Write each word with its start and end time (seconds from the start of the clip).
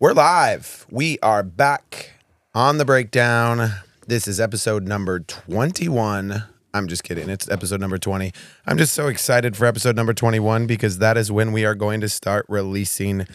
We're 0.00 0.12
live. 0.14 0.86
We 0.90 1.18
are 1.18 1.42
back 1.42 2.12
on 2.54 2.78
the 2.78 2.86
breakdown. 2.86 3.72
This 4.06 4.26
is 4.26 4.40
episode 4.40 4.88
number 4.88 5.20
21. 5.20 6.42
I'm 6.72 6.88
just 6.88 7.04
kidding. 7.04 7.28
It's 7.28 7.50
episode 7.50 7.80
number 7.80 7.98
20. 7.98 8.32
I'm 8.66 8.78
just 8.78 8.94
so 8.94 9.08
excited 9.08 9.58
for 9.58 9.66
episode 9.66 9.96
number 9.96 10.14
21 10.14 10.66
because 10.66 10.98
that 11.00 11.18
is 11.18 11.30
when 11.30 11.52
we 11.52 11.66
are 11.66 11.74
going 11.74 12.00
to 12.00 12.08
start 12.08 12.46
releasing 12.48 13.26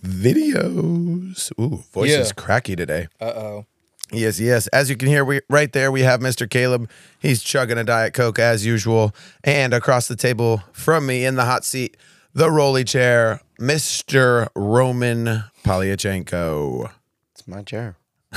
videos. 0.00 1.50
Ooh, 1.60 1.82
voice 1.92 2.10
Yeah. 2.10 2.18
is 2.20 2.30
cracky 2.32 2.76
today. 2.76 3.08
Uh 3.20 3.24
oh. 3.24 3.66
Yes, 4.12 4.38
yes. 4.38 4.68
As 4.68 4.90
you 4.90 4.96
can 4.96 5.08
hear, 5.08 5.24
we 5.24 5.40
right 5.50 5.72
there 5.72 5.90
we 5.90 6.02
have 6.02 6.20
Mr. 6.20 6.48
Caleb. 6.48 6.88
He's 7.18 7.42
chugging 7.42 7.78
a 7.78 7.84
diet 7.84 8.14
coke 8.14 8.38
as 8.38 8.64
usual, 8.64 9.12
and 9.42 9.74
across 9.74 10.06
the 10.06 10.16
table 10.16 10.62
from 10.72 11.04
me 11.06 11.24
in 11.24 11.34
the 11.34 11.46
hot 11.46 11.64
seat, 11.64 11.96
the 12.34 12.48
rolly 12.50 12.84
chair, 12.84 13.40
Mr. 13.66 14.48
Roman 14.56 15.44
Polyachenko. 15.64 16.90
It's 17.32 17.46
my 17.46 17.62
chair. 17.62 17.96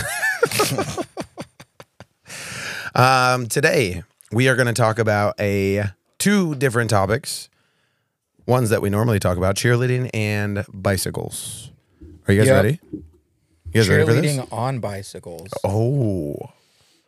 Um, 2.98 3.48
today 3.48 4.04
we 4.32 4.48
are 4.48 4.56
going 4.56 4.68
to 4.68 4.74
talk 4.74 5.00
about 5.00 5.36
a 5.38 5.84
two 6.18 6.56
different 6.56 6.90
topics, 6.90 7.50
ones 8.48 8.70
that 8.70 8.82
we 8.82 8.90
normally 8.90 9.20
talk 9.20 9.36
about: 9.38 9.58
cheerleading 9.58 10.10
and 10.14 10.66
bicycles. 10.74 11.72
Are 12.26 12.34
you 12.34 12.40
guys 12.40 12.48
Yep. 12.48 12.56
ready? 12.64 12.80
You 12.94 13.04
guys 13.74 13.90
ready 13.90 14.06
for 14.06 14.14
this? 14.14 14.38
Cheerleading 14.38 14.48
on 14.54 14.80
bicycles. 14.80 15.50
Oh, 15.66 16.38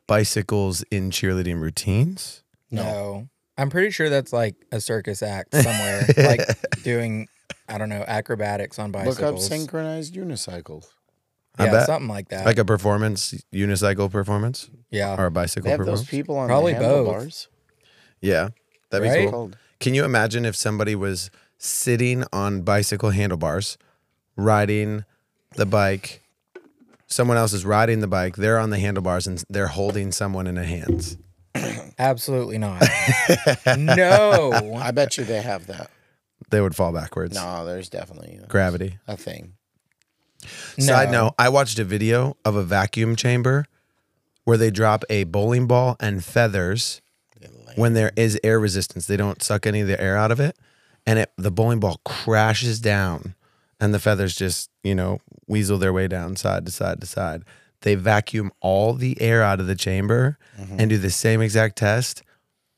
bicycles 0.08 0.84
in 0.91 1.09
cheerleading 1.09 1.61
routines. 1.61 2.44
No. 2.70 3.30
I'm 3.58 3.70
pretty 3.70 3.91
sure 3.91 4.09
that's 4.09 4.34
like 4.34 4.55
a 4.73 4.81
circus 4.81 5.23
act 5.23 5.55
somewhere, 5.55 6.05
like 6.17 6.41
doing, 6.84 7.30
I 7.70 7.78
don't 7.78 7.90
know, 7.90 8.04
acrobatics 8.08 8.80
on 8.80 8.92
bicycles. 8.92 9.20
Look 9.20 9.34
up 9.36 9.40
synchronized 9.40 10.16
unicycles. 10.16 10.86
I 11.60 11.66
yeah, 11.66 11.72
bet. 11.72 11.86
something 11.88 12.08
like 12.08 12.30
that. 12.30 12.46
like 12.46 12.60
a 12.60 12.66
performance 12.66 13.34
unicycle 13.54 14.12
performance 14.12 14.70
yeah. 14.92 15.16
or 15.20 15.26
a 15.26 15.31
bicycle 15.31 15.64
They 15.66 15.70
have 15.72 15.80
performance. 15.80 16.02
those 16.02 16.09
people 16.09 16.38
on 16.38 16.48
Probably 16.48 16.73
the 16.73 16.80
both. 16.80 16.95
handlebars. 17.08 17.48
yeah, 18.22 18.50
that'd 18.92 19.04
be 19.04 19.09
Right? 19.09 19.30
cool. 19.31 19.52
Can 19.80 19.94
you 19.95 20.06
imagine 20.06 20.45
if 20.45 20.56
somebody 20.56 20.94
was 20.95 21.31
sitting 21.58 22.23
on 22.31 22.62
bicycle 22.62 23.09
handlebars, 23.09 23.78
riding 24.36 25.04
the 25.56 25.66
bike? 25.66 26.22
Someone 27.08 27.38
else 27.38 27.54
is 27.54 27.66
riding 27.66 28.02
the 28.02 28.08
bike. 28.08 28.36
They're 28.36 28.59
on 28.59 28.70
the 28.70 28.80
handlebars 28.80 29.26
and 29.28 29.44
they're 29.50 29.67
holding 29.67 30.11
someone 30.11 30.45
in 30.45 30.56
their 30.56 30.64
hands. 30.66 31.17
Absolutely 31.98 32.58
not. 32.59 32.84
no. 33.78 34.76
I 34.76 34.92
bet 34.92 35.17
you 35.17 35.23
they 35.23 35.42
have 35.42 35.67
that. 35.67 35.89
They 36.50 36.62
would 36.62 36.76
fall 36.76 36.94
backwards. 36.94 37.36
No, 37.36 37.66
there's 37.66 37.90
definitely 37.90 38.40
Gravity. 38.48 39.00
a 39.08 39.17
thing. 39.17 39.53
Side 40.80 41.12
No. 41.12 41.26
note: 41.26 41.34
I 41.39 41.50
watched 41.50 41.80
a 41.80 41.84
video 41.84 42.38
of 42.45 42.56
a 42.56 42.64
vacuum 42.64 43.16
chamber 43.16 43.66
where 44.44 44.58
they 44.58 44.72
drop 44.72 45.04
a 45.09 45.26
bowling 45.26 45.67
ball 45.67 45.98
and 46.00 46.23
feathers 46.23 47.02
when 47.76 47.94
there 47.94 48.12
is 48.16 48.39
air 48.44 48.59
resistance. 48.59 49.06
They 49.08 49.17
don't 49.17 49.44
suck 49.44 49.66
any 49.66 49.81
of 49.81 49.88
the 49.88 50.00
air 50.00 50.16
out 50.16 50.31
of 50.31 50.39
it, 50.39 50.58
and 51.06 51.20
it 51.20 51.31
the 51.38 51.52
bowling 51.52 51.80
ball 51.80 52.00
crashes 52.06 52.80
down, 52.80 53.36
and 53.80 53.94
the 53.94 54.00
feathers 54.00 54.36
just 54.36 54.70
you 54.84 54.95
know 54.95 55.20
weasel 55.48 55.78
their 55.78 55.94
way 55.94 56.08
down 56.08 56.36
side 56.36 56.66
to 56.66 56.72
side 56.72 57.02
to 57.02 57.08
side. 57.08 57.44
They 57.82 57.95
vacuum 57.95 58.52
all 58.59 58.94
the 58.94 59.20
air 59.22 59.44
out 59.44 59.59
of 59.59 59.67
the 59.67 59.76
chamber 59.76 60.38
mm-hmm. 60.59 60.80
and 60.80 60.89
do 60.89 60.98
the 60.98 61.11
same 61.11 61.42
exact 61.42 61.78
test. 61.78 62.23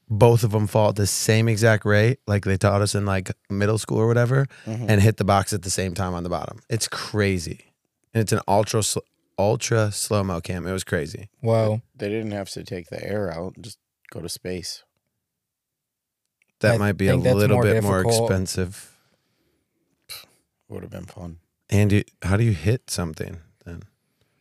Both 0.10 0.44
of 0.44 0.52
them 0.52 0.66
fall 0.66 0.90
at 0.90 0.96
the 0.96 1.06
same 1.06 1.48
exact 1.48 1.86
rate, 1.86 2.20
like 2.26 2.44
they 2.44 2.58
taught 2.58 2.82
us 2.82 2.96
in 2.96 3.06
like 3.06 3.32
middle 3.50 3.78
school 3.78 4.00
or 4.00 4.08
whatever, 4.08 4.48
mm-hmm. 4.66 4.86
and 4.90 5.02
hit 5.02 5.18
the 5.18 5.24
box 5.24 5.54
at 5.54 5.62
the 5.62 5.70
same 5.70 5.94
time 5.94 6.14
on 6.14 6.24
the 6.24 6.30
bottom. 6.30 6.60
It's 6.70 6.88
crazy, 6.88 7.66
and 8.14 8.22
it's 8.22 8.32
an 8.32 8.40
ultra 8.48 8.82
sl- 8.82 9.00
ultra 9.40 9.92
slow 9.92 10.24
mo 10.24 10.42
cam. 10.42 10.68
It 10.68 10.74
was 10.74 10.84
crazy. 10.84 11.30
Wow, 11.42 11.82
They 11.96 12.10
didn't 12.10 12.32
have 12.32 12.50
to 12.50 12.64
take 12.64 12.90
the 12.90 13.04
air 13.04 13.32
out. 13.32 13.56
And 13.56 13.64
just 13.64 13.80
go 14.12 14.20
to 14.20 14.30
space. 14.30 14.84
That 16.60 16.76
I 16.76 16.78
might 16.78 16.98
be 16.98 17.08
a 17.08 17.16
little 17.16 17.56
more 17.56 17.64
bit 17.64 17.84
more 17.84 18.02
expensive. 18.02 18.96
Would 20.68 20.84
have 20.84 20.92
been 20.92 21.06
fun. 21.06 21.38
And 21.70 21.92
you, 21.92 22.04
how 22.22 22.36
do 22.36 22.44
you 22.44 22.52
hit 22.52 22.90
something 22.90 23.38
then? 23.66 23.84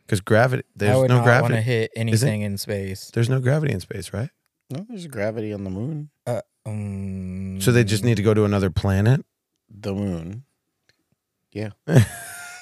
Because 0.05 0.19
gravity, 0.19 0.63
I 0.63 0.71
there's 0.75 0.97
would 0.97 1.09
no 1.09 1.23
not 1.23 1.41
want 1.41 1.53
to 1.53 1.61
hit 1.61 1.91
anything 1.95 2.41
in 2.41 2.57
space. 2.57 3.09
There's 3.13 3.29
no 3.29 3.39
gravity 3.39 3.73
in 3.73 3.79
space, 3.79 4.11
right? 4.11 4.29
No, 4.71 4.85
there's 4.87 5.07
gravity 5.07 5.51
on 5.51 5.63
the 5.63 5.69
moon. 5.69 6.09
Uh, 6.27 6.41
um, 6.65 7.59
So 7.59 7.71
they 7.71 7.83
just 7.83 8.03
need 8.03 8.17
to 8.17 8.23
go 8.23 8.33
to 8.33 8.45
another 8.45 8.69
planet. 8.69 9.25
The 9.69 9.93
moon. 9.93 10.43
Yeah. 11.51 11.69
I 11.87 12.05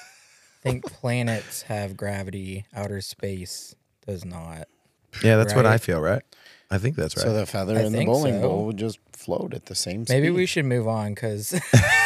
think 0.62 0.84
planets 0.84 1.62
have 1.62 1.96
gravity. 1.96 2.64
Outer 2.74 3.00
space 3.00 3.74
does 4.06 4.24
not. 4.24 4.68
Yeah, 5.22 5.36
that's 5.36 5.54
what 5.54 5.66
I 5.66 5.78
feel, 5.78 6.00
right? 6.00 6.22
I 6.70 6.78
think 6.78 6.96
that's 6.96 7.16
right. 7.16 7.24
So 7.24 7.32
the 7.32 7.46
feather 7.46 7.76
I 7.76 7.82
in 7.82 7.92
the 7.92 7.98
think 7.98 8.08
bowling 8.08 8.40
so. 8.40 8.48
ball 8.48 8.66
would 8.66 8.76
just 8.76 8.98
float 9.12 9.54
at 9.54 9.66
the 9.66 9.74
same 9.74 10.04
speed. 10.04 10.14
Maybe 10.14 10.30
we 10.30 10.44
should 10.46 10.66
move 10.66 10.86
on 10.86 11.14
because 11.14 11.52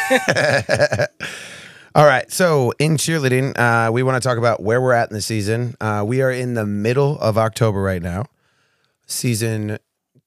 All 1.94 2.06
right. 2.06 2.30
So 2.30 2.72
in 2.78 2.96
cheerleading, 2.96 3.58
uh, 3.58 3.91
we 3.92 4.02
want 4.02 4.22
to 4.22 4.26
talk 4.26 4.38
about 4.38 4.62
where 4.62 4.80
we're 4.80 4.94
at 4.94 5.10
in 5.10 5.14
the 5.14 5.22
season. 5.22 5.74
Uh, 5.80 6.04
we 6.06 6.22
are 6.22 6.30
in 6.30 6.54
the 6.54 6.64
middle 6.64 7.18
of 7.18 7.36
October 7.36 7.82
right 7.82 8.00
now, 8.02 8.26
season 9.06 9.78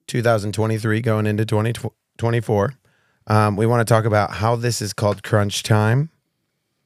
2023 0.08 1.02
going 1.02 1.26
into 1.26 1.46
2024. 1.46 2.74
Um, 3.28 3.56
we 3.56 3.66
want 3.66 3.86
to 3.86 3.92
talk 3.92 4.06
about 4.06 4.32
how 4.32 4.56
this 4.56 4.82
is 4.82 4.94
called 4.94 5.24
crunch 5.24 5.64
time, 5.64 6.10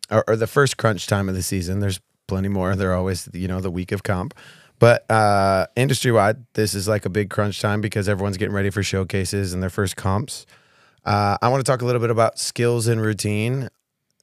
or, 0.10 0.24
or 0.28 0.36
the 0.36 0.48
first 0.48 0.78
crunch 0.78 1.08
time 1.08 1.28
of 1.28 1.36
the 1.36 1.44
season. 1.44 1.80
There's 1.80 2.00
plenty 2.28 2.48
more. 2.48 2.76
They're 2.76 2.96
always, 2.96 3.28
you 3.34 3.48
know, 3.48 3.60
the 3.60 3.72
week 3.72 3.92
of 3.92 4.04
comp. 4.04 4.34
But 4.80 5.10
uh, 5.12 5.68
industry 5.76 6.12
wide, 6.12 6.46
this 6.54 6.74
is 6.74 6.88
like 6.88 7.06
a 7.06 7.10
big 7.10 7.30
crunch 7.30 7.60
time 7.60 7.82
because 7.82 8.08
everyone's 8.08 8.38
getting 8.38 8.56
ready 8.56 8.70
for 8.70 8.82
showcases 8.82 9.54
and 9.54 9.62
their 9.62 9.70
first 9.70 9.98
comps. 9.98 10.46
Uh, 11.04 11.38
I 11.42 11.50
want 11.50 11.66
to 11.66 11.70
talk 11.70 11.82
a 11.82 11.86
little 11.86 12.00
bit 12.00 12.10
about 12.10 12.40
skills 12.40 12.88
and 12.88 13.02
routine, 13.02 13.68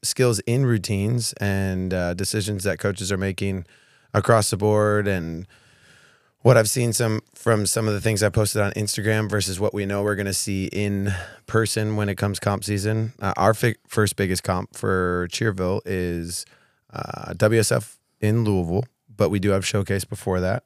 skills 0.02 0.38
in 0.40 0.64
routines, 0.64 1.34
and 1.34 1.92
uh, 1.92 2.14
decisions 2.14 2.64
that 2.64 2.78
coaches 2.78 3.12
are 3.12 3.18
making 3.18 3.66
across 4.14 4.48
the 4.50 4.56
board, 4.56 5.06
and 5.06 5.46
what 6.42 6.56
I've 6.56 6.68
seen 6.68 6.92
some 6.92 7.20
from 7.34 7.66
some 7.66 7.88
of 7.88 7.94
the 7.94 8.00
things 8.00 8.22
I 8.22 8.28
posted 8.28 8.62
on 8.62 8.72
Instagram 8.72 9.28
versus 9.28 9.58
what 9.58 9.74
we 9.74 9.86
know 9.86 10.02
we're 10.02 10.14
going 10.14 10.26
to 10.26 10.34
see 10.34 10.66
in 10.66 11.12
person 11.46 11.96
when 11.96 12.08
it 12.08 12.16
comes 12.16 12.38
comp 12.38 12.64
season. 12.64 13.12
Uh, 13.20 13.32
our 13.36 13.54
fi- 13.54 13.76
first 13.86 14.16
biggest 14.16 14.42
comp 14.42 14.76
for 14.76 15.28
Cheerville 15.30 15.82
is 15.84 16.46
uh, 16.92 17.32
WSF 17.34 17.96
in 18.20 18.44
Louisville, 18.44 18.84
but 19.14 19.30
we 19.30 19.38
do 19.38 19.50
have 19.50 19.66
showcase 19.66 20.04
before 20.04 20.40
that, 20.40 20.64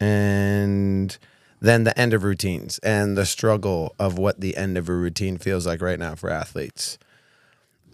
and 0.00 1.16
then 1.60 1.84
the 1.84 1.98
end 1.98 2.12
of 2.12 2.24
routines 2.24 2.78
and 2.80 3.16
the 3.16 3.24
struggle 3.24 3.94
of 3.98 4.18
what 4.18 4.40
the 4.40 4.56
end 4.56 4.76
of 4.76 4.88
a 4.88 4.94
routine 4.94 5.38
feels 5.38 5.66
like 5.66 5.80
right 5.80 5.98
now 5.98 6.14
for 6.14 6.28
athletes. 6.28 6.98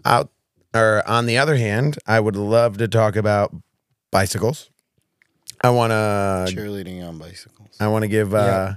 Out 0.03 0.29
or 0.73 1.07
on 1.07 1.25
the 1.27 1.37
other 1.37 1.55
hand, 1.57 1.97
I 2.07 2.19
would 2.19 2.35
love 2.35 2.77
to 2.77 2.87
talk 2.87 3.15
about 3.15 3.55
bicycles. 4.11 4.70
I 5.63 5.69
want 5.69 5.91
to 5.91 6.55
cheerleading 6.55 7.07
on 7.07 7.17
bicycles. 7.17 7.77
I 7.79 7.87
want 7.87 8.03
to 8.03 8.07
give 8.07 8.33
uh, 8.33 8.73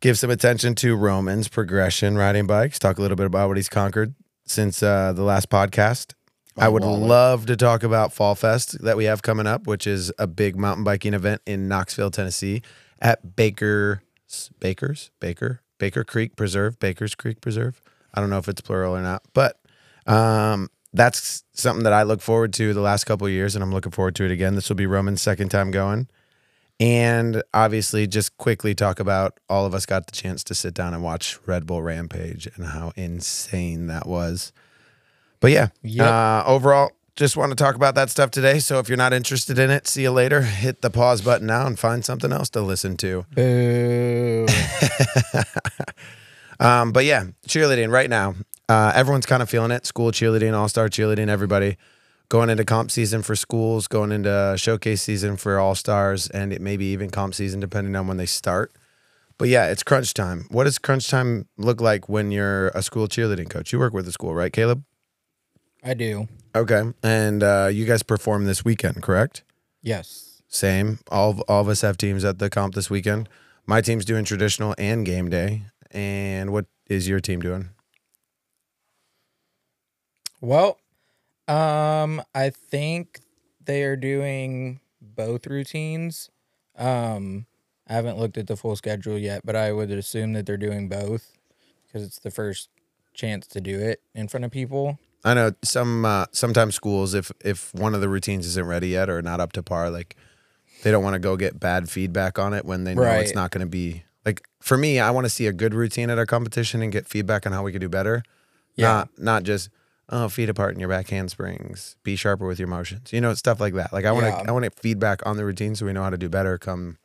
give 0.00 0.18
some 0.18 0.30
attention 0.30 0.74
to 0.76 0.96
Roman's 0.96 1.48
progression 1.48 2.16
riding 2.16 2.46
bikes. 2.46 2.78
Talk 2.78 2.98
a 2.98 3.02
little 3.02 3.16
bit 3.16 3.26
about 3.26 3.48
what 3.48 3.56
he's 3.56 3.68
conquered 3.68 4.14
since 4.46 4.82
uh, 4.82 5.12
the 5.12 5.22
last 5.22 5.50
podcast. 5.50 6.14
My 6.56 6.66
I 6.66 6.68
would 6.68 6.82
wallet. 6.82 7.08
love 7.08 7.46
to 7.46 7.56
talk 7.56 7.82
about 7.82 8.12
Fall 8.12 8.34
Fest 8.34 8.82
that 8.82 8.96
we 8.96 9.04
have 9.04 9.22
coming 9.22 9.46
up, 9.46 9.66
which 9.66 9.86
is 9.86 10.12
a 10.18 10.26
big 10.26 10.56
mountain 10.56 10.84
biking 10.84 11.14
event 11.14 11.40
in 11.46 11.68
Knoxville, 11.68 12.10
Tennessee, 12.10 12.62
at 13.00 13.36
Baker 13.36 14.02
Baker's 14.60 15.10
Baker 15.20 15.62
Baker 15.78 16.04
Creek 16.04 16.36
Preserve, 16.36 16.78
Baker's 16.78 17.14
Creek 17.14 17.40
Preserve. 17.40 17.80
I 18.14 18.20
don't 18.20 18.30
know 18.30 18.38
if 18.38 18.48
it's 18.48 18.60
plural 18.60 18.96
or 18.96 19.02
not, 19.02 19.22
but 19.34 19.58
um, 20.06 20.68
that's 20.92 21.44
something 21.52 21.84
that 21.84 21.92
I 21.92 22.02
look 22.02 22.20
forward 22.20 22.52
to 22.54 22.72
the 22.74 22.80
last 22.80 23.04
couple 23.04 23.26
of 23.26 23.32
years, 23.32 23.54
and 23.54 23.62
I'm 23.62 23.72
looking 23.72 23.92
forward 23.92 24.14
to 24.16 24.24
it 24.24 24.30
again. 24.30 24.54
This 24.54 24.68
will 24.68 24.76
be 24.76 24.86
Roman's 24.86 25.22
second 25.22 25.50
time 25.50 25.70
going. 25.70 26.08
And 26.80 27.42
obviously, 27.52 28.06
just 28.06 28.36
quickly 28.38 28.74
talk 28.74 29.00
about 29.00 29.38
all 29.48 29.66
of 29.66 29.74
us 29.74 29.84
got 29.84 30.06
the 30.06 30.12
chance 30.12 30.44
to 30.44 30.54
sit 30.54 30.74
down 30.74 30.94
and 30.94 31.02
watch 31.02 31.38
Red 31.44 31.66
Bull 31.66 31.82
Rampage 31.82 32.46
and 32.54 32.66
how 32.66 32.92
insane 32.94 33.88
that 33.88 34.06
was. 34.06 34.52
But 35.40 35.50
yeah, 35.50 35.68
Yep. 35.82 36.06
uh, 36.06 36.42
overall, 36.46 36.92
just 37.16 37.36
want 37.36 37.50
to 37.50 37.56
talk 37.56 37.74
about 37.74 37.96
that 37.96 38.10
stuff 38.10 38.30
today. 38.30 38.60
So 38.60 38.78
if 38.78 38.88
you're 38.88 38.96
not 38.96 39.12
interested 39.12 39.58
in 39.58 39.70
it, 39.70 39.88
see 39.88 40.02
you 40.02 40.12
later. 40.12 40.42
Hit 40.42 40.80
the 40.82 40.90
pause 40.90 41.20
button 41.20 41.48
now 41.48 41.66
and 41.66 41.76
find 41.76 42.04
something 42.04 42.32
else 42.32 42.48
to 42.50 42.60
listen 42.60 42.96
to. 42.98 43.26
boo. 43.34 44.46
Um, 46.60 46.92
but 46.92 47.04
yeah, 47.04 47.26
cheerleading 47.46 47.90
right 47.90 48.10
now. 48.10 48.34
Uh, 48.68 48.92
everyone's 48.94 49.26
kind 49.26 49.42
of 49.42 49.48
feeling 49.48 49.70
it. 49.70 49.86
School 49.86 50.10
cheerleading, 50.10 50.54
all 50.54 50.68
star 50.68 50.88
cheerleading, 50.88 51.28
everybody 51.28 51.76
going 52.28 52.50
into 52.50 52.64
comp 52.64 52.90
season 52.90 53.22
for 53.22 53.34
schools, 53.34 53.86
going 53.88 54.12
into 54.12 54.54
showcase 54.58 55.02
season 55.02 55.36
for 55.36 55.58
all 55.58 55.74
stars, 55.74 56.28
and 56.28 56.52
it 56.52 56.60
maybe 56.60 56.84
even 56.86 57.10
comp 57.10 57.34
season 57.34 57.60
depending 57.60 57.96
on 57.96 58.06
when 58.06 58.16
they 58.16 58.26
start. 58.26 58.72
But 59.38 59.48
yeah, 59.48 59.70
it's 59.70 59.82
crunch 59.82 60.14
time. 60.14 60.46
What 60.50 60.64
does 60.64 60.78
crunch 60.78 61.08
time 61.08 61.46
look 61.56 61.80
like 61.80 62.08
when 62.08 62.32
you're 62.32 62.68
a 62.68 62.82
school 62.82 63.06
cheerleading 63.08 63.48
coach? 63.48 63.72
You 63.72 63.78
work 63.78 63.92
with 63.92 64.06
a 64.08 64.12
school, 64.12 64.34
right, 64.34 64.52
Caleb? 64.52 64.84
I 65.82 65.94
do. 65.94 66.28
Okay. 66.54 66.82
And 67.04 67.42
uh, 67.42 67.70
you 67.72 67.84
guys 67.86 68.02
perform 68.02 68.46
this 68.46 68.64
weekend, 68.64 69.02
correct? 69.02 69.44
Yes. 69.80 70.42
Same. 70.48 70.98
All 71.10 71.30
of, 71.30 71.40
all 71.48 71.60
of 71.60 71.68
us 71.68 71.82
have 71.82 71.96
teams 71.96 72.24
at 72.24 72.40
the 72.40 72.50
comp 72.50 72.74
this 72.74 72.90
weekend. 72.90 73.28
My 73.64 73.80
team's 73.80 74.04
doing 74.04 74.24
traditional 74.24 74.74
and 74.76 75.06
game 75.06 75.30
day. 75.30 75.62
And 75.90 76.52
what 76.52 76.66
is 76.88 77.08
your 77.08 77.20
team 77.20 77.40
doing? 77.40 77.70
Well, 80.40 80.78
um, 81.48 82.22
I 82.34 82.50
think 82.50 83.20
they 83.64 83.82
are 83.82 83.96
doing 83.96 84.80
both 85.00 85.46
routines. 85.46 86.30
Um, 86.76 87.46
I 87.88 87.94
haven't 87.94 88.18
looked 88.18 88.38
at 88.38 88.46
the 88.46 88.56
full 88.56 88.76
schedule 88.76 89.18
yet, 89.18 89.42
but 89.44 89.56
I 89.56 89.72
would 89.72 89.90
assume 89.90 90.34
that 90.34 90.46
they're 90.46 90.56
doing 90.56 90.88
both 90.88 91.32
because 91.86 92.06
it's 92.06 92.18
the 92.18 92.30
first 92.30 92.68
chance 93.14 93.46
to 93.48 93.60
do 93.60 93.80
it 93.80 94.00
in 94.14 94.28
front 94.28 94.44
of 94.44 94.50
people. 94.50 94.98
I 95.24 95.34
know 95.34 95.52
some 95.64 96.04
uh, 96.04 96.26
sometimes 96.32 96.74
schools 96.74 97.14
if 97.14 97.32
if 97.40 97.74
one 97.74 97.94
of 97.94 98.00
the 98.00 98.08
routines 98.08 98.46
isn't 98.46 98.66
ready 98.66 98.88
yet 98.88 99.10
or 99.10 99.20
not 99.20 99.40
up 99.40 99.52
to 99.54 99.62
par, 99.62 99.90
like 99.90 100.14
they 100.82 100.90
don't 100.92 101.02
want 101.02 101.14
to 101.14 101.18
go 101.18 101.36
get 101.36 101.58
bad 101.58 101.90
feedback 101.90 102.38
on 102.38 102.54
it 102.54 102.64
when 102.64 102.84
they 102.84 102.94
know 102.94 103.02
it's 103.02 103.34
not 103.34 103.50
going 103.50 103.66
to 103.66 103.70
be 103.70 104.04
like 104.28 104.46
for 104.60 104.76
me. 104.76 104.98
I 105.00 105.10
want 105.10 105.24
to 105.24 105.30
see 105.30 105.46
a 105.46 105.52
good 105.52 105.72
routine 105.74 106.10
at 106.10 106.18
a 106.18 106.26
competition 106.26 106.82
and 106.82 106.92
get 106.92 107.06
feedback 107.06 107.46
on 107.46 107.52
how 107.52 107.62
we 107.62 107.72
could 107.72 107.80
do 107.80 107.88
better. 107.88 108.22
Yeah. 108.76 108.86
Not 108.88 109.08
not 109.18 109.42
just 109.44 109.70
oh 110.10 110.28
feet 110.28 110.48
apart 110.48 110.74
in 110.74 110.80
your 110.80 110.88
back 110.88 111.08
handsprings, 111.08 111.96
be 112.02 112.14
sharper 112.16 112.46
with 112.46 112.58
your 112.58 112.68
motions, 112.68 113.12
you 113.12 113.20
know 113.20 113.34
stuff 113.34 113.58
like 113.60 113.74
that. 113.74 113.92
Like 113.92 114.04
I 114.04 114.12
want 114.12 114.24
to 114.26 114.30
Yeah. 114.30 114.44
I 114.48 114.52
want 114.52 114.64
to 114.66 114.70
feedback 114.70 115.24
on 115.26 115.36
the 115.36 115.44
routine 115.44 115.74
so 115.74 115.86
we 115.86 115.92
know 115.92 116.02
how 116.02 116.10
to 116.10 116.18
do 116.18 116.28
better 116.28 116.58
come 116.58 116.98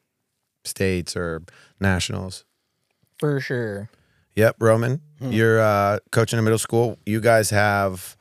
states 0.66 1.16
or 1.16 1.42
nationals. 1.80 2.46
For 3.20 3.40
sure. 3.40 3.90
Yep, 4.36 4.56
Roman, 4.60 5.02
Hmm. 5.20 5.31
you're 5.31 5.60
uh, 5.62 6.00
coaching 6.12 6.40
a 6.40 6.42
middle 6.42 6.58
school. 6.60 6.98
You 7.06 7.22
guys 7.22 7.52
have 7.52 8.18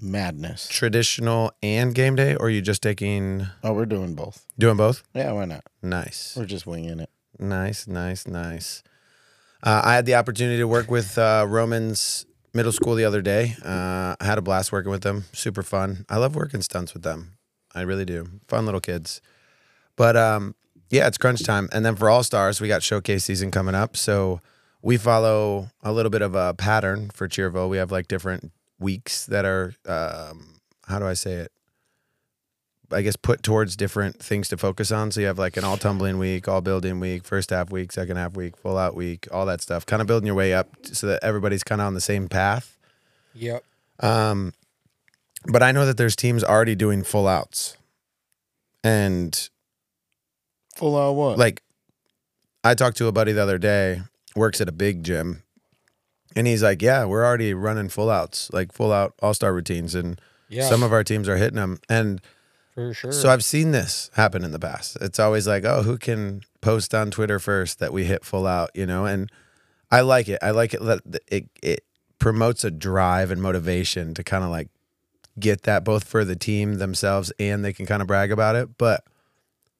Madness. 0.00 0.68
traditional 0.68 1.52
and 1.62 1.94
game 1.94 2.16
day, 2.16 2.34
or 2.36 2.46
are 2.46 2.50
you 2.50 2.60
just 2.62 2.82
taking 2.82 3.46
Oh, 3.62 3.72
we're 3.72 3.86
doing 3.86 4.14
both. 4.14 4.44
doing 4.58 4.76
both? 4.76 5.02
Yeah, 5.14 5.32
why 5.32 5.44
not? 5.46 5.64
Nice, 5.82 6.34
We're 6.36 6.46
just 6.46 6.66
winging 6.66 7.00
it. 7.00 7.10
Nice, 7.38 7.86
nice, 7.86 8.26
nice. 8.26 8.82
Uh, 9.62 9.82
I 9.84 9.94
had 9.94 10.06
the 10.06 10.14
opportunity 10.14 10.58
to 10.58 10.68
work 10.68 10.90
with 10.90 11.18
uh, 11.18 11.44
Roman's 11.48 12.26
middle 12.54 12.72
school 12.72 12.94
the 12.94 13.04
other 13.04 13.22
day. 13.22 13.56
Uh, 13.64 14.16
I 14.20 14.24
had 14.24 14.38
a 14.38 14.42
blast 14.42 14.72
working 14.72 14.90
with 14.90 15.02
them. 15.02 15.24
Super 15.32 15.62
fun. 15.62 16.06
I 16.08 16.16
love 16.18 16.34
working 16.34 16.62
stunts 16.62 16.94
with 16.94 17.02
them. 17.02 17.36
I 17.74 17.82
really 17.82 18.04
do. 18.04 18.26
Fun 18.48 18.64
little 18.64 18.80
kids. 18.80 19.20
But 19.96 20.16
um, 20.16 20.54
yeah, 20.90 21.06
it's 21.06 21.18
crunch 21.18 21.42
time. 21.42 21.68
And 21.72 21.84
then 21.84 21.96
for 21.96 22.08
All 22.08 22.22
Stars, 22.22 22.60
we 22.60 22.68
got 22.68 22.82
showcase 22.82 23.24
season 23.24 23.50
coming 23.50 23.74
up. 23.74 23.96
So 23.96 24.40
we 24.82 24.96
follow 24.96 25.70
a 25.82 25.92
little 25.92 26.10
bit 26.10 26.22
of 26.22 26.34
a 26.34 26.54
pattern 26.54 27.10
for 27.10 27.28
Cheerville. 27.28 27.68
We 27.68 27.76
have 27.78 27.90
like 27.90 28.08
different 28.08 28.52
weeks 28.78 29.26
that 29.26 29.44
are, 29.44 29.74
um, 29.86 30.60
how 30.86 30.98
do 30.98 31.06
I 31.06 31.14
say 31.14 31.32
it? 31.34 31.52
I 32.92 33.02
guess 33.02 33.16
put 33.16 33.42
towards 33.42 33.76
different 33.76 34.18
things 34.22 34.48
to 34.50 34.56
focus 34.56 34.92
on. 34.92 35.10
So 35.10 35.20
you 35.20 35.26
have 35.26 35.38
like 35.38 35.56
an 35.56 35.64
all 35.64 35.76
tumbling 35.76 36.18
week, 36.18 36.46
all 36.48 36.60
building 36.60 37.00
week, 37.00 37.24
first 37.24 37.50
half 37.50 37.70
week, 37.70 37.92
second 37.92 38.16
half 38.16 38.36
week, 38.36 38.56
full 38.56 38.76
out 38.78 38.94
week, 38.94 39.26
all 39.32 39.46
that 39.46 39.60
stuff. 39.60 39.84
Kind 39.86 40.00
of 40.00 40.06
building 40.08 40.26
your 40.26 40.36
way 40.36 40.54
up 40.54 40.68
so 40.84 41.06
that 41.08 41.22
everybody's 41.24 41.64
kind 41.64 41.80
of 41.80 41.86
on 41.86 41.94
the 41.94 42.00
same 42.00 42.28
path. 42.28 42.76
Yep. 43.34 43.64
Um, 44.00 44.52
but 45.46 45.62
I 45.62 45.72
know 45.72 45.84
that 45.86 45.96
there's 45.96 46.16
teams 46.16 46.42
already 46.44 46.74
doing 46.74 47.02
full 47.02 47.26
outs, 47.28 47.76
and 48.84 49.48
Full 50.76 50.96
out 50.96 51.12
what? 51.12 51.38
like 51.38 51.62
I 52.64 52.74
talked 52.74 52.96
to 52.98 53.06
a 53.06 53.12
buddy 53.12 53.32
the 53.32 53.42
other 53.42 53.58
day, 53.58 54.02
works 54.34 54.60
at 54.60 54.68
a 54.68 54.72
big 54.72 55.02
gym, 55.04 55.42
and 56.34 56.46
he's 56.46 56.62
like, 56.62 56.82
"Yeah, 56.82 57.04
we're 57.04 57.24
already 57.24 57.54
running 57.54 57.88
full 57.88 58.10
outs, 58.10 58.50
like 58.52 58.72
full 58.72 58.92
out 58.92 59.14
all 59.22 59.34
star 59.34 59.54
routines, 59.54 59.94
and 59.94 60.20
Yeah. 60.48 60.68
some 60.68 60.82
of 60.82 60.92
our 60.92 61.04
teams 61.04 61.28
are 61.28 61.36
hitting 61.36 61.56
them." 61.56 61.80
And 61.88 62.20
for 62.76 62.94
sure. 62.94 63.10
so 63.10 63.28
I've 63.30 63.42
seen 63.42 63.72
this 63.72 64.10
happen 64.14 64.44
in 64.44 64.52
the 64.52 64.60
past. 64.60 64.96
It's 65.00 65.18
always 65.18 65.48
like, 65.48 65.64
"Oh, 65.64 65.82
who 65.82 65.98
can 65.98 66.42
post 66.60 66.94
on 66.94 67.10
Twitter 67.10 67.40
first 67.40 67.80
that 67.80 67.92
we 67.92 68.04
hit 68.04 68.24
full 68.24 68.46
out?" 68.46 68.70
You 68.74 68.86
know, 68.86 69.04
and 69.06 69.32
I 69.90 70.02
like 70.02 70.28
it. 70.28 70.38
I 70.42 70.50
like 70.52 70.74
it 70.74 70.82
that 70.84 71.00
it 71.26 71.46
it 71.62 71.84
promotes 72.18 72.62
a 72.64 72.70
drive 72.70 73.30
and 73.30 73.42
motivation 73.42 74.14
to 74.14 74.22
kind 74.22 74.44
of 74.44 74.50
like 74.50 74.68
get 75.40 75.62
that 75.62 75.84
both 75.84 76.04
for 76.04 76.24
the 76.24 76.36
team 76.36 76.74
themselves 76.74 77.32
and 77.38 77.64
they 77.64 77.72
can 77.72 77.86
kind 77.86 78.00
of 78.00 78.08
brag 78.08 78.30
about 78.30 78.56
it. 78.56 78.78
But 78.78 79.04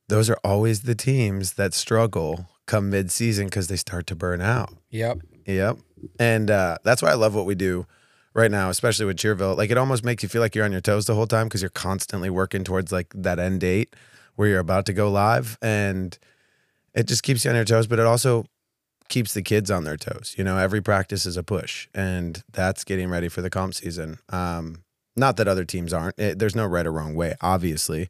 those 0.09 0.29
are 0.29 0.39
always 0.45 0.83
the 0.83 0.95
teams 0.95 1.55
that 1.55 1.75
struggle 1.75 2.49
come 2.67 2.91
mid 2.91 3.11
season 3.11 3.47
because 3.47 3.69
they 3.69 3.77
start 3.77 4.07
to 4.09 4.17
burn 4.17 4.41
out. 4.41 4.75
yep. 4.91 5.19
Yep. 5.47 5.79
And 6.19 6.51
uh, 6.51 6.79
that's 6.83 7.03
why 7.03 7.11
I 7.11 7.15
love 7.15 7.35
what 7.35 7.47
we 7.47 7.55
do 7.55 7.87
right 8.37 8.51
now, 8.51 8.69
especially 8.69 9.07
with 9.07 9.17
Cheerville. 9.17 9.57
Like 9.57 9.71
it 9.71 9.79
almost 9.79 10.05
makes 10.05 10.23
you 10.23 10.29
feel 10.29 10.43
like 10.43 10.55
you're 10.55 10.65
on 10.65 10.73
your 10.73 10.83
toes 10.83 11.07
the 11.07 11.15
whole 11.15 11.27
time 11.27 11.47
because 11.47 11.63
you're 11.63 11.71
constantly 11.71 12.31
working 12.31 12.63
towards 12.63 12.93
like 12.93 13.13
that 13.15 13.39
end 13.39 13.61
date 13.61 13.97
where 14.37 14.47
you're 14.47 14.61
about 14.61 14.85
to 14.87 14.93
go 14.93 15.11
live. 15.11 15.59
And 15.63 16.17
it 16.95 17.07
just 17.09 17.23
keeps 17.23 17.45
you 17.45 17.51
on 17.51 17.57
your 17.57 17.65
toes, 17.65 17.87
but 17.87 17.99
it 17.99 18.07
also 18.07 18.45
keeps 19.09 19.33
the 19.33 19.43
kids 19.43 19.71
on 19.71 19.85
their 19.85 19.97
toes. 19.97 20.35
You 20.37 20.45
know, 20.45 20.59
every 20.59 20.83
practice 20.83 21.25
is 21.25 21.37
a 21.37 21.43
push, 21.43 21.89
and 21.95 22.43
that's 22.53 22.85
getting 22.85 23.09
ready 23.09 23.29
for 23.29 23.41
the 23.41 23.51
comp 23.51 23.75
season. 23.75 24.19
Um, 24.29 24.83
not 25.17 25.39
that 25.39 25.49
other 25.49 25.65
teams 25.65 25.93
aren't. 25.93 26.19
It, 26.19 26.39
there's 26.39 26.57
no 26.57 26.67
right 26.67 26.87
or 26.87 26.93
wrong 26.93 27.15
way, 27.15 27.35
obviously. 27.41 28.09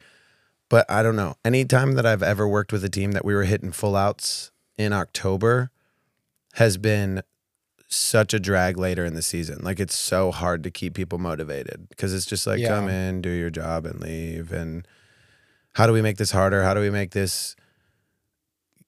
But 0.68 0.90
I 0.90 1.04
don't 1.04 1.14
know. 1.14 1.36
Anytime 1.44 1.92
that 1.92 2.06
I've 2.06 2.22
ever 2.24 2.48
worked 2.48 2.72
with 2.72 2.84
a 2.84 2.88
team 2.88 3.12
that 3.12 3.24
we 3.24 3.34
were 3.34 3.44
hitting 3.44 3.70
full 3.70 3.94
outs 3.94 4.50
in 4.76 4.92
October 4.92 5.70
has 6.54 6.76
been 6.76 7.22
such 7.88 8.34
a 8.34 8.40
drag 8.40 8.76
later 8.78 9.04
in 9.04 9.14
the 9.14 9.22
season. 9.22 9.62
Like 9.62 9.78
it's 9.80 9.94
so 9.94 10.30
hard 10.32 10.62
to 10.64 10.70
keep 10.70 10.94
people 10.94 11.18
motivated 11.18 11.88
because 11.88 12.12
it's 12.14 12.26
just 12.26 12.46
like 12.46 12.58
Yeah. 12.58 12.68
come 12.68 12.88
in, 12.88 13.22
do 13.22 13.30
your 13.30 13.50
job 13.50 13.86
and 13.86 14.00
leave 14.00 14.52
and 14.52 14.86
how 15.74 15.86
do 15.86 15.92
we 15.92 16.02
make 16.02 16.16
this 16.16 16.30
harder? 16.32 16.62
How 16.62 16.74
do 16.74 16.80
we 16.80 16.90
make 16.90 17.10
this 17.12 17.54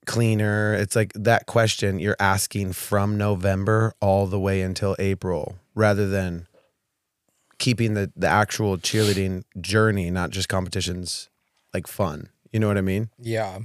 cleaner? 0.07 0.75
It's 0.75 0.97
like 0.97 1.13
that 1.15 1.47
question 1.47 1.99
you're 1.99 2.17
asking 2.19 2.73
from 2.73 3.17
November 3.19 3.93
all 4.01 4.27
the 4.27 4.41
way 4.41 4.63
until 4.63 4.97
April 4.99 5.57
rather 5.75 6.09
than 6.09 6.47
keeping 7.59 7.95
the 7.95 8.11
the 8.17 8.29
actual 8.29 8.79
cheerleading 8.79 9.45
journey, 9.61 10.11
not 10.11 10.31
just 10.31 10.49
competitions 10.49 11.29
like 11.75 11.87
fun. 11.87 12.31
You 12.53 12.61
know 12.61 12.69
what 12.69 12.79
I 12.79 12.83
mean? 12.83 13.11
Yeah. 13.19 13.59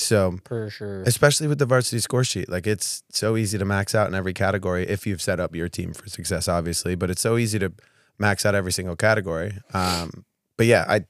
So 0.00 0.38
For 0.44 0.70
sure. 0.70 1.02
especially 1.02 1.46
with 1.48 1.58
the 1.58 1.66
varsity 1.66 2.00
score 2.00 2.24
sheet. 2.24 2.48
Like 2.48 2.66
it's 2.66 3.02
so 3.10 3.36
easy 3.36 3.58
to 3.58 3.64
max 3.64 3.94
out 3.94 4.08
in 4.08 4.14
every 4.14 4.32
category 4.32 4.86
if 4.88 5.06
you've 5.06 5.22
set 5.22 5.40
up 5.40 5.54
your 5.54 5.68
team 5.68 5.92
for 5.92 6.08
success, 6.08 6.48
obviously. 6.48 6.94
But 6.94 7.10
it's 7.10 7.20
so 7.20 7.36
easy 7.36 7.58
to 7.58 7.72
max 8.18 8.44
out 8.46 8.54
every 8.54 8.72
single 8.72 8.96
category. 8.96 9.54
Um, 9.74 10.24
but 10.56 10.66
yeah, 10.66 10.84
I 10.88 11.04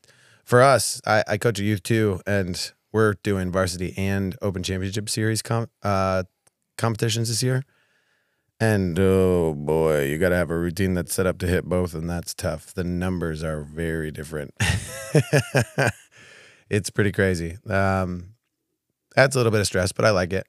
for 0.44 0.62
us, 0.62 1.00
I, 1.06 1.22
I 1.28 1.36
coach 1.38 1.60
a 1.60 1.64
youth 1.64 1.82
too, 1.82 2.20
and 2.26 2.72
we're 2.92 3.14
doing 3.22 3.52
varsity 3.52 3.94
and 3.96 4.36
open 4.42 4.62
championship 4.64 5.08
series 5.08 5.42
com- 5.42 5.70
uh, 5.82 6.24
competitions 6.76 7.28
this 7.28 7.42
year. 7.42 7.64
And 8.58 8.98
oh 8.98 9.54
boy, 9.54 10.04
you 10.06 10.18
got 10.18 10.30
to 10.30 10.36
have 10.36 10.50
a 10.50 10.58
routine 10.58 10.94
that's 10.94 11.14
set 11.14 11.26
up 11.26 11.38
to 11.38 11.46
hit 11.46 11.64
both, 11.64 11.94
and 11.94 12.10
that's 12.10 12.34
tough. 12.34 12.74
The 12.74 12.84
numbers 12.84 13.42
are 13.44 13.62
very 13.62 14.10
different. 14.10 14.52
it's 16.68 16.90
pretty 16.90 17.12
crazy. 17.12 17.58
Um, 17.68 18.29
adds 19.20 19.36
a 19.36 19.38
little 19.38 19.52
bit 19.52 19.60
of 19.60 19.66
stress, 19.66 19.92
but 19.92 20.04
I 20.04 20.10
like 20.10 20.32
it. 20.32 20.46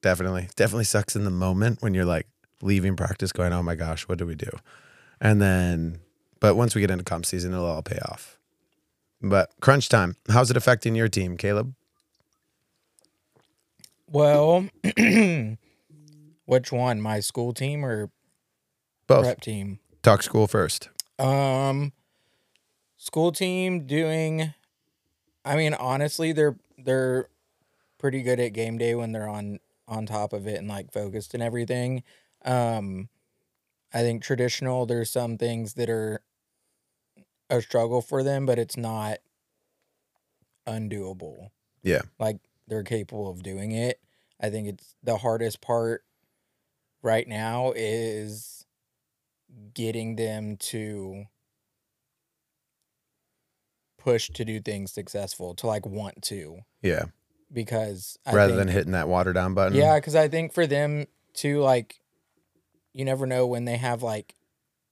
Definitely. 0.00 0.48
Definitely 0.56 0.84
sucks 0.84 1.16
in 1.16 1.24
the 1.24 1.30
moment 1.30 1.82
when 1.82 1.94
you're 1.94 2.04
like 2.04 2.26
leaving 2.62 2.96
practice 2.96 3.32
going, 3.32 3.52
oh 3.52 3.62
my 3.62 3.74
gosh, 3.74 4.08
what 4.08 4.18
do 4.18 4.26
we 4.26 4.34
do? 4.34 4.50
And 5.20 5.40
then, 5.40 6.00
but 6.40 6.54
once 6.54 6.74
we 6.74 6.80
get 6.80 6.90
into 6.90 7.04
comp 7.04 7.26
season, 7.26 7.52
it'll 7.52 7.66
all 7.66 7.82
pay 7.82 7.98
off. 7.98 8.38
But 9.22 9.50
crunch 9.60 9.88
time, 9.88 10.16
how's 10.28 10.50
it 10.50 10.56
affecting 10.56 10.94
your 10.94 11.08
team, 11.08 11.36
Caleb? 11.36 11.74
Well, 14.06 14.68
which 16.44 16.70
one? 16.70 17.00
My 17.00 17.20
school 17.20 17.52
team 17.52 17.84
or 17.84 18.10
Both. 19.06 19.24
prep 19.24 19.40
team? 19.40 19.78
Talk 20.02 20.22
school 20.22 20.46
first. 20.46 20.90
Um, 21.18 21.92
school 22.96 23.32
team 23.32 23.86
doing. 23.86 24.52
I 25.44 25.56
mean, 25.56 25.74
honestly, 25.74 26.32
they're 26.32 26.56
they're 26.76 27.28
pretty 28.04 28.20
good 28.20 28.38
at 28.38 28.52
game 28.52 28.76
day 28.76 28.94
when 28.94 29.12
they're 29.12 29.26
on 29.26 29.58
on 29.88 30.04
top 30.04 30.34
of 30.34 30.46
it 30.46 30.58
and 30.58 30.68
like 30.68 30.92
focused 30.92 31.32
and 31.32 31.42
everything. 31.42 32.02
Um, 32.44 33.08
I 33.94 34.00
think 34.00 34.22
traditional. 34.22 34.84
There's 34.84 35.10
some 35.10 35.38
things 35.38 35.72
that 35.72 35.88
are 35.88 36.20
a 37.48 37.62
struggle 37.62 38.02
for 38.02 38.22
them, 38.22 38.44
but 38.44 38.58
it's 38.58 38.76
not 38.76 39.20
undoable. 40.66 41.48
Yeah. 41.82 42.02
like 42.18 42.40
they're 42.68 42.82
capable 42.82 43.30
of 43.30 43.42
doing 43.42 43.72
it. 43.72 43.98
I 44.38 44.50
think 44.50 44.68
it's 44.68 44.96
the 45.02 45.16
hardest 45.16 45.62
part 45.62 46.04
right 47.00 47.26
now 47.26 47.72
is 47.74 48.66
getting 49.72 50.16
them 50.16 50.58
to 50.58 51.24
push 53.96 54.28
to 54.28 54.44
do 54.44 54.60
things 54.60 54.92
successful 54.92 55.54
to 55.54 55.66
like 55.66 55.86
want 55.86 56.20
to 56.24 56.58
Yeah. 56.82 57.04
Because 57.54 58.18
I 58.26 58.32
Rather 58.34 58.52
think- 58.54 58.66
than 58.66 58.68
hitting 58.74 58.92
that 58.92 59.08
water 59.08 59.32
down 59.32 59.54
button. 59.54 59.76
yeah 59.78 59.94
because 59.96 60.14
i 60.16 60.28
think 60.28 60.52
for 60.52 60.66
them 60.66 61.06
to 61.34 61.60
like 61.60 62.00
you 62.92 63.04
never 63.04 63.26
know 63.26 63.46
when 63.46 63.64
they 63.64 63.76
have 63.76 64.02
like 64.02 64.34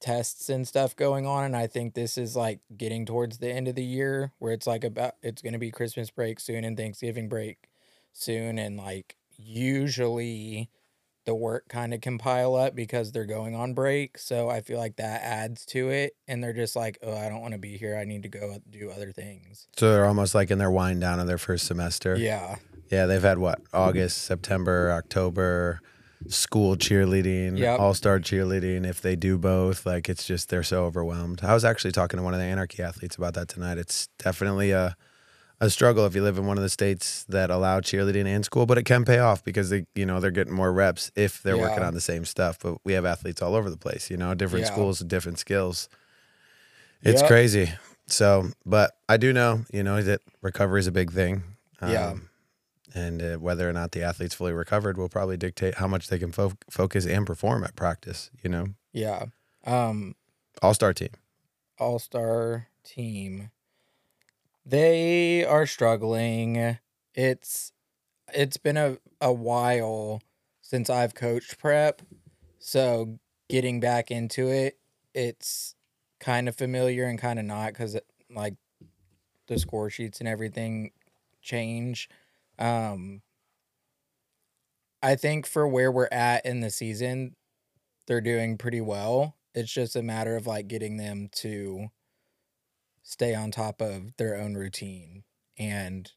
tests 0.00 0.48
and 0.48 0.66
stuff 0.66 0.96
going 0.96 1.24
on 1.26 1.44
and 1.44 1.56
I 1.56 1.68
think 1.68 1.94
this 1.94 2.18
is 2.18 2.34
like 2.34 2.58
getting 2.76 3.06
towards 3.06 3.38
the 3.38 3.48
end 3.52 3.68
of 3.68 3.76
the 3.76 3.84
year 3.84 4.32
where 4.40 4.52
it's 4.52 4.66
like 4.66 4.82
about 4.82 5.14
it's 5.22 5.40
going 5.42 5.52
to 5.52 5.60
be 5.60 5.70
Christmas 5.70 6.10
break 6.10 6.40
soon 6.40 6.64
and 6.64 6.76
Thanksgiving 6.76 7.28
break 7.28 7.68
soon 8.12 8.58
and 8.58 8.76
like 8.76 9.14
usually 9.36 10.68
the 11.24 11.34
work 11.34 11.68
kind 11.68 11.94
of 11.94 12.00
can 12.00 12.18
pile 12.18 12.54
up 12.54 12.74
because 12.74 13.12
they're 13.12 13.24
going 13.26 13.54
on 13.54 13.74
break 13.74 14.18
so 14.18 14.48
I 14.48 14.60
feel 14.60 14.78
like 14.78 14.96
that 14.96 15.22
adds 15.22 15.64
to 15.66 15.88
it 15.90 16.16
and 16.26 16.42
they're 16.42 16.52
just 16.52 16.74
like 16.74 16.98
oh 17.02 17.16
I 17.16 17.28
don't 17.28 17.40
want 17.40 17.52
to 17.52 17.58
be 17.58 17.76
here 17.76 17.96
I 17.96 18.04
need 18.04 18.22
to 18.24 18.28
go 18.28 18.58
do 18.68 18.90
other 18.90 19.12
things. 19.12 19.68
So 19.76 19.92
they're 19.92 20.06
almost 20.06 20.34
like 20.34 20.50
in 20.50 20.58
their 20.58 20.70
wind 20.70 21.00
down 21.00 21.20
of 21.20 21.26
their 21.26 21.38
first 21.38 21.66
semester. 21.66 22.16
Yeah. 22.16 22.56
Yeah, 22.90 23.06
they've 23.06 23.22
had 23.22 23.38
what? 23.38 23.60
August, 23.72 24.18
September, 24.24 24.92
October, 24.92 25.80
school 26.28 26.76
cheerleading, 26.76 27.56
Yep. 27.58 27.80
all 27.80 27.94
star 27.94 28.18
cheerleading. 28.18 28.86
If 28.86 29.00
they 29.00 29.16
do 29.16 29.38
both, 29.38 29.86
like 29.86 30.08
it's 30.08 30.26
just 30.26 30.50
they're 30.50 30.62
so 30.62 30.84
overwhelmed. 30.84 31.40
I 31.42 31.54
was 31.54 31.64
actually 31.64 31.92
talking 31.92 32.18
to 32.18 32.22
one 32.24 32.34
of 32.34 32.40
the 32.40 32.46
anarchy 32.46 32.82
athletes 32.82 33.16
about 33.16 33.34
that 33.34 33.48
tonight. 33.48 33.78
It's 33.78 34.08
definitely 34.18 34.72
a 34.72 34.96
a 35.62 35.70
struggle 35.70 36.04
if 36.06 36.14
you 36.14 36.22
live 36.22 36.36
in 36.38 36.46
one 36.46 36.58
of 36.58 36.62
the 36.62 36.68
states 36.68 37.24
that 37.28 37.48
allow 37.50 37.80
cheerleading 37.80 38.26
and 38.26 38.44
school, 38.44 38.66
but 38.66 38.76
it 38.78 38.82
can 38.82 39.04
pay 39.04 39.18
off 39.20 39.42
because 39.44 39.70
they 39.70 39.86
you 39.94 40.04
know 40.04 40.20
they're 40.20 40.30
getting 40.30 40.52
more 40.52 40.72
reps 40.72 41.10
if 41.16 41.42
they're 41.42 41.56
working 41.56 41.82
on 41.84 41.94
the 41.94 42.00
same 42.00 42.24
stuff. 42.24 42.58
But 42.60 42.78
we 42.84 42.92
have 42.94 43.04
athletes 43.06 43.40
all 43.40 43.54
over 43.54 43.70
the 43.70 43.76
place, 43.76 44.10
you 44.10 44.16
know, 44.16 44.34
different 44.34 44.66
Yeah. 44.66 44.72
schools, 44.72 44.98
different 45.00 45.38
skills. 45.38 45.88
It's 47.02 47.20
Yep. 47.22 47.28
crazy. 47.28 47.72
So, 48.06 48.50
but 48.66 48.90
I 49.08 49.16
do 49.16 49.32
know, 49.32 49.64
you 49.72 49.82
know, 49.82 50.02
that 50.02 50.20
recovery 50.42 50.80
is 50.80 50.86
a 50.88 50.92
big 50.92 51.12
thing. 51.12 51.42
Yeah. 51.80 52.14
And 52.94 53.22
uh, 53.22 53.36
whether 53.36 53.68
or 53.68 53.72
not 53.72 53.92
the 53.92 54.02
athlete's 54.02 54.34
fully 54.34 54.52
recovered 54.52 54.98
will 54.98 55.08
probably 55.08 55.36
dictate 55.36 55.76
how 55.76 55.86
much 55.88 56.08
they 56.08 56.18
can 56.18 56.30
fo- 56.32 56.58
focus 56.68 57.06
and 57.06 57.26
perform 57.26 57.64
at 57.64 57.74
practice. 57.76 58.30
You 58.42 58.50
know, 58.50 58.66
Yeah. 58.92 59.26
Um 59.64 60.14
all 60.60 60.74
star 60.74 60.92
team. 60.92 61.10
all 61.78 61.98
star 61.98 62.68
team. 62.84 63.50
They 64.64 65.44
are 65.44 65.66
struggling. 65.66 66.78
It's 67.14 67.72
it's 68.34 68.56
been 68.56 68.76
a, 68.76 68.98
a 69.20 69.32
while 69.32 70.22
since 70.62 70.90
I've 70.90 71.14
coached 71.14 71.58
prep. 71.58 72.02
So 72.58 73.18
getting 73.48 73.80
back 73.80 74.10
into 74.10 74.48
it, 74.48 74.78
it's 75.14 75.74
kind 76.20 76.48
of 76.48 76.56
familiar 76.56 77.06
and 77.06 77.18
kind 77.18 77.38
of 77.38 77.44
not 77.46 77.72
because 77.72 77.98
like 78.30 78.56
the 79.48 79.58
score 79.58 79.90
sheets 79.90 80.20
and 80.20 80.28
everything 80.28 80.92
change. 81.42 82.08
Um, 82.58 83.22
I 85.02 85.16
think 85.16 85.46
for 85.46 85.66
where 85.66 85.90
we're 85.90 86.08
at 86.12 86.46
in 86.46 86.60
the 86.60 86.70
season, 86.70 87.34
they're 88.06 88.20
doing 88.20 88.58
pretty 88.58 88.80
well. 88.80 89.36
It's 89.54 89.72
just 89.72 89.96
a 89.96 90.02
matter 90.02 90.36
of 90.36 90.46
like 90.46 90.68
getting 90.68 90.96
them 90.96 91.28
to 91.36 91.88
stay 93.02 93.34
on 93.34 93.50
top 93.50 93.80
of 93.80 94.16
their 94.16 94.36
own 94.36 94.54
routine 94.54 95.24
and 95.58 96.10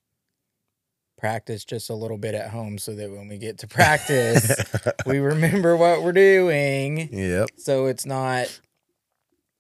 practice 1.17 1.63
just 1.65 1.89
a 1.89 1.95
little 1.95 2.17
bit 2.17 2.35
at 2.35 2.49
home 2.51 2.77
so 2.77 2.93
that 2.95 3.09
when 3.09 3.27
we 3.27 3.37
get 3.37 3.57
to 3.59 3.67
practice, 3.67 4.51
we 5.05 5.17
remember 5.19 5.75
what 5.77 6.03
we're 6.03 6.11
doing. 6.11 7.09
yep. 7.11 7.49
So 7.57 7.85
it's 7.87 8.05
not 8.05 8.47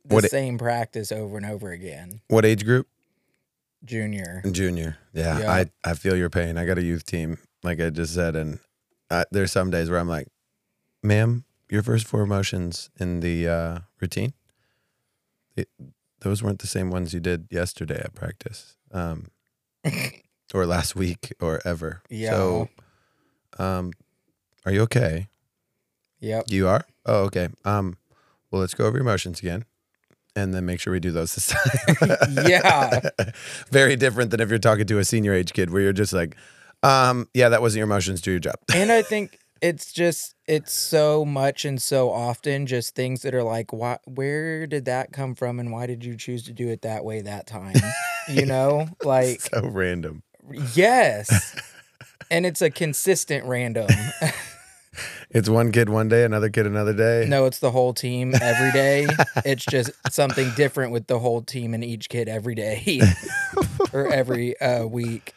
the 0.03 0.15
What 0.15 0.29
same 0.29 0.57
practice 0.57 1.11
over 1.11 1.37
and 1.37 1.45
over 1.45 1.71
again. 1.71 2.21
What 2.27 2.45
age 2.45 2.65
group? 2.65 2.87
Junior. 3.83 4.41
Junior. 4.51 4.97
Yeah, 5.13 5.39
Yeah. 5.39 5.51
I 5.51 5.65
I 5.83 5.93
feel 5.93 6.15
your 6.15 6.29
pain. 6.29 6.57
I 6.57 6.65
got 6.65 6.77
a 6.77 6.83
youth 6.83 7.05
team, 7.05 7.37
like 7.63 7.79
I 7.79 7.89
just 7.89 8.13
said, 8.13 8.35
and 8.35 8.59
I, 9.09 9.25
there's 9.31 9.51
some 9.51 9.69
days 9.69 9.89
where 9.89 9.99
I'm 9.99 10.07
like, 10.09 10.27
"Ma'am, 11.03 11.45
your 11.69 11.83
first 11.83 12.07
four 12.07 12.25
motions 12.25 12.89
in 12.99 13.19
the 13.19 13.47
uh, 13.47 13.79
routine, 14.01 14.33
it, 15.55 15.69
those 16.21 16.41
weren't 16.43 16.59
the 16.59 16.67
same 16.67 16.89
ones 16.89 17.13
you 17.13 17.19
did 17.19 17.47
yesterday 17.51 17.99
at 18.03 18.13
practice, 18.15 18.75
um, 18.91 19.27
or 20.53 20.65
last 20.65 20.95
week, 20.95 21.33
or 21.39 21.61
ever." 21.65 22.01
Yeah. 22.09 22.31
So, 22.31 22.69
um, 23.59 23.91
are 24.65 24.71
you 24.71 24.81
okay? 24.83 25.27
Yep. 26.19 26.45
You 26.49 26.67
are. 26.67 26.85
Oh, 27.05 27.23
okay. 27.25 27.49
Um, 27.65 27.97
well, 28.51 28.61
let's 28.61 28.73
go 28.73 28.85
over 28.85 28.97
your 28.97 29.05
motions 29.05 29.39
again. 29.39 29.65
And 30.37 30.53
then 30.53 30.65
make 30.65 30.81
sure 30.81 30.91
we 30.91 30.99
do 30.99 31.11
those 31.11 31.33
this 31.35 31.47
time. 31.47 32.17
Yeah. 32.47 33.09
Very 33.71 33.95
different 33.95 34.31
than 34.31 34.41
if 34.41 34.49
you're 34.49 34.59
talking 34.59 34.85
to 34.87 34.97
a 34.99 35.05
senior 35.05 35.33
age 35.33 35.53
kid 35.53 35.69
where 35.71 35.81
you're 35.81 35.93
just 35.93 36.11
like, 36.11 36.35
um, 36.83 37.29
yeah, 37.33 37.47
that 37.49 37.61
wasn't 37.61 37.77
your 37.77 37.87
motions, 37.87 38.21
do 38.21 38.31
your 38.31 38.39
job. 38.41 38.55
and 38.73 38.91
I 38.91 39.01
think 39.01 39.39
it's 39.61 39.91
just 39.91 40.35
it's 40.47 40.73
so 40.73 41.25
much 41.25 41.65
and 41.65 41.81
so 41.81 42.11
often 42.11 42.65
just 42.65 42.93
things 42.95 43.21
that 43.21 43.33
are 43.33 43.43
like 43.43 43.71
why 43.73 43.97
where 44.05 44.67
did 44.67 44.85
that 44.85 45.11
come 45.11 45.33
from 45.35 45.59
and 45.59 45.71
why 45.71 45.85
did 45.85 46.03
you 46.03 46.15
choose 46.15 46.43
to 46.43 46.53
do 46.53 46.69
it 46.69 46.81
that 46.81 47.03
way 47.05 47.21
that 47.21 47.47
time? 47.47 47.75
You 48.29 48.45
know? 48.45 48.87
Like 49.03 49.41
so 49.41 49.67
random. 49.67 50.23
yes. 50.73 51.55
And 52.31 52.43
it's 52.43 52.61
a 52.61 52.71
consistent 52.71 53.45
random. 53.45 53.87
It's 55.29 55.49
one 55.49 55.73
kid 55.73 55.89
one 55.89 56.07
day, 56.07 56.23
another 56.23 56.49
kid 56.49 56.65
another 56.65 56.93
day. 56.93 57.25
no 57.27 57.45
it's 57.45 57.59
the 57.59 57.71
whole 57.71 57.93
team 57.93 58.33
every 58.41 58.71
day. 58.71 59.05
It's 59.43 59.65
just 59.65 59.91
something 60.09 60.49
different 60.55 60.93
with 60.93 61.07
the 61.07 61.19
whole 61.19 61.41
team 61.41 61.73
and 61.73 61.83
each 61.83 62.07
kid 62.07 62.29
every 62.29 62.55
day. 62.55 63.01
Or 63.91 64.07
every 64.07 64.57
uh, 64.61 64.85
week. 64.85 65.33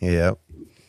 Yep. 0.00 0.38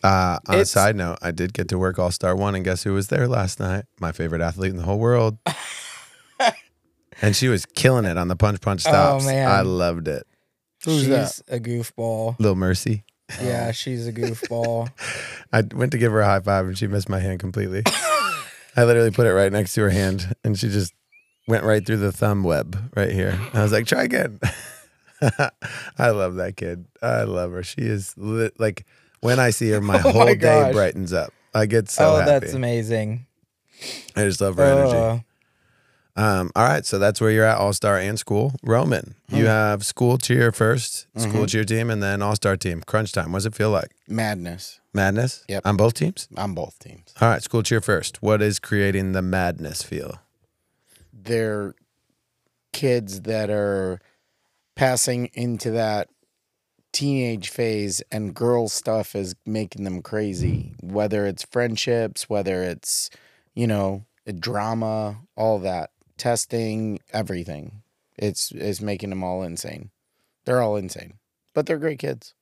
Uh, 0.03 0.39
on 0.47 0.59
a 0.59 0.65
side 0.65 0.95
note, 0.95 1.17
I 1.21 1.31
did 1.31 1.53
get 1.53 1.67
to 1.69 1.77
work 1.77 1.99
All 1.99 2.11
Star 2.11 2.35
One, 2.35 2.55
and 2.55 2.63
guess 2.63 2.83
who 2.83 2.93
was 2.93 3.07
there 3.09 3.27
last 3.27 3.59
night? 3.59 3.85
My 3.99 4.11
favorite 4.11 4.41
athlete 4.41 4.71
in 4.71 4.77
the 4.77 4.83
whole 4.83 4.99
world. 4.99 5.37
and 7.21 7.35
she 7.35 7.47
was 7.49 7.65
killing 7.65 8.05
it 8.05 8.17
on 8.17 8.27
the 8.27 8.35
punch 8.35 8.61
punch 8.61 8.83
Oh, 8.87 8.89
stops. 8.91 9.25
man. 9.25 9.49
I 9.49 9.61
loved 9.61 10.07
it. 10.07 10.25
Who's 10.85 10.99
she's 11.01 11.09
that? 11.09 11.41
a 11.49 11.59
goofball 11.59 12.39
Little 12.39 12.55
Mercy. 12.55 13.03
yeah 13.41 13.71
she's 13.71 14.07
a 14.07 14.13
goofball 14.13 14.89
I 15.53 15.61
went 15.75 15.91
to 15.91 15.97
give 15.97 16.11
her 16.13 16.21
a 16.21 16.25
high 16.25 16.39
five, 16.39 16.65
and 16.65 16.77
she 16.77 16.87
missed 16.87 17.09
my 17.09 17.19
hand 17.19 17.39
completely. 17.39 17.83
I 18.77 18.85
literally 18.85 19.11
put 19.11 19.27
it 19.27 19.33
right 19.33 19.51
next 19.51 19.73
to 19.73 19.81
her 19.81 19.89
hand, 19.89 20.33
and 20.43 20.57
she 20.57 20.69
just 20.69 20.93
went 21.47 21.63
right 21.65 21.85
through 21.85 21.97
the 21.97 22.11
thumb 22.11 22.43
web 22.43 22.91
right 22.95 23.11
here. 23.11 23.37
I 23.53 23.63
was 23.63 23.71
like, 23.71 23.85
try 23.87 24.03
again. 24.03 24.39
I 25.97 26.11
love 26.11 26.35
that 26.35 26.55
kid. 26.55 26.85
I 27.01 27.23
love 27.23 27.51
her. 27.51 27.63
She 27.63 27.81
is 27.81 28.13
lit, 28.17 28.57
like 28.59 28.85
when 29.21 29.39
I 29.39 29.49
see 29.51 29.69
her, 29.69 29.81
my 29.93 29.97
Oh 30.03 30.11
whole 30.11 30.25
my 30.25 30.33
day 30.35 30.71
brightens 30.71 31.13
up. 31.13 31.33
I 31.53 31.65
get 31.65 31.89
so 31.89 32.15
oh 32.15 32.15
happy. 32.19 32.29
that's 32.45 32.53
amazing 32.53 33.25
I 34.15 34.23
just 34.25 34.41
love 34.41 34.57
her 34.57 34.63
energy. 34.63 34.97
Uh, 34.97 35.19
Um, 36.21 36.51
all 36.53 36.65
right, 36.67 36.85
so 36.85 36.99
that's 36.99 37.21
where 37.21 37.31
you're 37.31 37.45
at, 37.45 37.57
All 37.57 37.71
Star 37.71 37.97
and 37.97 38.19
school. 38.19 38.53
Roman, 38.61 39.15
you 39.29 39.45
have 39.45 39.85
school 39.85 40.17
cheer 40.17 40.51
1st 40.51 41.05
school 41.17 41.45
cheer 41.47 41.63
team, 41.63 41.89
and 41.89 42.03
then 42.03 42.21
All 42.21 42.35
Star 42.35 42.57
team. 42.57 42.81
Crunch 42.85 43.13
time. 43.13 43.31
What 43.31 43.37
does 43.39 43.45
it 43.45 43.55
feel 43.55 43.69
like? 43.69 43.91
Madness 44.07 44.81
Madness. 44.93 45.45
Yep. 45.47 45.65
On 45.65 45.77
both 45.77 45.93
teams. 45.93 46.27
on 46.35 46.53
both 46.53 46.77
teams. 46.79 47.13
All 47.21 47.29
right, 47.29 47.41
school 47.41 47.63
cheer 47.63 47.79
first. 47.79 48.21
What 48.21 48.41
is 48.41 48.59
creating 48.59 49.13
the 49.13 49.21
madness 49.21 49.81
feel? 49.81 50.19
They're 51.13 51.73
kids 52.73 53.21
that 53.21 53.49
are 53.49 54.01
passing 54.75 55.29
into 55.33 55.71
that 55.71 56.09
teenage 56.91 57.49
phase 57.49 58.01
and 58.11 58.33
girl 58.33 58.67
stuff 58.67 59.15
is 59.15 59.35
making 59.45 59.83
them 59.83 60.01
crazy 60.01 60.73
mm. 60.81 60.91
whether 60.91 61.25
it's 61.25 61.43
friendships 61.43 62.29
whether 62.29 62.63
it's 62.63 63.09
you 63.53 63.67
know 63.67 64.03
drama 64.39 65.17
all 65.35 65.59
that 65.59 65.91
testing 66.17 66.99
everything 67.11 67.81
it's 68.17 68.51
it's 68.51 68.81
making 68.81 69.09
them 69.09 69.23
all 69.23 69.43
insane 69.43 69.89
they're 70.45 70.61
all 70.61 70.75
insane 70.75 71.13
but 71.53 71.65
they're 71.65 71.77
great 71.77 71.99
kids 71.99 72.33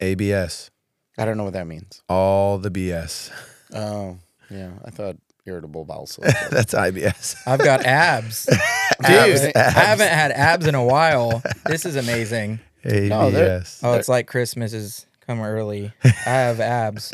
ABS. 0.00 0.70
i 1.18 1.24
don't 1.24 1.36
know 1.36 1.44
what 1.44 1.52
that 1.54 1.66
means 1.66 2.02
All 2.08 2.58
the 2.58 2.70
BS. 2.70 3.30
oh 3.74 4.18
yeah 4.50 4.72
i 4.84 4.90
thought 4.90 5.16
irritable 5.46 5.84
bowel 5.84 6.06
syndrome 6.06 6.34
that's 6.50 6.74
IBS. 6.74 7.36
I've 7.46 7.60
got 7.60 7.84
abs. 7.86 8.48
Abs, 8.48 9.40
Dude, 9.40 9.56
abs. 9.56 9.76
I 9.76 9.80
haven't 9.80 10.08
had 10.08 10.32
abs 10.32 10.66
in 10.66 10.74
a 10.74 10.84
while. 10.84 11.42
This 11.66 11.86
is 11.86 11.96
amazing. 11.96 12.60
No, 12.86 13.28
ABS. 13.28 13.80
Oh, 13.82 13.94
it's 13.94 14.08
like 14.08 14.26
Christmas 14.26 14.72
has 14.72 15.06
come 15.26 15.40
early. 15.40 15.92
I 16.04 16.08
have 16.30 16.60
abs. 16.60 17.12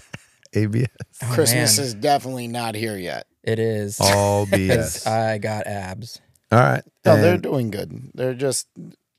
ABS. 0.52 0.88
Oh, 1.22 1.32
christmas 1.32 1.78
man. 1.78 1.86
is 1.86 1.94
definitely 1.94 2.48
not 2.48 2.74
here 2.74 2.96
yet 2.96 3.26
It 3.44 3.58
is. 3.58 4.00
All 4.00 4.46
BS. 4.46 5.06
I 5.06 5.38
got 5.38 5.66
abs. 5.66 6.20
All 6.50 6.58
right. 6.58 6.82
No, 7.04 7.20
they're 7.20 7.38
doing 7.38 7.70
good. 7.70 8.10
They're 8.14 8.34
just 8.34 8.66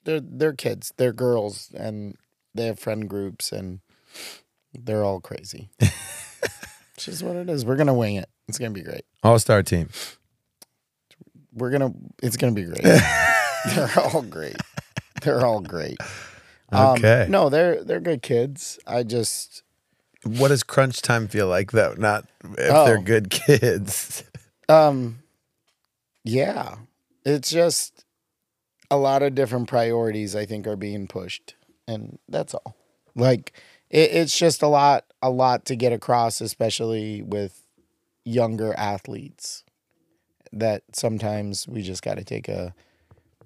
they're 0.03 0.19
they're 0.19 0.53
kids. 0.53 0.91
They're 0.97 1.13
girls 1.13 1.69
and 1.73 2.17
they 2.53 2.65
have 2.65 2.79
friend 2.79 3.09
groups 3.09 3.51
and 3.51 3.79
they're 4.73 5.05
all 5.05 5.21
crazy. 5.21 5.69
it's 5.79 7.05
just 7.05 7.23
what 7.23 7.37
it 7.37 7.49
is. 7.49 7.63
We're 7.63 7.77
gonna 7.77 7.93
wing 7.93 8.15
it. 8.15 8.29
It's 8.49 8.57
gonna 8.57 8.71
be 8.71 8.83
great. 8.83 9.05
All 9.23 9.39
Star 9.39 9.63
team. 9.63 9.89
We're 11.53 11.69
gonna 11.71 11.93
it's 12.21 12.35
gonna 12.35 12.53
be 12.53 12.63
great. 12.63 12.83
they're 12.83 13.91
all 13.97 14.21
great. 14.21 14.57
They're 15.23 15.45
all 15.45 15.61
great. 15.61 15.97
Um, 16.71 16.97
Okay. 16.97 17.25
no, 17.29 17.49
they're 17.49 17.83
they're 17.83 17.99
good 17.99 18.21
kids. 18.21 18.79
I 18.87 19.03
just 19.03 19.63
What 20.23 20.49
does 20.49 20.63
crunch 20.63 21.01
time 21.01 21.27
feel 21.27 21.47
like 21.47 21.71
though? 21.71 21.95
Not 21.97 22.25
if 22.57 22.71
Oh. 22.71 22.85
they're 22.85 23.01
good 23.01 23.29
kids. 23.31 24.23
um 24.69 25.19
yeah. 26.23 26.75
It's 27.25 27.49
just 27.49 28.05
a 28.89 28.97
lot 28.97 29.21
of 29.23 29.35
different 29.35 29.67
priorities 29.67 30.35
I 30.35 30.45
think 30.45 30.67
are 30.67 30.75
being 30.75 31.07
pushed. 31.07 31.55
And 31.87 32.19
that's 32.29 32.53
all. 32.53 32.75
Like 33.15 33.53
it, 33.89 34.11
it's 34.11 34.37
just 34.37 34.61
a 34.61 34.67
lot 34.67 35.05
a 35.21 35.29
lot 35.29 35.65
to 35.65 35.75
get 35.75 35.91
across, 35.93 36.41
especially 36.41 37.21
with 37.21 37.61
younger 38.25 38.73
athletes. 38.77 39.63
That 40.53 40.83
sometimes 40.93 41.67
we 41.67 41.81
just 41.81 42.01
gotta 42.03 42.23
take 42.23 42.47
a 42.49 42.73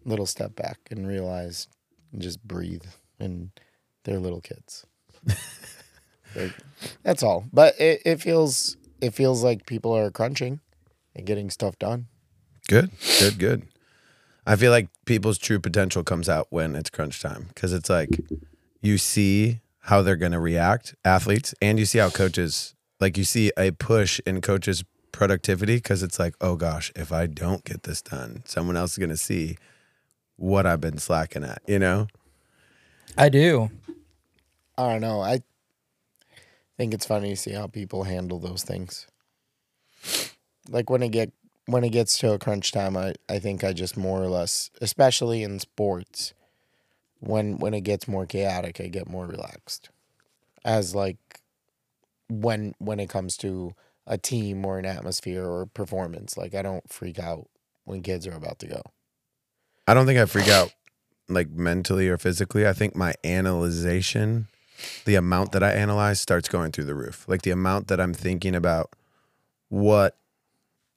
little 0.05 0.25
step 0.25 0.55
back 0.55 0.79
and 0.89 1.07
realize 1.07 1.67
and 2.11 2.21
just 2.21 2.41
breathe 2.47 2.85
and 3.19 3.51
they're 4.03 4.19
little 4.19 4.41
kids. 4.41 4.85
Like, 6.35 6.53
that's 7.03 7.23
all. 7.23 7.45
But 7.53 7.79
it, 7.79 8.01
it 8.05 8.21
feels 8.21 8.77
it 9.01 9.13
feels 9.13 9.43
like 9.43 9.65
people 9.65 9.95
are 9.95 10.11
crunching 10.11 10.59
and 11.15 11.25
getting 11.25 11.49
stuff 11.49 11.77
done. 11.79 12.07
Good, 12.67 12.91
good, 13.19 13.39
good. 13.39 13.67
I 14.45 14.55
feel 14.55 14.71
like 14.71 14.89
people's 15.05 15.37
true 15.37 15.59
potential 15.59 16.03
comes 16.03 16.29
out 16.29 16.47
when 16.49 16.75
it's 16.75 16.89
crunch 16.89 17.21
time 17.21 17.45
because 17.49 17.73
it's 17.73 17.89
like 17.89 18.21
you 18.81 18.97
see 18.97 19.61
how 19.79 20.01
they're 20.01 20.15
going 20.15 20.31
to 20.31 20.39
react, 20.39 20.95
athletes, 21.03 21.53
and 21.61 21.79
you 21.79 21.85
see 21.85 21.99
how 21.99 22.09
coaches, 22.09 22.75
like 22.99 23.17
you 23.17 23.23
see 23.23 23.51
a 23.57 23.71
push 23.71 24.19
in 24.25 24.41
coaches' 24.41 24.83
productivity 25.11 25.75
because 25.75 26.03
it's 26.03 26.19
like, 26.19 26.35
oh 26.41 26.55
gosh, 26.55 26.91
if 26.95 27.11
I 27.11 27.27
don't 27.27 27.63
get 27.63 27.83
this 27.83 28.01
done, 28.01 28.43
someone 28.45 28.77
else 28.77 28.93
is 28.93 28.97
going 28.97 29.09
to 29.09 29.17
see 29.17 29.57
what 30.37 30.65
I've 30.65 30.81
been 30.81 30.97
slacking 30.97 31.43
at, 31.43 31.61
you 31.67 31.79
know? 31.79 32.07
I 33.17 33.29
do. 33.29 33.69
I 34.77 34.93
don't 34.93 35.01
know. 35.01 35.21
I 35.21 35.41
think 36.77 36.93
it's 36.93 37.05
funny 37.05 37.29
to 37.29 37.35
see 37.35 37.51
how 37.51 37.67
people 37.67 38.03
handle 38.03 38.39
those 38.39 38.63
things. 38.63 39.07
Like 40.69 40.89
when 40.89 41.03
it 41.03 41.09
get 41.09 41.31
when 41.67 41.83
it 41.83 41.89
gets 41.89 42.17
to 42.19 42.33
a 42.33 42.39
crunch 42.39 42.71
time, 42.71 42.95
I, 42.97 43.13
I 43.29 43.39
think 43.39 43.63
I 43.63 43.73
just 43.73 43.97
more 43.97 44.21
or 44.21 44.27
less, 44.27 44.69
especially 44.81 45.43
in 45.43 45.59
sports, 45.59 46.33
when 47.19 47.57
when 47.57 47.73
it 47.73 47.81
gets 47.81 48.07
more 48.07 48.25
chaotic, 48.25 48.81
I 48.81 48.87
get 48.87 49.07
more 49.09 49.25
relaxed. 49.25 49.89
As 50.63 50.93
like 50.93 51.17
when 52.27 52.73
when 52.79 52.99
it 52.99 53.09
comes 53.09 53.37
to 53.37 53.73
a 54.07 54.17
team 54.17 54.65
or 54.65 54.77
an 54.77 54.85
atmosphere 54.85 55.45
or 55.45 55.65
performance, 55.67 56.37
like 56.37 56.53
I 56.53 56.61
don't 56.61 56.91
freak 56.91 57.19
out 57.19 57.47
when 57.85 58.01
kids 58.01 58.27
are 58.27 58.35
about 58.35 58.59
to 58.59 58.67
go. 58.67 58.81
I 59.87 59.93
don't 59.93 60.05
think 60.05 60.19
I 60.19 60.25
freak 60.25 60.47
out 60.47 60.73
like 61.29 61.49
mentally 61.49 62.07
or 62.09 62.17
physically. 62.17 62.67
I 62.67 62.73
think 62.73 62.95
my 62.95 63.13
analyzation, 63.23 64.47
the 65.05 65.15
amount 65.15 65.51
that 65.51 65.63
I 65.63 65.71
analyze 65.71 66.19
starts 66.19 66.49
going 66.49 66.71
through 66.71 66.85
the 66.85 66.95
roof. 66.95 67.25
Like 67.27 67.43
the 67.43 67.51
amount 67.51 67.87
that 67.87 67.99
I'm 67.99 68.13
thinking 68.13 68.55
about 68.55 68.91
what 69.69 70.17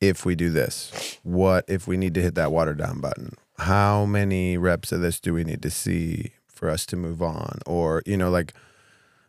if 0.00 0.24
we 0.24 0.34
do 0.34 0.50
this? 0.50 1.18
What 1.22 1.64
if 1.68 1.86
we 1.86 1.96
need 1.96 2.14
to 2.14 2.22
hit 2.22 2.34
that 2.36 2.52
water 2.52 2.74
down 2.74 3.00
button? 3.00 3.34
How 3.58 4.04
many 4.04 4.56
reps 4.56 4.92
of 4.92 5.00
this 5.00 5.18
do 5.18 5.34
we 5.34 5.44
need 5.44 5.62
to 5.62 5.70
see 5.70 6.32
for 6.46 6.70
us 6.70 6.86
to 6.86 6.96
move 6.96 7.20
on? 7.20 7.58
Or, 7.66 8.02
you 8.06 8.16
know, 8.16 8.30
like 8.30 8.54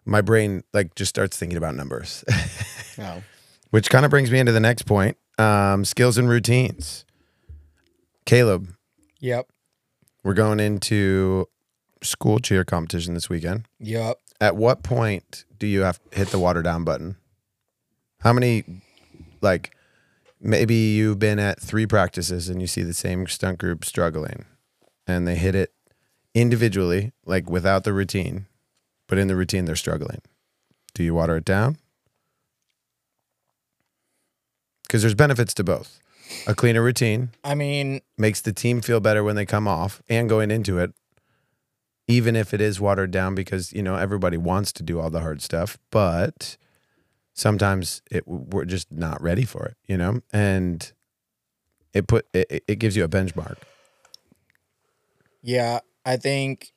my 0.06 0.22
brain 0.22 0.64
like 0.74 0.96
just 0.96 1.10
starts 1.10 1.38
thinking 1.38 1.58
about 1.58 1.76
numbers. 1.76 2.24
No. 2.98 3.24
Which 3.70 3.90
kind 3.90 4.04
of 4.04 4.12
brings 4.12 4.30
me 4.30 4.40
into 4.40 4.52
the 4.52 4.60
next 4.60 4.82
point. 4.82 5.16
Um, 5.38 5.86
skills 5.86 6.18
and 6.18 6.28
routines. 6.28 7.06
Caleb, 8.26 8.76
Yep. 9.20 9.48
we're 10.24 10.34
going 10.34 10.60
into 10.60 11.48
school 12.02 12.40
cheer 12.40 12.64
competition 12.64 13.14
this 13.14 13.30
weekend. 13.30 13.68
Yep. 13.80 14.18
At 14.42 14.56
what 14.56 14.84
point 14.84 15.44
do 15.58 15.68
you 15.68 15.82
have 15.82 16.00
to 16.12 16.18
hit 16.18 16.30
the 16.30 16.40
water 16.40 16.62
down 16.62 16.84
button? 16.86 17.18
How 18.22 18.32
many, 18.32 18.64
like, 19.42 19.76
maybe 20.40 20.76
you've 20.76 21.20
been 21.20 21.40
at 21.40 21.60
three 21.60 21.86
practices 21.86 22.48
and 22.48 22.62
you 22.62 22.68
see 22.68 22.84
the 22.84 22.94
same 22.94 23.28
stunt 23.28 23.60
group 23.60 23.84
struggling 23.84 24.46
and 25.06 25.28
they 25.28 25.36
hit 25.36 25.56
it 25.56 25.74
individually, 26.34 27.12
like 27.26 27.50
without 27.50 27.84
the 27.84 27.92
routine, 27.94 28.46
but 29.08 29.18
in 29.18 29.28
the 29.28 29.36
routine 29.36 29.66
they're 29.66 29.76
struggling. 29.76 30.22
Do 30.94 31.04
you 31.04 31.14
water 31.14 31.38
it 31.38 31.46
down? 31.46 31.78
Because 34.84 35.02
there's 35.02 35.16
benefits 35.16 35.54
to 35.56 35.64
both. 35.64 36.00
A 36.48 36.56
cleaner 36.56 36.84
routine 36.84 37.30
I 37.44 37.56
mean, 37.56 38.02
makes 38.18 38.42
the 38.42 38.54
team 38.54 38.82
feel 38.82 39.00
better 39.00 39.24
when 39.24 39.36
they 39.36 39.46
come 39.46 39.68
off 39.68 40.02
and 40.10 40.30
going 40.30 40.52
into 40.52 40.78
it 40.78 40.94
even 42.08 42.36
if 42.36 42.54
it 42.54 42.62
is 42.62 42.80
watered 42.80 43.12
down 43.12 43.36
because 43.36 43.72
you 43.74 43.84
know 43.84 43.96
everybody 43.96 44.38
wants 44.38 44.72
to 44.74 44.84
do 44.84 45.00
all 45.00 45.10
the 45.10 45.22
hard 45.22 45.42
stuff 45.42 45.78
but 45.92 46.58
sometimes 47.34 48.02
it 48.12 48.28
we're 48.28 48.66
just 48.66 48.92
not 48.92 49.22
ready 49.22 49.46
for 49.46 49.66
it 49.66 49.78
you 49.88 49.98
know 49.98 50.22
and 50.34 50.92
it 51.94 52.08
put 52.08 52.26
it, 52.34 52.64
it 52.68 52.80
gives 52.80 52.96
you 52.96 53.04
a 53.04 53.10
benchmark 53.10 53.58
yeah, 55.42 55.80
I 56.06 56.18
think 56.18 56.72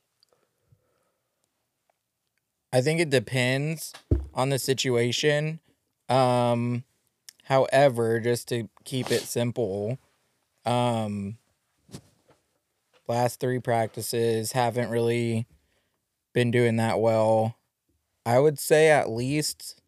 I 2.73 2.81
think 2.81 3.01
it 3.01 3.11
depends 3.11 3.93
on 4.35 4.49
the 4.49 4.59
situation. 4.59 5.61
Um 6.09 6.85
however, 7.53 8.19
just 8.19 8.49
to 8.49 8.69
keep 8.85 9.11
it 9.11 9.23
simple, 9.23 9.99
um 10.65 11.37
last 13.09 13.41
3 13.41 13.59
practices 13.59 14.53
haven't 14.53 14.89
really 14.89 15.47
been 16.33 16.51
doing 16.51 16.77
that 16.77 16.99
well. 16.99 17.57
I 18.25 18.39
would 18.39 18.59
say 18.59 18.91
at 18.91 19.11
least 19.11 19.83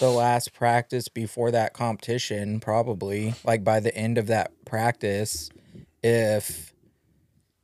the 0.00 0.10
last 0.10 0.54
practice 0.54 1.08
before 1.08 1.50
that 1.50 1.74
competition 1.74 2.60
probably 2.60 3.34
like 3.44 3.64
by 3.64 3.80
the 3.80 3.94
end 3.94 4.16
of 4.16 4.26
that 4.28 4.52
practice 4.64 5.50
if 6.02 6.72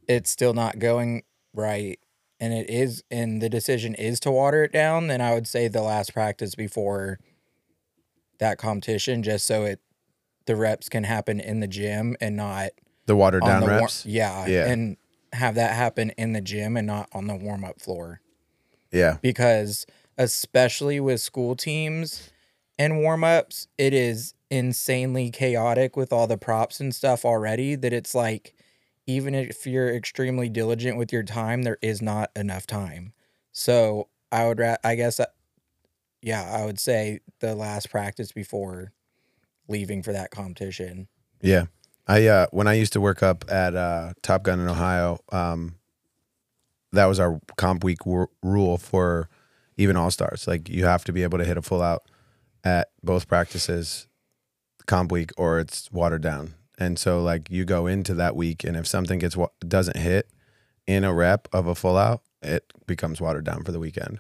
it's 0.09 0.31
still 0.31 0.55
not 0.55 0.79
going 0.79 1.23
right 1.55 1.99
and 2.41 2.53
it 2.53 2.69
is 2.69 3.05
and 3.11 3.41
the 3.41 3.49
decision 3.49 3.95
is 3.95 4.19
to 4.19 4.31
water 4.31 4.65
it 4.65 4.73
down 4.73 5.07
then 5.07 5.21
i 5.21 5.35
would 5.35 5.47
say 5.47 5.69
the 5.69 5.83
last 5.83 6.15
practice 6.15 6.55
before 6.55 7.19
that 8.39 8.59
competition 8.59 9.23
just 9.23 9.47
so 9.47 9.65
it 9.65 9.81
the 10.47 10.57
reps 10.57 10.89
can 10.89 11.05
happen 11.05 11.41
in 11.41 11.61
the 11.61 11.67
gym 11.67 12.17
and 12.21 12.37
not 12.37 12.71
the 13.07 13.17
watered 13.17 13.43
down 13.45 13.61
the 13.61 13.67
war- 13.67 13.79
reps 13.81 14.05
yeah, 14.07 14.47
Yeah. 14.47 14.67
and 14.67 14.97
have 15.33 15.55
that 15.57 15.75
happen 15.75 16.11
in 16.11 16.33
the 16.33 16.41
gym 16.41 16.77
and 16.77 16.87
not 16.87 17.09
on 17.13 17.27
the 17.27 17.35
warm 17.35 17.65
up 17.65 17.81
floor 17.81 18.21
yeah 18.93 19.17
because 19.23 19.87
especially 20.19 21.01
with 21.01 21.21
school 21.21 21.57
teams 21.57 22.31
and 22.79 23.01
warm 23.01 23.23
ups, 23.25 23.69
it 23.79 23.93
is 23.95 24.35
insanely 24.51 25.31
chaotic 25.31 25.97
with 25.97 26.13
all 26.13 26.27
the 26.27 26.37
props 26.39 26.81
and 26.81 26.95
stuff 26.95 27.25
already 27.25 27.75
that 27.77 27.93
it's 27.93 28.15
like 28.15 28.55
even 29.07 29.35
if 29.35 29.67
you're 29.67 29.95
extremely 29.95 30.49
diligent 30.49 30.97
with 30.97 31.13
your 31.13 31.23
time, 31.23 31.63
there 31.63 31.79
is 31.83 32.01
not 32.01 32.31
enough 32.35 32.67
time. 32.67 33.13
So 33.53 34.09
I 34.33 34.47
would, 34.49 34.59
ra- 34.59 34.77
I 34.83 34.95
guess, 34.95 35.21
uh, 35.21 35.27
yeah, 36.25 36.43
I 36.43 36.65
would 36.65 36.81
say 36.81 37.21
the 37.41 37.55
last 37.55 37.91
practice 37.91 38.33
before 38.33 38.93
leaving 39.69 40.03
for 40.03 40.13
that 40.13 40.31
competition. 40.31 41.09
yeah. 41.41 41.67
I 42.07 42.27
uh 42.27 42.47
when 42.51 42.69
i 42.69 42.75
used 42.75 42.93
to 42.93 43.01
work 43.01 43.23
up 43.23 43.47
at 43.51 43.75
uh 43.75 44.13
top 44.21 44.43
gun 44.43 44.61
in 44.61 44.69
ohio 44.69 45.21
um 45.33 45.77
that 46.93 47.07
was 47.07 47.19
our 47.19 47.41
comp 47.57 47.83
week 47.83 48.01
rule 48.43 48.77
for 48.77 49.31
even 49.79 49.97
all 49.97 50.11
stars 50.11 50.47
like 50.47 50.69
you 50.69 50.85
have 50.85 51.03
to 51.05 51.15
be 51.15 51.23
able 51.23 51.39
to 51.39 51.47
hit 51.47 51.57
a 51.57 51.63
full 51.63 51.81
out 51.81 52.03
at 52.63 52.89
both 53.03 53.27
practices 53.27 54.07
comp 54.87 55.13
week 55.13 55.31
or 55.37 55.59
it's 55.59 55.91
watered 55.93 56.23
down. 56.23 56.55
And 56.79 56.99
so 56.99 57.23
like 57.23 57.51
you 57.51 57.65
go 57.65 57.87
into 57.87 58.15
that 58.15 58.35
week 58.35 58.65
and 58.65 58.77
if 58.77 58.87
something 58.87 59.19
gets 59.19 59.37
doesn't 59.67 59.97
hit 59.97 60.29
in 60.87 61.05
a 61.05 61.15
rep 61.15 61.49
of 61.53 61.67
a 61.67 61.75
full 61.75 61.97
out 61.97 62.23
it 62.43 62.73
becomes 62.87 63.21
watered 63.21 63.45
down 63.45 63.63
for 63.65 63.73
the 63.73 63.79
weekend 63.79 64.19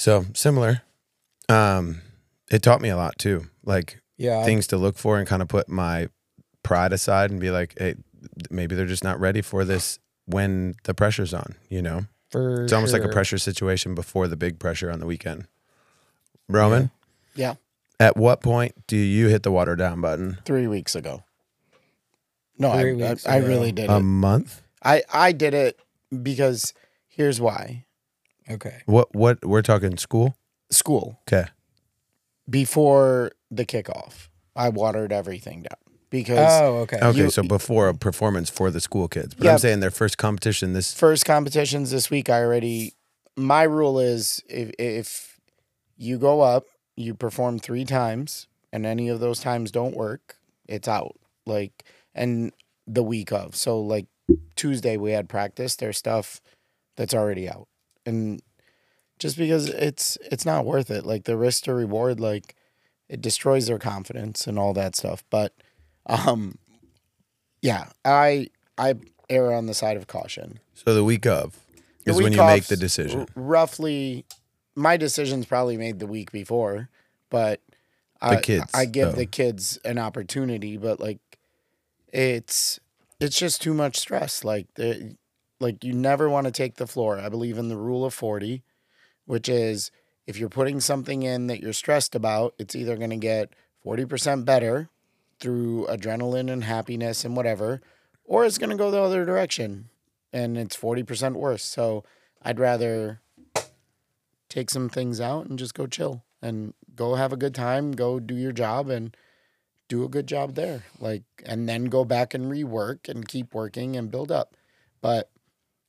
so 0.00 0.24
similar 0.34 0.82
um 1.48 2.00
it 2.50 2.62
taught 2.62 2.80
me 2.80 2.88
a 2.88 2.96
lot 2.96 3.18
too 3.18 3.44
like 3.64 4.00
Yeah, 4.16 4.38
I- 4.40 4.44
things 4.44 4.66
to 4.68 4.76
look 4.76 4.96
for 4.98 5.18
and 5.18 5.26
kind 5.28 5.42
of 5.42 5.48
put 5.48 5.68
my 5.68 6.08
pride 6.62 6.92
aside 6.92 7.30
and 7.30 7.38
be 7.40 7.50
like 7.50 7.74
hey 7.78 7.94
maybe 8.50 8.74
they're 8.74 8.86
just 8.86 9.04
not 9.04 9.18
ready 9.20 9.42
for 9.42 9.64
this 9.64 9.98
when 10.26 10.74
the 10.84 10.94
pressure's 10.94 11.34
on 11.34 11.54
you 11.68 11.82
know 11.82 12.06
for 12.30 12.62
it's 12.64 12.72
almost 12.72 12.92
like 12.92 13.02
a 13.04 13.08
pressure 13.08 13.38
situation 13.38 13.94
before 13.94 14.28
the 14.28 14.36
big 14.36 14.58
pressure 14.60 14.88
on 14.90 15.00
the 15.00 15.06
weekend. 15.06 15.48
Roman, 16.48 16.90
Yeah. 17.34 17.54
at 17.98 18.16
what 18.16 18.40
point 18.40 18.86
do 18.86 18.96
you 18.96 19.26
hit 19.28 19.42
the 19.42 19.50
water 19.50 19.74
down 19.74 20.00
button? 20.00 20.38
Three 20.44 20.68
weeks 20.68 20.94
ago. 20.94 21.24
No, 22.56 22.70
I, 22.70 22.82
Three 22.82 23.02
I, 23.04 23.10
weeks 23.10 23.26
I 23.26 23.36
ago. 23.36 23.48
really 23.48 23.72
did 23.72 23.90
A 23.90 23.94
it. 23.94 23.96
A 23.98 24.00
month? 24.00 24.62
I, 24.84 25.02
I 25.12 25.32
did 25.32 25.54
it 25.54 25.80
because 26.22 26.72
here's 27.08 27.40
why. 27.40 27.84
Okay. 28.50 28.82
What 28.86 29.14
what 29.14 29.44
we're 29.44 29.62
talking 29.62 29.96
school? 29.96 30.34
School. 30.70 31.18
Okay. 31.28 31.48
Before 32.48 33.32
the 33.50 33.64
kickoff, 33.64 34.28
I 34.56 34.68
watered 34.70 35.12
everything 35.12 35.62
down 35.62 35.78
because 36.10 36.38
Oh, 36.62 36.76
okay. 36.78 36.98
Okay, 37.00 37.18
You- 37.18 37.30
so 37.30 37.42
before 37.42 37.88
a 37.88 37.94
performance 37.94 38.50
for 38.50 38.70
the 38.70 38.80
school 38.80 39.08
kids. 39.08 39.34
But 39.34 39.44
Yeah. 39.44 39.52
I'm 39.52 39.58
saying 39.58 39.80
their 39.80 39.90
first 39.90 40.18
competition 40.18 40.72
this 40.72 40.92
first 40.92 41.24
competitions 41.24 41.90
this 41.90 42.10
week 42.10 42.28
I 42.28 42.42
already 42.42 42.94
my 43.36 43.62
rule 43.62 43.98
is 44.00 44.42
if 44.48 44.70
if 44.78 45.38
you 45.96 46.18
go 46.18 46.40
up, 46.40 46.64
you 46.96 47.14
perform 47.14 47.58
3 47.58 47.84
times 47.84 48.48
and 48.72 48.84
any 48.86 49.08
of 49.08 49.20
those 49.20 49.40
times 49.40 49.70
don't 49.70 49.96
work, 49.96 50.36
it's 50.68 50.88
out. 50.88 51.16
Like 51.46 51.84
and 52.14 52.52
the 52.86 53.02
week 53.02 53.30
of. 53.32 53.54
So 53.54 53.80
like 53.80 54.06
Tuesday 54.56 54.96
we 54.96 55.12
had 55.12 55.28
practice. 55.28 55.76
There's 55.76 55.98
stuff 55.98 56.40
that's 56.96 57.14
already 57.14 57.48
out, 57.48 57.68
and 58.06 58.42
just 59.18 59.36
because 59.36 59.68
it's 59.68 60.18
it's 60.30 60.46
not 60.46 60.64
worth 60.64 60.90
it. 60.90 61.04
Like 61.04 61.24
the 61.24 61.36
risk 61.36 61.64
to 61.64 61.74
reward, 61.74 62.20
like 62.20 62.56
it 63.08 63.20
destroys 63.20 63.66
their 63.66 63.78
confidence 63.78 64.46
and 64.46 64.58
all 64.58 64.72
that 64.74 64.96
stuff. 64.96 65.22
But 65.30 65.52
um, 66.06 66.58
yeah, 67.62 67.90
I 68.04 68.48
I 68.78 68.94
err 69.28 69.52
on 69.52 69.66
the 69.66 69.74
side 69.74 69.96
of 69.96 70.06
caution. 70.06 70.58
So 70.74 70.94
the 70.94 71.04
week 71.04 71.26
of 71.26 71.58
is 72.06 72.16
when 72.16 72.32
you 72.32 72.44
make 72.44 72.66
the 72.66 72.76
decision. 72.76 73.20
r- 73.20 73.26
roughly, 73.34 74.24
my 74.74 74.96
decision's 74.96 75.46
probably 75.46 75.76
made 75.76 75.98
the 75.98 76.06
week 76.06 76.32
before, 76.32 76.88
but 77.28 77.60
I, 78.20 78.36
kids, 78.36 78.70
I 78.74 78.86
give 78.86 79.10
though. 79.10 79.16
the 79.16 79.26
kids 79.26 79.78
an 79.84 79.98
opportunity. 79.98 80.76
But 80.76 81.00
like, 81.00 81.20
it's 82.12 82.80
it's 83.20 83.38
just 83.38 83.60
too 83.60 83.74
much 83.74 83.98
stress. 83.98 84.44
Like 84.44 84.66
the 84.74 85.16
like 85.60 85.84
you 85.84 85.92
never 85.92 86.28
want 86.28 86.46
to 86.46 86.50
take 86.50 86.76
the 86.76 86.86
floor. 86.86 87.18
I 87.18 87.28
believe 87.28 87.58
in 87.58 87.68
the 87.68 87.76
rule 87.76 88.04
of 88.04 88.14
forty, 88.14 88.62
which 89.26 89.48
is 89.48 89.90
if 90.26 90.38
you're 90.38 90.48
putting 90.48 90.80
something 90.80 91.22
in 91.22 91.46
that 91.46 91.60
you're 91.60 91.72
stressed 91.72 92.14
about, 92.14 92.54
it's 92.58 92.74
either 92.74 92.96
going 92.96 93.10
to 93.10 93.16
get 93.16 93.52
forty 93.82 94.04
percent 94.04 94.44
better 94.44 94.88
through 95.40 95.86
adrenaline 95.86 96.50
and 96.50 96.64
happiness 96.64 97.24
and 97.24 97.34
whatever, 97.34 97.80
or 98.24 98.44
it's 98.44 98.58
going 98.58 98.70
to 98.70 98.76
go 98.76 98.90
the 98.90 99.00
other 99.00 99.24
direction 99.24 99.88
and 100.32 100.56
it's 100.56 100.76
40% 100.76 101.34
worse. 101.34 101.64
So 101.64 102.04
I'd 102.42 102.60
rather 102.60 103.20
take 104.48 104.70
some 104.70 104.88
things 104.88 105.20
out 105.20 105.46
and 105.46 105.58
just 105.58 105.74
go 105.74 105.86
chill 105.86 106.24
and 106.42 106.74
go 106.94 107.14
have 107.14 107.32
a 107.32 107.36
good 107.36 107.54
time, 107.54 107.92
go 107.92 108.20
do 108.20 108.34
your 108.34 108.52
job 108.52 108.88
and 108.90 109.16
do 109.88 110.04
a 110.04 110.08
good 110.08 110.26
job 110.26 110.54
there. 110.54 110.84
Like, 110.98 111.22
and 111.44 111.68
then 111.68 111.86
go 111.86 112.04
back 112.04 112.34
and 112.34 112.50
rework 112.50 113.08
and 113.08 113.26
keep 113.26 113.54
working 113.54 113.96
and 113.96 114.10
build 114.10 114.30
up. 114.30 114.56
But 115.00 115.30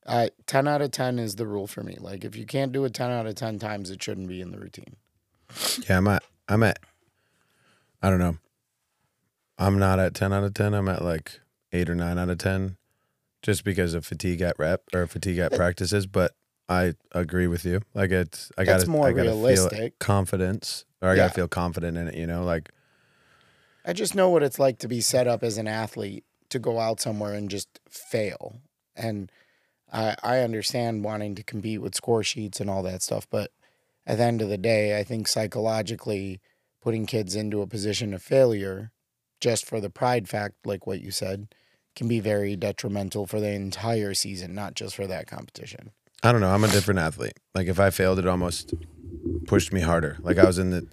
I 0.08 0.32
10 0.48 0.68
out 0.68 0.82
of 0.82 0.92
10 0.92 1.20
is 1.20 1.36
the 1.36 1.46
rule 1.46 1.68
for 1.68 1.84
me. 1.84 1.98
Like, 2.00 2.24
if 2.26 2.36
you 2.36 2.46
can't 2.46 2.72
do 2.72 2.84
it 2.86 2.94
10 2.94 3.12
out 3.12 3.28
of 3.28 3.36
10 3.36 3.60
times, 3.60 3.90
it 3.92 4.02
shouldn't 4.02 4.28
be 4.28 4.42
in 4.42 4.52
the 4.52 4.58
routine. 4.60 4.96
Yeah, 5.88 5.98
I'm 5.98 6.08
at. 6.08 6.24
I'm 6.48 6.64
at. 6.64 6.80
I 8.02 8.10
don't 8.10 8.20
know. 8.20 8.38
I'm 9.58 9.78
not 9.78 10.00
at 10.00 10.16
ten 10.16 10.34
out 10.34 10.44
of 10.44 10.54
ten. 10.56 10.74
I'm 10.74 10.88
at 10.90 11.04
like 11.04 11.40
eight 11.72 11.88
or 11.90 11.94
nine 11.94 12.18
out 12.18 12.30
of 12.30 12.40
ten, 12.40 12.78
just 13.44 13.64
because 13.64 13.94
of 13.94 14.06
fatigue 14.06 14.42
at 14.42 14.58
rep 14.58 14.82
or 14.94 15.06
fatigue 15.06 15.38
at 15.38 15.52
practices. 15.56 16.08
But 16.08 16.32
I 16.68 16.94
agree 17.12 17.46
with 17.48 17.64
you. 17.64 17.82
Like 17.94 18.10
it's. 18.12 18.52
I 18.58 18.64
gotta. 18.64 18.90
more 18.90 19.10
I 19.10 19.12
gotta 19.12 19.30
feel 19.32 19.38
realistic. 19.40 20.00
confidence, 20.00 20.86
or 21.02 21.10
I 21.10 21.12
Yeah. 21.12 21.18
gotta 21.24 21.34
feel 21.36 21.48
confident 21.48 21.96
in 21.98 22.08
it. 22.08 22.16
You 22.16 22.26
know, 22.26 22.44
like 22.44 22.72
I 23.86 23.94
just 23.94 24.16
know 24.16 24.30
what 24.30 24.42
it's 24.42 24.58
like 24.58 24.80
to 24.80 24.88
be 24.88 25.02
set 25.02 25.28
up 25.28 25.44
as 25.44 25.58
an 25.60 25.68
athlete 25.68 26.24
to 26.50 26.58
go 26.60 26.80
out 26.80 27.00
somewhere 27.00 27.34
and 27.34 27.50
just 27.50 27.80
fail. 27.90 28.62
And 28.96 29.32
I 29.92 30.16
I 30.24 30.40
understand 30.40 31.04
wanting 31.04 31.36
to 31.36 31.44
compete 31.44 31.82
with 31.82 31.96
score 31.96 32.24
sheets 32.24 32.60
and 32.60 32.70
all 32.70 32.84
that 32.84 33.02
stuff, 33.02 33.28
but 33.30 33.52
at 34.06 34.18
the 34.18 34.24
end 34.24 34.42
of 34.42 34.50
the 34.50 34.58
day, 34.58 34.98
I 35.00 35.04
think 35.04 35.28
psychologically 35.28 36.42
putting 36.82 37.06
kids 37.06 37.36
into 37.36 37.62
a 37.62 37.68
position 37.68 38.14
of 38.14 38.22
failure 38.24 38.92
just 39.40 39.66
for 39.66 39.80
the 39.80 39.90
pride 39.90 40.28
fact, 40.28 40.56
like 40.66 40.88
what 40.88 41.02
you 41.02 41.12
said, 41.12 41.54
can 41.96 42.08
be 42.08 42.20
very 42.20 42.56
detrimental 42.56 43.26
for 43.26 43.40
the 43.40 43.50
entire 43.50 44.14
season, 44.14 44.56
not 44.56 44.76
just 44.76 44.96
for 44.96 45.08
that 45.08 45.28
competition. 45.28 45.92
I 46.24 46.32
don't 46.32 46.42
know. 46.42 46.52
I'm 46.52 46.64
a 46.64 46.68
different 46.68 47.00
athlete. 47.00 47.34
Like 47.56 47.68
if 47.68 47.80
I 47.80 47.90
failed, 47.90 48.20
it 48.20 48.28
almost 48.28 48.74
pushed 49.48 49.74
me 49.74 49.82
harder. 49.82 50.18
Like 50.22 50.38
I 50.38 50.46
was 50.46 50.60
in 50.60 50.70
the 50.70 50.88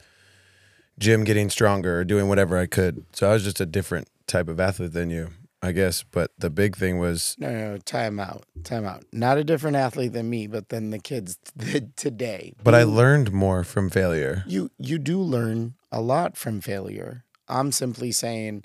gym 0.99 1.25
getting 1.25 1.51
stronger 1.51 2.01
or 2.01 2.05
doing 2.05 2.29
whatever 2.29 2.59
I 2.59 2.67
could. 2.67 3.05
So 3.13 3.29
I 3.31 3.35
was 3.35 3.45
just 3.45 3.61
a 3.61 3.67
different 3.67 4.09
type 4.27 4.49
of 4.49 4.59
athlete 4.59 4.93
than 4.93 5.11
you, 5.11 5.31
I 5.63 5.73
guess. 5.73 6.05
But 6.05 6.31
the 6.39 6.51
big 6.51 6.77
thing 6.77 6.99
was 6.99 7.35
No, 7.39 7.51
no, 7.51 7.73
no, 7.73 7.79
time 7.79 8.21
out, 8.21 8.45
time 8.65 8.85
out. 8.85 9.05
Not 9.13 9.39
a 9.39 9.45
different 9.45 9.77
athlete 9.77 10.13
than 10.13 10.31
me, 10.31 10.47
but 10.47 10.69
than 10.69 10.91
the 10.91 10.99
kids 10.99 11.39
did 11.57 11.97
today. 11.97 12.55
but 12.63 12.75
I 12.75 12.85
learned 12.85 13.33
more 13.33 13.65
from 13.65 13.91
failure. 13.91 14.45
you 14.47 14.71
you 14.79 14.99
do 14.99 15.21
learn 15.21 15.75
a 15.91 16.01
lot 16.01 16.37
from 16.37 16.61
failure. 16.61 17.25
I'm 17.49 17.73
simply 17.73 18.13
saying 18.13 18.65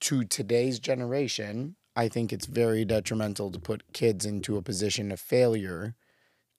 to 0.00 0.24
today's 0.24 0.78
generation, 0.78 1.76
I 1.96 2.08
think 2.08 2.32
it's 2.32 2.46
very 2.46 2.84
detrimental 2.84 3.50
to 3.50 3.58
put 3.58 3.92
kids 3.92 4.24
into 4.24 4.56
a 4.56 4.62
position 4.62 5.10
of 5.12 5.18
failure 5.20 5.94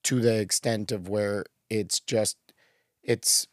to 0.04 0.20
the 0.20 0.38
extent 0.38 0.92
of 0.92 1.08
where 1.08 1.44
it's 1.70 1.98
just 2.00 2.36
it's 3.02 3.46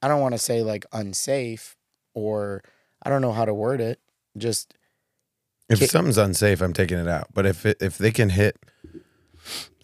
I 0.00 0.08
don't 0.08 0.20
want 0.20 0.34
to 0.34 0.38
say 0.38 0.62
like 0.62 0.86
unsafe 0.92 1.76
or 2.14 2.62
I 3.02 3.10
don't 3.10 3.22
know 3.22 3.32
how 3.32 3.44
to 3.44 3.52
word 3.54 3.80
it. 3.80 3.98
Just 4.36 4.74
If 5.68 5.90
something's 5.90 6.18
unsafe, 6.18 6.60
I'm 6.62 6.72
taking 6.72 6.98
it 6.98 7.08
out. 7.08 7.28
But 7.34 7.44
if 7.46 7.66
it, 7.66 7.76
if 7.80 7.98
they 7.98 8.10
can 8.10 8.30
hit 8.30 8.56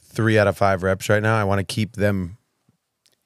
three 0.00 0.38
out 0.38 0.46
of 0.46 0.56
five 0.56 0.82
reps 0.82 1.08
right 1.08 1.22
now, 1.22 1.36
I 1.38 1.44
want 1.44 1.58
to 1.58 1.64
keep 1.64 1.96
them 1.96 2.38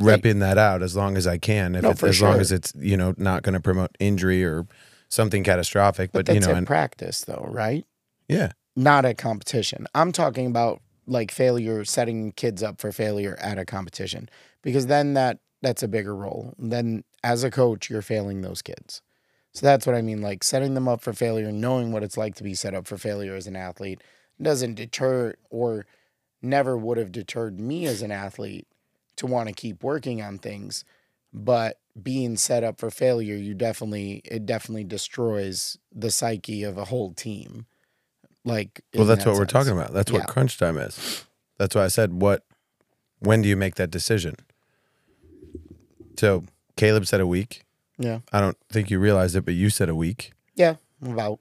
Right. 0.01 0.23
repping 0.23 0.39
that 0.41 0.59
out 0.59 0.81
as 0.83 0.95
long 0.95 1.17
as 1.17 1.27
I 1.27 1.39
can. 1.39 1.75
If 1.75 1.83
No, 1.83 1.91
it's, 1.91 1.99
for 2.01 2.07
as 2.07 2.23
long 2.23 2.35
sure. 2.35 2.41
as 2.41 2.53
it's 2.53 2.73
you 2.79 2.97
know 2.97 3.15
not 3.17 3.43
going 3.43 3.55
to 3.55 3.61
promote 3.61 3.91
injury 3.99 4.45
or 4.45 4.65
something 5.09 5.43
catastrophic. 5.43 6.13
but, 6.13 6.25
But, 6.27 6.35
you 6.35 6.41
that's 6.41 6.47
know, 6.47 6.53
in 6.53 6.59
and, 6.59 6.67
practice 6.69 7.23
though, 7.23 7.49
right? 7.51 7.85
yeah, 8.29 8.53
Not 8.77 9.05
at 9.05 9.19
competition. 9.19 9.87
I'm 9.97 10.13
talking 10.13 10.47
about 10.47 10.81
like 11.09 11.33
failure 11.33 11.85
setting 11.85 12.31
kids 12.33 12.63
up 12.63 12.81
for 12.81 12.93
failure 12.93 13.37
at 13.41 13.59
a 13.59 13.65
competition 13.65 14.29
because 14.63 14.87
then 14.87 15.15
that 15.15 15.39
that's 15.63 15.83
a 15.83 15.89
bigger 15.89 16.15
role. 16.15 16.55
Then 16.59 17.03
as 17.25 17.43
a 17.43 17.51
coach, 17.51 17.91
you're 17.91 18.01
failing 18.03 18.43
those 18.43 18.63
kids. 18.63 19.03
So 19.59 19.67
that's 19.67 19.89
what 19.89 19.97
I 19.97 20.03
mean 20.03 20.23
like 20.23 20.45
setting 20.45 20.75
them 20.75 20.87
up 20.87 21.01
for 21.01 21.13
failure, 21.13 21.51
knowing 21.51 21.91
what 21.91 22.05
it's 22.05 22.17
like 22.17 22.37
to 22.37 22.45
be 22.45 22.55
set 22.55 22.75
up 22.75 22.87
for 22.87 22.97
failure 22.97 23.35
as 23.35 23.49
an 23.49 23.57
athlete 23.57 24.05
doesn't 24.41 24.75
deter 24.75 25.35
or 25.51 25.85
never 26.41 26.79
would 26.79 26.97
have 26.97 27.11
deterred 27.11 27.59
me 27.59 27.85
as 27.87 28.01
an 28.01 28.13
athlete 28.13 28.69
to 29.17 29.27
want 29.27 29.49
to 29.49 29.53
keep 29.53 29.83
working 29.83 30.23
on 30.23 30.39
things, 30.39 30.85
but 31.33 31.81
being 32.01 32.37
set 32.37 32.63
up 32.63 32.79
for 32.79 32.89
failure, 32.89 33.35
you 33.35 33.53
definitely 33.53 34.23
it 34.25 34.47
definitely 34.47 34.85
destroys 34.85 35.77
the 35.93 36.13
psyche 36.13 36.63
of 36.63 36.79
a 36.79 36.85
whole 36.85 37.13
team. 37.13 37.67
Like 38.45 38.83
well, 38.95 39.07
that's 39.07 39.25
that 39.25 39.31
what 39.31 39.41
we're 39.41 39.45
talking 39.45 39.73
about. 39.73 39.93
That's 39.93 40.13
Yeah. 40.13 40.19
what 40.19 40.29
crunch 40.29 40.57
time 40.57 40.79
is. 40.79 41.25
That's 41.59 41.75
why 41.75 41.83
I 41.83 41.89
said 41.89 42.23
what. 42.23 42.45
When 43.19 43.43
do 43.43 43.49
you 43.49 43.57
make 43.57 43.75
that 43.75 43.91
decision? 43.91 44.37
So 46.17 46.45
Caleb 46.77 47.09
said 47.09 47.21
a 47.21 47.27
week. 47.27 47.65
Yeah. 47.99 48.21
I 48.33 48.41
don't 48.41 48.57
think 48.71 48.91
you 48.91 48.99
realized 49.01 49.35
it, 49.37 49.45
but 49.45 49.55
you 49.55 49.71
said 49.71 49.89
a 49.89 49.95
week. 49.95 50.33
Yeah, 50.55 50.77
about 51.03 51.41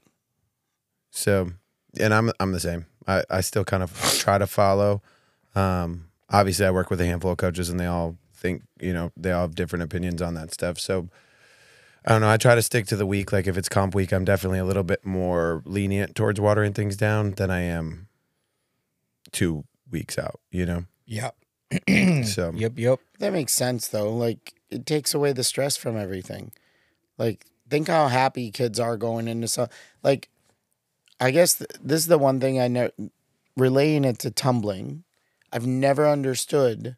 So, 1.12 1.52
and 2.00 2.14
I'm 2.14 2.32
I'm 2.40 2.52
the 2.52 2.60
same. 2.60 2.86
I, 3.08 3.24
I 3.30 3.42
still 3.42 3.64
kind 3.64 3.84
of 3.84 3.94
try 4.20 4.38
to 4.38 4.48
follow. 4.48 5.02
Um, 5.56 6.06
obviously, 6.30 6.66
I 6.66 6.72
work 6.72 6.90
with 6.90 7.00
a 7.02 7.06
handful 7.06 7.32
of 7.32 7.38
coaches, 7.38 7.70
and 7.70 7.80
they 7.80 7.86
all 7.86 8.18
think 8.36 8.64
you 8.80 8.94
know 8.94 9.12
they 9.18 9.32
all 9.32 9.42
have 9.42 9.56
different 9.56 9.84
opinions 9.84 10.22
on 10.22 10.34
that 10.36 10.54
stuff. 10.54 10.80
So, 10.80 11.10
I 12.06 12.12
don't 12.12 12.22
know. 12.22 12.30
I 12.30 12.38
try 12.38 12.54
to 12.56 12.62
stick 12.62 12.86
to 12.88 12.96
the 12.96 13.06
week. 13.06 13.32
Like 13.32 13.48
if 13.48 13.58
it's 13.58 13.70
comp 13.70 13.96
week, 13.96 14.12
I'm 14.12 14.26
definitely 14.26 14.60
a 14.60 14.66
little 14.66 14.84
bit 14.84 15.06
more 15.06 15.62
lenient 15.66 16.16
towards 16.16 16.40
watering 16.40 16.74
things 16.74 16.96
down 16.98 17.32
than 17.32 17.50
I 17.50 17.62
am 17.62 18.08
two 19.32 19.64
weeks 19.90 20.18
out. 20.18 20.40
You 20.52 20.66
know. 20.66 20.86
Yep. 21.06 21.36
So 22.26 22.52
Yep. 22.56 22.74
Yep. 22.78 23.00
that 23.20 23.34
makes 23.34 23.54
sense 23.54 23.88
though. 23.88 24.14
Like 24.16 24.54
it 24.70 24.86
takes 24.86 25.14
away 25.14 25.34
the 25.34 25.44
stress 25.44 25.78
from 25.78 25.98
everything. 25.98 26.52
Like 27.18 27.46
think 27.70 27.88
how 27.88 28.08
happy 28.08 28.52
kids 28.52 28.80
are 28.80 28.98
going 28.98 29.28
into 29.28 29.48
some 29.48 29.68
like 30.04 30.30
I 31.20 31.32
guess 31.32 31.56
th- 31.56 31.72
this 31.82 32.02
is 32.02 32.08
the 32.08 32.18
one 32.18 32.40
thing 32.40 32.60
I 32.60 32.68
know 32.68 32.90
relaying 33.56 34.06
it 34.06 34.20
to 34.20 34.32
tumbling. 34.32 35.04
I've 35.52 35.66
never 35.66 36.08
understood 36.08 36.96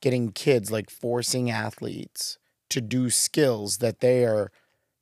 getting 0.00 0.32
kids 0.32 0.70
like 0.70 0.90
forcing 0.90 1.50
athletes 1.50 2.38
to 2.70 2.80
do 2.80 3.10
skills 3.10 3.78
that 3.78 4.00
they 4.00 4.24
are 4.24 4.50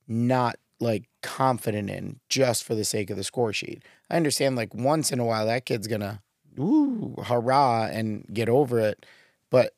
not 0.08 0.56
like 0.80 1.04
confident 1.22 1.88
in 1.90 2.20
just 2.28 2.64
for 2.64 2.74
the 2.74 2.84
sake 2.84 3.10
of 3.10 3.16
the 3.16 3.24
score 3.24 3.52
sheet. 3.52 3.82
I 4.10 4.16
understand 4.16 4.56
like 4.56 4.74
once 4.74 5.12
in 5.12 5.20
a 5.20 5.24
while 5.24 5.46
that 5.46 5.66
kid's 5.66 5.86
gonna 5.86 6.22
ooh 6.58 7.16
hurrah 7.24 7.86
and 7.86 8.26
get 8.32 8.48
over 8.48 8.80
it, 8.80 9.06
but 9.50 9.74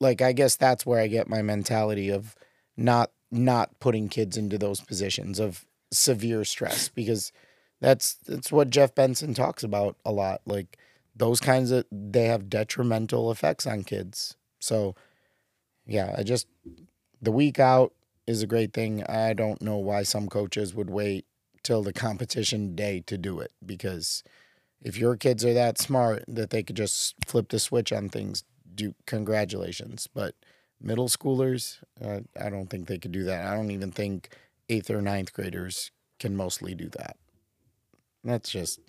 like 0.00 0.22
I 0.22 0.32
guess 0.32 0.56
that's 0.56 0.86
where 0.86 1.00
I 1.00 1.06
get 1.06 1.28
my 1.28 1.42
mentality 1.42 2.10
of 2.10 2.36
not 2.76 3.10
not 3.30 3.78
putting 3.80 4.08
kids 4.08 4.36
into 4.36 4.58
those 4.58 4.80
positions 4.80 5.38
of 5.38 5.64
severe 5.92 6.44
stress 6.44 6.88
because 6.88 7.32
that's 7.80 8.14
that's 8.26 8.52
what 8.52 8.70
Jeff 8.70 8.94
Benson 8.94 9.34
talks 9.34 9.62
about 9.62 9.96
a 10.04 10.12
lot. 10.12 10.40
Like 10.46 10.78
those 11.14 11.40
kinds 11.40 11.70
of 11.70 11.84
they 11.90 12.24
have 12.24 12.50
detrimental 12.50 13.30
effects 13.30 13.66
on 13.66 13.84
kids. 13.84 14.36
So 14.60 14.94
yeah, 15.86 16.14
I 16.16 16.22
just 16.22 16.46
the 17.20 17.32
week 17.32 17.58
out 17.58 17.92
is 18.26 18.42
a 18.42 18.46
great 18.46 18.72
thing. 18.72 19.02
I 19.04 19.32
don't 19.32 19.62
know 19.62 19.76
why 19.76 20.02
some 20.02 20.28
coaches 20.28 20.74
would 20.74 20.90
wait 20.90 21.24
till 21.62 21.82
the 21.82 21.92
competition 21.92 22.74
day 22.74 23.02
to 23.06 23.18
do 23.18 23.40
it 23.40 23.52
because 23.64 24.22
if 24.80 24.96
your 24.96 25.16
kids 25.16 25.44
are 25.44 25.54
that 25.54 25.78
smart 25.78 26.24
that 26.28 26.50
they 26.50 26.62
could 26.62 26.76
just 26.76 27.14
flip 27.26 27.48
the 27.48 27.58
switch 27.58 27.92
on 27.92 28.08
things, 28.08 28.44
do 28.78 28.94
congratulations. 29.06 30.08
But 30.12 30.34
middle 30.80 31.08
schoolers, 31.08 31.78
uh, 32.02 32.20
I 32.40 32.48
don't 32.48 32.68
think 32.68 32.86
they 32.86 32.98
could 32.98 33.12
do 33.12 33.24
that. 33.24 33.46
I 33.46 33.54
don't 33.54 33.70
even 33.70 33.90
think 33.92 34.30
eighth 34.70 34.90
or 34.90 35.02
ninth 35.02 35.32
graders 35.34 35.90
can 36.18 36.36
mostly 36.36 36.74
do 36.74 36.88
that. 36.90 37.16
That's 38.24 38.50
just 38.50 38.80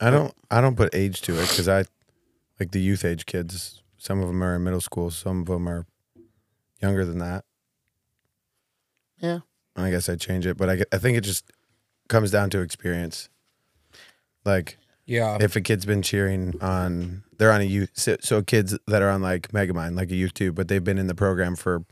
I 0.00 0.10
don't 0.10 0.34
I 0.50 0.60
don't 0.60 0.76
put 0.76 0.94
age 0.94 1.20
to 1.22 1.34
it 1.34 1.48
because 1.48 1.68
I 1.68 1.84
like 2.58 2.70
the 2.70 2.80
youth 2.80 3.04
age 3.04 3.26
kids. 3.26 3.82
Some 3.98 4.20
of 4.20 4.28
them 4.28 4.42
are 4.42 4.56
in 4.56 4.64
middle 4.64 4.80
school. 4.80 5.10
Some 5.10 5.40
of 5.42 5.46
them 5.46 5.68
are 5.68 5.86
younger 6.80 7.04
than 7.04 7.18
that. 7.18 7.44
yeah. 9.18 9.40
I 9.76 9.90
guess 9.90 10.08
I 10.08 10.16
change 10.16 10.46
it, 10.46 10.56
but 10.56 10.68
I, 10.68 10.82
I 10.92 10.98
think 10.98 11.16
it 11.16 11.22
just 11.22 11.52
comes 12.08 12.30
down 12.30 12.50
to 12.50 12.60
experience. 12.60 13.28
Like 14.44 14.76
Yeah. 15.10 15.38
if 15.40 15.56
a 15.56 15.60
kid's 15.60 15.84
been 15.84 16.02
cheering 16.02 16.54
on, 16.60 17.24
they're 17.36 17.50
on 17.50 17.60
a 17.60 17.64
youth. 17.64 17.90
So, 17.94 18.16
so 18.20 18.42
kids 18.42 18.78
that 18.86 19.02
are 19.02 19.10
on 19.10 19.20
like 19.22 19.48
Megamind, 19.48 19.96
like 19.96 20.10
a 20.12 20.14
youth 20.14 20.34
too, 20.34 20.52
but 20.52 20.68
they've 20.68 20.84
been 20.84 20.98
in 20.98 21.08
the 21.08 21.14
program 21.16 21.56
for 21.56 21.84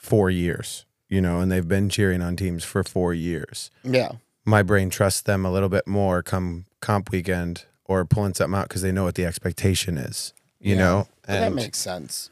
four 0.00 0.30
years, 0.30 0.86
you 1.10 1.20
know, 1.20 1.40
and 1.40 1.52
they've 1.52 1.68
been 1.68 1.90
cheering 1.90 2.22
on 2.22 2.36
teams 2.36 2.64
for 2.64 2.82
four 2.82 3.12
years. 3.12 3.70
Yeah. 3.82 4.12
My 4.46 4.62
brain 4.62 4.88
trusts 4.88 5.20
them 5.20 5.44
a 5.44 5.52
little 5.52 5.68
bit 5.68 5.86
more 5.86 6.22
come 6.22 6.64
comp 6.80 7.10
weekend 7.10 7.66
or 7.84 8.04
pulling 8.06 8.32
something 8.32 8.58
out 8.58 8.68
because 8.68 8.80
they 8.82 8.92
know 8.92 9.04
what 9.04 9.14
the 9.16 9.26
expectation 9.26 9.98
is, 9.98 10.32
you 10.58 10.74
Yeah. 10.74 10.80
know. 10.80 11.08
But 11.26 11.40
that 11.40 11.52
makes 11.54 11.78
sense. 11.78 12.30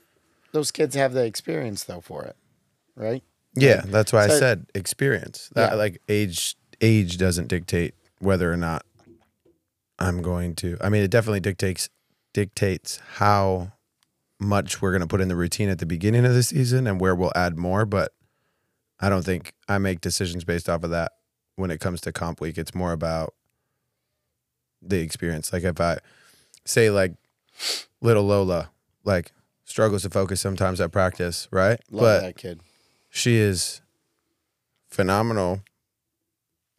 Those 0.52 0.70
kids 0.70 0.94
have 0.94 1.12
the 1.12 1.24
experience 1.26 1.84
though 1.84 2.00
for 2.00 2.24
it, 2.24 2.36
right? 2.96 3.22
Yeah, 3.54 3.82
that's 3.84 4.14
why 4.14 4.24
I 4.24 4.28
said 4.28 4.64
experience. 4.74 5.50
That 5.54 5.72
Yeah. 5.72 5.76
like 5.76 6.00
age 6.08 6.56
age 6.80 7.18
doesn't 7.18 7.48
dictate 7.48 7.94
whether 8.18 8.50
or 8.50 8.56
not 8.56 8.84
I'm 10.02 10.22
going 10.22 10.54
to. 10.56 10.76
I 10.80 10.88
mean, 10.88 11.02
it 11.02 11.10
definitely 11.10 11.40
dictates 11.40 11.88
dictates 12.32 12.98
how 13.14 13.72
much 14.40 14.82
we're 14.82 14.90
going 14.90 15.02
to 15.02 15.06
put 15.06 15.20
in 15.20 15.28
the 15.28 15.36
routine 15.36 15.68
at 15.68 15.78
the 15.78 15.86
beginning 15.86 16.24
of 16.24 16.34
the 16.34 16.42
season 16.42 16.86
and 16.86 17.00
where 17.00 17.14
we'll 17.14 17.32
add 17.34 17.56
more, 17.56 17.84
but 17.84 18.12
I 18.98 19.08
don't 19.08 19.24
think 19.24 19.52
I 19.68 19.78
make 19.78 20.00
decisions 20.00 20.44
based 20.44 20.68
off 20.68 20.82
of 20.82 20.90
that 20.90 21.12
when 21.56 21.70
it 21.70 21.80
comes 21.80 22.00
to 22.02 22.12
comp 22.12 22.40
week. 22.40 22.58
It's 22.58 22.74
more 22.74 22.92
about 22.92 23.34
the 24.80 25.00
experience. 25.00 25.52
Like 25.52 25.64
if 25.64 25.80
I 25.80 25.98
say 26.64 26.90
like 26.90 27.14
little 28.00 28.24
Lola 28.24 28.70
like 29.04 29.32
struggles 29.64 30.02
to 30.02 30.10
focus 30.10 30.40
sometimes 30.40 30.80
at 30.80 30.92
practice, 30.92 31.48
right? 31.50 31.80
Love 31.90 32.02
but 32.02 32.20
that 32.20 32.36
kid. 32.36 32.60
she 33.10 33.36
is 33.36 33.80
phenomenal 34.88 35.62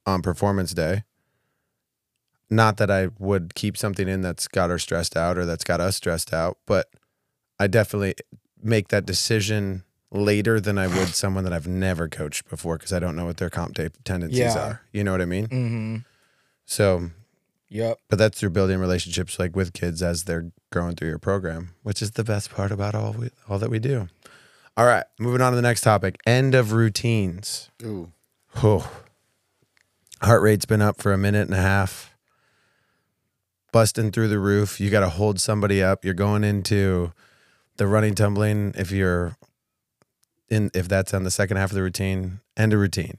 on 0.06 0.22
performance 0.22 0.74
day. 0.74 1.04
Not 2.54 2.78
that 2.78 2.92
I 2.92 3.10
would 3.20 3.56
keep 3.56 3.76
something 3.78 4.08
in 4.08 4.22
that's 4.22 4.48
got 4.48 4.70
her 4.70 4.78
stressed 4.80 5.18
out 5.18 5.38
or 5.38 5.46
that's 5.46 5.64
got 5.64 5.82
us 5.82 5.96
stressed 5.98 6.34
out, 6.34 6.58
but 6.66 6.88
I 7.60 7.68
definitely 7.68 8.16
make 8.62 8.90
that 8.90 9.06
decision 9.06 9.84
later 10.12 10.60
than 10.60 10.78
I 10.78 10.88
would 10.88 11.10
someone 11.16 11.44
that 11.46 11.54
I've 11.54 11.68
never 11.68 12.08
coached 12.08 12.48
before 12.50 12.78
because 12.78 12.94
I 12.94 13.00
don't 13.00 13.16
know 13.16 13.26
what 13.26 13.38
their 13.38 13.50
comp 13.50 13.76
tape 13.76 13.94
tendencies 14.04 14.40
Yeah. 14.40 14.58
are. 14.64 14.82
You 14.92 15.04
know 15.04 15.12
what 15.12 15.22
I 15.22 15.26
mean? 15.26 15.48
mm-hmm. 15.48 15.96
So, 16.66 17.10
Yep. 17.70 17.98
but 18.10 18.20
that's 18.20 18.40
through 18.40 18.52
building 18.52 18.78
relationships 18.80 19.40
like 19.40 19.56
with 19.56 19.74
kids 19.74 20.04
as 20.04 20.26
they're 20.26 20.52
growing 20.72 20.96
through 20.96 21.10
your 21.10 21.18
program, 21.20 21.72
which 21.82 22.02
is 22.02 22.12
the 22.12 22.24
best 22.24 22.52
part 22.52 22.72
about 22.72 22.94
all 22.94 23.14
we, 23.14 23.30
all 23.50 23.58
that 23.58 23.72
we 23.72 23.80
do. 23.80 24.08
All 24.78 24.86
right, 24.86 25.06
moving 25.20 25.42
on 25.42 25.52
to 25.52 25.56
the 25.56 25.62
next 25.62 25.82
topic: 25.82 26.20
end 26.26 26.54
of 26.56 26.72
routines. 26.74 27.70
Ooh. 27.84 28.12
Oh, 28.64 28.90
heart 30.22 30.42
rate's 30.42 30.66
been 30.66 30.82
up 30.82 31.02
for 31.02 31.12
a 31.14 31.18
minute 31.18 31.48
and 31.48 31.54
a 31.54 31.62
half, 31.62 32.13
busting 33.74 34.12
through 34.12 34.30
the 34.30 34.40
roof. 34.40 34.80
You 34.80 34.90
got 34.90 35.02
to 35.02 35.10
hold 35.10 35.42
somebody 35.42 35.84
up. 35.84 36.06
You're 36.06 36.14
going 36.14 36.46
into 36.46 37.12
the 37.76 37.88
running, 37.88 38.16
tumbling. 38.16 38.74
If 38.78 38.92
you're 38.92 39.36
in, 40.48 40.72
if 40.74 40.88
that's 40.88 41.14
on 41.14 41.24
the 41.24 41.32
second 41.32 41.58
half 41.58 41.72
of 41.72 41.76
the 41.76 41.82
routine, 41.82 42.40
end 42.56 42.72
of 42.72 42.80
routine, 42.80 43.16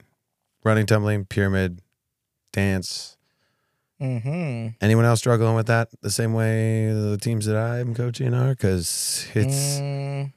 running, 0.63 0.87
tumbling, 0.87 1.25
pyramid, 1.25 1.81
dance. 2.51 3.17
Mm-hmm. 4.01 4.69
Anyone 4.81 5.05
else 5.05 5.19
struggling 5.19 5.55
with 5.55 5.67
that 5.67 5.89
the 6.01 6.09
same 6.09 6.33
way 6.33 6.87
the 6.87 7.17
teams 7.21 7.45
that 7.45 7.55
I'm 7.55 7.93
coaching 7.93 8.33
are? 8.33 8.49
Because 8.49 9.27
it's 9.35 9.79
Mm, 9.79 10.33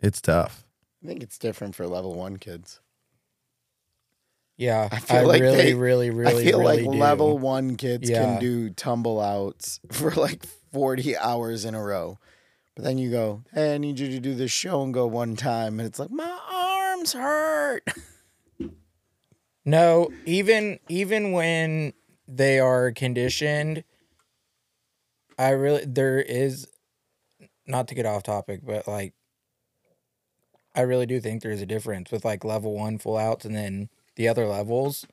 it's 0.00 0.20
tough. 0.20 0.64
I 1.02 1.08
think 1.08 1.22
it's 1.22 1.38
different 1.38 1.74
for 1.74 1.86
level 1.86 2.14
one 2.14 2.36
kids. 2.36 2.80
Yeah. 4.60 4.88
I 4.92 4.96
I, 4.96 4.98
feel 5.00 5.26
like 5.26 5.40
really, 5.42 5.56
they- 5.56 5.74
really, 5.74 6.10
really, 6.10 6.42
I 6.42 6.44
feel 6.50 6.60
really 6.60 6.82
like 6.82 6.92
do. 6.92 6.98
level 6.98 7.38
one 7.38 7.76
kids 7.76 8.08
Yeah. 8.08 8.22
can 8.24 8.40
do 8.40 8.70
tumble 8.70 9.20
outs 9.20 9.80
for 9.90 10.10
like 10.12 10.44
40 10.72 11.16
hours 11.16 11.64
in 11.64 11.74
a 11.74 11.82
row. 11.82 12.18
But 12.76 12.84
then 12.84 12.98
you 12.98 13.10
go, 13.10 13.42
hey, 13.52 13.74
I 13.74 13.78
need 13.78 13.98
you 13.98 14.08
to 14.10 14.20
do 14.20 14.34
this 14.34 14.52
show 14.52 14.82
and 14.82 14.94
go 14.94 15.06
one 15.06 15.34
time. 15.36 15.80
And 15.80 15.86
it's 15.86 15.98
like, 15.98 16.10
my 16.10 16.38
arms 16.52 17.12
hurt. 17.14 17.82
No, 19.64 20.08
even 20.24 20.78
even 20.88 21.32
when 21.32 21.92
they 22.26 22.58
are 22.58 22.92
conditioned, 22.92 23.84
I 25.38 25.50
really 25.50 25.84
there 25.84 26.18
is 26.20 26.66
not 27.66 27.86
to 27.88 27.94
get 27.94 28.06
off 28.06 28.22
topic, 28.22 28.60
but 28.64 28.88
like 28.88 29.12
I 30.74 30.80
really 30.80 31.04
do 31.06 31.20
think 31.20 31.42
there's 31.42 31.60
a 31.60 31.66
difference 31.66 32.10
with 32.10 32.24
like 32.24 32.42
level 32.42 32.74
one 32.74 32.96
full 32.98 33.18
outs 33.18 33.44
and 33.44 33.54
then 33.54 33.90
the 34.20 34.28
other 34.28 34.46
levels. 34.46 35.06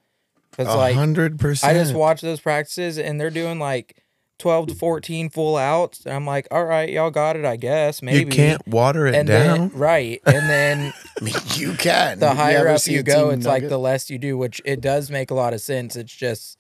Because 0.52 0.76
like 0.76 0.96
hundred 0.96 1.39
percent. 1.39 1.76
I 1.76 1.80
just 1.80 1.93
watch 1.93 2.20
those 2.20 2.41
practices 2.41 2.98
and 2.98 3.22
they're 3.22 3.30
doing 3.30 3.58
like 3.58 4.04
twelve 4.38 4.67
to 4.67 4.76
fourteen 4.76 5.30
full 5.30 5.56
outs, 5.56 6.06
and 6.06 6.13
I'm 6.13 6.26
like, 6.26 6.46
all 6.52 6.65
right, 6.65 6.89
y'all 6.89 7.10
got 7.10 7.38
it, 7.38 7.46
I 7.46 7.56
guess. 7.56 8.02
Maybe 8.02 8.20
You 8.20 8.26
can't 8.26 8.67
water 8.67 9.08
it 9.08 9.15
and 9.15 9.28
down. 9.28 9.70
then 9.70 9.80
right, 9.80 10.20
and 10.26 10.50
then 10.50 10.93
I 11.22 11.24
mean, 11.24 11.36
you 11.56 11.74
can. 11.76 12.20
the 12.20 12.34
higher 12.34 12.60
ever 12.67 12.70
up 12.70 12.88
you 12.88 13.02
go, 13.02 13.30
team 13.30 13.38
it's 13.38 13.48
like 13.48 13.70
the 13.70 13.78
less 13.78 14.10
you 14.10 14.17
do, 14.17 14.38
which 14.38 14.62
it 14.65 14.82
does 14.82 15.10
make 15.10 15.32
a 15.32 15.36
lot 15.36 15.54
of 15.54 15.62
sense. 15.62 15.96
It's 15.96 16.13
just, 16.13 16.60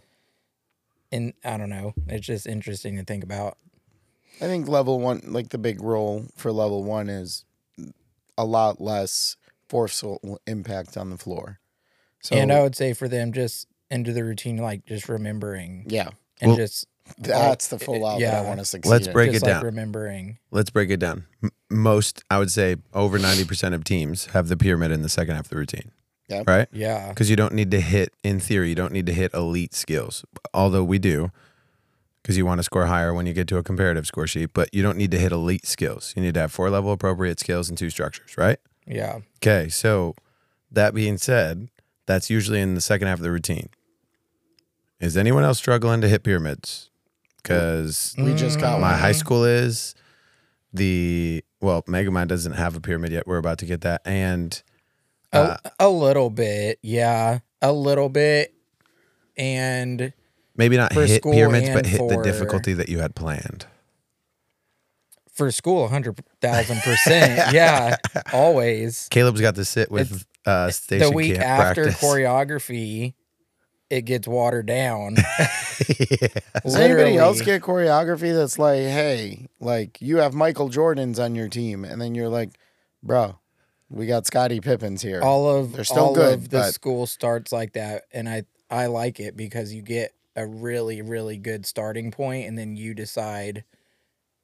in 1.11 1.33
I 1.43 1.57
don't 1.57 1.69
know, 1.69 1.93
it's 2.07 2.25
just 2.27 2.47
interesting 2.47 2.95
to 2.97 3.03
think 3.03 3.23
about. 3.25 3.57
I 4.39 4.45
think 4.45 4.67
level 4.69 4.99
one, 5.01 5.21
like 5.25 5.49
the 5.49 5.57
big 5.57 5.81
role 5.81 6.27
for 6.35 6.51
level 6.53 6.83
one 6.83 7.09
is 7.09 7.43
a 8.37 8.45
lot 8.45 8.79
less 8.79 9.35
forceful 9.67 10.39
impact 10.45 10.95
on 10.95 11.09
the 11.09 11.17
floor. 11.17 11.59
So, 12.27 12.35
and 12.35 12.51
I 12.51 12.61
would 12.61 12.75
say 12.75 12.93
for 12.93 13.07
them, 13.07 13.31
just 13.33 13.67
into 13.89 14.11
the 14.13 14.23
routine, 14.23 14.57
like 14.57 14.85
just 14.85 15.07
remembering 15.09 15.85
yeah, 15.87 16.09
and 16.41 16.49
Well, 16.51 16.57
just 16.57 16.85
that's 17.19 17.69
the 17.69 17.79
full 17.79 18.05
eh, 18.05 18.09
out 18.11 18.19
that 18.19 18.21
yeah. 18.21 18.41
I 18.41 18.43
want 18.45 18.59
to 18.59 18.65
succeed. 18.65 18.89
Let's 18.89 19.07
break 19.07 19.31
just 19.31 19.43
it 19.43 19.47
like 19.47 19.55
down. 19.55 19.63
remembering. 19.65 20.37
Let's 20.51 20.69
break 20.69 20.89
it 20.89 20.97
down. 20.99 21.25
M- 21.41 21.51
Most, 21.69 22.23
I 22.29 22.37
would 22.39 22.51
say, 22.51 22.75
over 22.93 23.17
ninety 23.17 23.45
percent 23.45 23.73
of 23.75 23.83
teams 23.83 24.25
have 24.27 24.47
the 24.49 24.57
pyramid 24.57 24.91
in 24.91 25.01
the 25.03 25.09
second 25.09 25.35
half 25.35 25.45
of 25.45 25.49
the 25.49 25.57
routine. 25.57 25.91
Yeah. 26.29 26.43
Right. 26.45 26.67
Yeah, 26.73 27.07
Because 27.09 27.29
you 27.29 27.37
don't 27.37 27.53
need 27.53 27.71
to 27.71 27.79
hit, 27.79 28.11
in 28.21 28.41
theory, 28.41 28.67
you 28.67 28.75
don't 28.75 28.91
need 28.91 29.05
to 29.05 29.13
hit 29.13 29.33
elite 29.33 29.73
skills. 29.73 30.25
Although 30.53 30.83
we 30.83 30.99
do, 30.99 31.31
because 32.21 32.35
you 32.37 32.45
want 32.45 32.59
to 32.59 32.63
score 32.63 32.87
higher 32.87 33.13
when 33.13 33.25
you 33.25 33.31
get 33.31 33.47
to 33.47 33.57
a 33.57 33.63
comparative 33.63 34.05
score 34.05 34.27
sheet. 34.27 34.49
But 34.53 34.67
you 34.73 34.83
don't 34.83 34.97
need 34.97 35.11
to 35.11 35.17
hit 35.17 35.31
elite 35.31 35.65
skills. 35.65 36.11
You 36.17 36.21
need 36.21 36.33
to 36.33 36.41
have 36.41 36.51
four 36.51 36.69
level 36.69 36.91
appropriate 36.91 37.39
skills 37.39 37.69
and 37.69 37.77
two 37.77 37.89
structures. 37.89 38.37
Right. 38.37 38.57
yeah, 38.85 39.19
Okay, 39.41 39.69
so 39.69 40.15
that 40.69 40.93
being 40.93 41.17
said, 41.17 41.69
that's 42.07 42.29
usually 42.31 42.59
in 42.61 42.73
the 42.73 42.81
second 42.81 43.07
half 43.07 43.19
of 43.19 43.23
the 43.23 43.31
routine. 43.31 43.69
Is 44.99 45.15
anyone 45.15 45.43
else 45.43 45.59
struggling 45.59 46.01
to 46.01 46.09
hit 46.09 46.23
pyramids? 46.23 46.89
Because 47.43 48.15
We 48.17 48.33
just 48.33 48.59
got 48.59 48.81
my 48.81 48.91
one. 48.91 48.99
high 48.99 49.11
school 49.11 49.43
is 49.45 49.93
the 50.73 51.43
well, 51.61 51.83
Megamind 51.83 52.27
doesn't 52.27 52.53
have 52.53 52.75
a 52.75 52.81
pyramid 52.81 53.11
yet. 53.11 53.27
We're 53.27 53.37
about 53.37 53.59
to 53.59 53.65
get 53.65 53.81
that, 53.81 54.01
and 54.05 54.61
uh, 55.33 55.57
a, 55.79 55.85
a 55.85 55.89
little 55.89 56.29
bit, 56.29 56.79
yeah, 56.81 57.39
a 57.61 57.71
little 57.73 58.09
bit, 58.09 58.53
and 59.37 60.11
maybe 60.55 60.77
not 60.77 60.93
For 60.93 61.05
hit 61.05 61.21
school 61.21 61.33
pyramids, 61.33 61.69
but 61.69 61.77
and 61.79 61.87
hit 61.87 62.07
the 62.07 62.15
for- 62.15 62.23
difficulty 62.23 62.73
that 62.73 62.89
you 62.89 62.99
had 62.99 63.15
planned. 63.15 63.65
for 65.33 65.49
school, 65.51 65.87
hundred 65.87 66.19
thousand 66.41 66.79
percent, 66.81 67.53
yeah, 67.53 67.95
always. 68.33 69.07
Caleb's 69.09 69.41
got 69.41 69.55
to 69.55 69.65
sit 69.65 69.89
with 69.91 70.25
uh, 70.47 70.71
station 70.71 71.09
the 71.09 71.15
week 71.15 71.35
camp 71.35 71.45
after 71.45 71.83
practice. 71.83 72.01
choreography, 72.03 73.13
it 73.89 74.01
gets 74.03 74.27
watered 74.27 74.65
down. 74.65 75.15
Does 76.63 76.75
anybody 76.75 77.17
else 77.17 77.41
get 77.41 77.61
choreography 77.61 78.33
that's 78.33 78.57
like, 78.59 78.79
hey, 78.79 79.47
like 79.59 80.01
you 80.01 80.17
have 80.17 80.33
Michael 80.33 80.69
Jordan's 80.69 81.19
on 81.19 81.35
your 81.35 81.49
team, 81.49 81.83
and 81.85 82.01
then 82.01 82.15
you're 82.15 82.29
like, 82.29 82.51
bro, 83.03 83.37
we 83.89 84.05
got 84.07 84.25
Scottie 84.25 84.59
Pippins 84.59 85.01
here. 85.01 85.21
all 85.21 85.47
of 85.49 85.73
They're 85.73 85.83
still 85.83 86.07
all 86.07 86.15
good, 86.15 86.33
of 86.33 86.49
the 86.49 86.57
but- 86.59 86.73
school 86.73 87.05
starts 87.05 87.51
like 87.51 87.73
that, 87.73 88.03
and 88.11 88.27
I 88.27 88.43
I 88.69 88.87
like 88.87 89.19
it 89.19 89.37
because 89.37 89.73
you 89.73 89.81
get 89.81 90.13
a 90.35 90.45
really 90.45 91.01
really 91.01 91.37
good 91.37 91.65
starting 91.65 92.11
point, 92.11 92.47
and 92.47 92.57
then 92.57 92.75
you 92.75 92.93
decide 92.93 93.63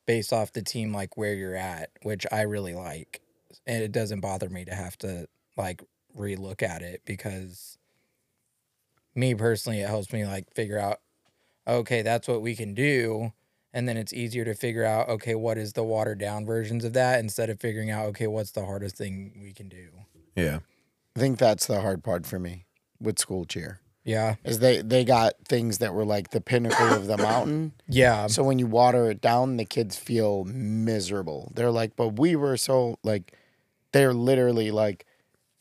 based 0.05 0.33
off 0.33 0.51
the 0.51 0.61
team 0.61 0.93
like 0.93 1.17
where 1.17 1.33
you're 1.33 1.55
at, 1.55 1.89
which 2.03 2.25
I 2.31 2.41
really 2.41 2.73
like, 2.73 3.21
and 3.65 3.83
it 3.83 3.91
doesn't 3.91 4.19
bother 4.21 4.49
me 4.49 4.65
to 4.65 4.73
have 4.75 4.97
to 4.99 5.27
like 5.57 5.81
relook 6.17 6.61
at 6.61 6.81
it 6.81 7.01
because 7.05 7.77
me 9.15 9.33
personally 9.35 9.81
it 9.81 9.87
helps 9.87 10.11
me 10.11 10.25
like 10.25 10.53
figure 10.53 10.79
out 10.79 10.99
okay 11.67 12.01
that's 12.01 12.27
what 12.27 12.41
we 12.41 12.55
can 12.55 12.73
do 12.73 13.31
and 13.73 13.87
then 13.87 13.97
it's 13.97 14.13
easier 14.13 14.45
to 14.45 14.53
figure 14.53 14.83
out 14.83 15.09
okay 15.09 15.35
what 15.35 15.57
is 15.57 15.73
the 15.73 15.83
watered 15.83 16.19
down 16.19 16.45
versions 16.45 16.85
of 16.85 16.93
that 16.93 17.19
instead 17.19 17.49
of 17.49 17.59
figuring 17.59 17.89
out 17.89 18.05
okay 18.05 18.27
what's 18.27 18.51
the 18.51 18.65
hardest 18.65 18.95
thing 18.95 19.39
we 19.41 19.53
can 19.53 19.67
do 19.69 19.89
yeah, 20.35 20.59
I 21.15 21.19
think 21.19 21.37
that's 21.37 21.67
the 21.67 21.81
hard 21.81 22.03
part 22.03 22.25
for 22.25 22.39
me 22.39 22.65
with 22.99 23.19
school 23.19 23.45
cheer. 23.45 23.79
Yeah. 24.05 24.35
is 24.43 24.59
they 24.59 24.81
they 24.81 25.05
got 25.05 25.33
things 25.47 25.77
that 25.77 25.93
were 25.93 26.03
like 26.03 26.31
the 26.31 26.41
pinnacle 26.41 26.87
of 26.87 27.07
the 27.07 27.17
mountain. 27.17 27.73
Yeah. 27.87 28.27
So 28.27 28.43
when 28.43 28.59
you 28.59 28.67
water 28.67 29.09
it 29.09 29.21
down, 29.21 29.57
the 29.57 29.65
kids 29.65 29.95
feel 29.97 30.43
miserable. 30.45 31.51
They're 31.55 31.71
like, 31.71 31.95
but 31.95 32.19
we 32.19 32.35
were 32.35 32.57
so 32.57 32.97
like, 33.03 33.37
they're 33.91 34.13
literally 34.13 34.71
like, 34.71 35.05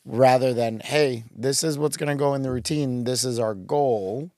rather 0.05 0.53
than, 0.53 0.79
hey, 0.81 1.23
this 1.35 1.63
is 1.63 1.77
what's 1.77 1.97
going 1.97 2.09
to 2.09 2.15
go 2.15 2.33
in 2.33 2.41
the 2.41 2.51
routine, 2.51 3.03
this 3.03 3.23
is 3.23 3.39
our 3.39 3.53
goal, 3.53 4.31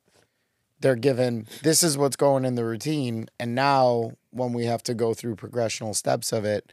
they're 0.80 0.96
given, 0.96 1.48
this 1.64 1.84
is 1.84 1.98
what's 1.98 2.16
going 2.16 2.46
in 2.46 2.56
the 2.56 2.66
routine. 2.66 3.28
And 3.40 3.56
now 3.56 4.12
when 4.32 4.54
we 4.54 4.66
have 4.66 4.84
to 4.84 4.94
go 4.94 5.14
through 5.14 5.36
progressional 5.36 5.96
steps 5.96 6.32
of 6.32 6.46
it, 6.46 6.72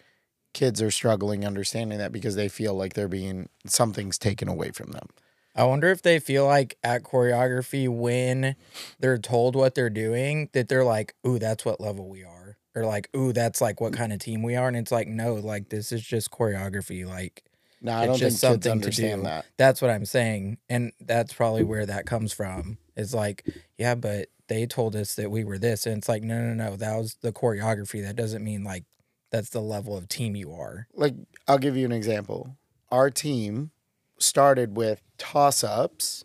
kids 0.52 0.82
are 0.82 0.90
struggling 0.90 1.46
understanding 1.46 1.98
that 1.98 2.12
because 2.12 2.36
they 2.36 2.48
feel 2.48 2.74
like 2.74 2.92
they're 2.92 3.08
being, 3.08 3.48
something's 3.64 4.18
taken 4.18 4.48
away 4.48 4.70
from 4.70 4.90
them. 4.90 5.08
I 5.54 5.64
wonder 5.64 5.90
if 5.90 6.02
they 6.02 6.18
feel 6.18 6.46
like 6.46 6.78
at 6.82 7.02
choreography 7.02 7.88
when 7.88 8.56
they're 9.00 9.18
told 9.18 9.54
what 9.54 9.74
they're 9.74 9.90
doing 9.90 10.48
that 10.52 10.68
they're 10.68 10.84
like, 10.84 11.14
"Ooh, 11.26 11.38
that's 11.38 11.64
what 11.64 11.78
level 11.80 12.08
we 12.08 12.24
are," 12.24 12.56
or 12.74 12.86
like, 12.86 13.10
"Ooh, 13.14 13.34
that's 13.34 13.60
like 13.60 13.78
what 13.78 13.92
mm. 13.92 13.96
kind 13.96 14.12
of 14.14 14.18
team 14.18 14.42
we 14.42 14.56
are," 14.56 14.66
and 14.66 14.78
it's 14.78 14.90
like, 14.90 15.08
no, 15.08 15.34
like 15.34 15.68
this 15.68 15.92
is 15.92 16.02
just 16.02 16.30
choreography. 16.30 17.06
Like 17.06 17.44
No, 17.84 17.92
I 17.92 18.02
It's 18.02 18.06
don't 18.06 18.18
think 18.18 18.20
just 18.20 18.34
kids 18.34 18.40
something 18.40 18.60
to 18.62 18.70
understand 18.70 19.20
do. 19.22 19.24
that. 19.24 19.46
that's 19.56 19.82
what 19.82 19.90
I'm 19.90 20.04
saying, 20.04 20.58
and 20.68 20.92
that's 21.00 21.32
probably 21.34 21.64
where 21.64 21.84
that 21.84 22.06
comes 22.06 22.32
from. 22.32 22.78
Is 22.96 23.12
like, 23.12 23.44
yeah, 23.76 23.94
but 23.96 24.28
they 24.48 24.66
told 24.66 24.94
us 24.94 25.14
that 25.16 25.30
we 25.30 25.42
were 25.44 25.58
this, 25.58 25.84
and 25.86 25.98
it's 25.98 26.08
like, 26.08 26.22
no, 26.22 26.38
no, 26.40 26.54
no, 26.54 26.76
that 26.76 26.96
was 26.96 27.16
the 27.22 27.32
choreography. 27.32 28.02
That 28.02 28.14
doesn't 28.16 28.44
mean 28.44 28.62
like 28.64 28.84
that's 29.30 29.48
the 29.50 29.60
level 29.62 29.96
of 29.96 30.08
team 30.08 30.36
you 30.36 30.52
are. 30.52 30.86
like 30.94 31.14
I'll 31.48 31.58
give 31.58 31.76
you 31.76 31.84
an 31.86 31.92
example. 31.92 32.56
Our 32.90 33.10
team 33.10 33.70
started 34.18 34.76
with 34.76 35.02
toss 35.18 35.64
ups, 35.64 36.24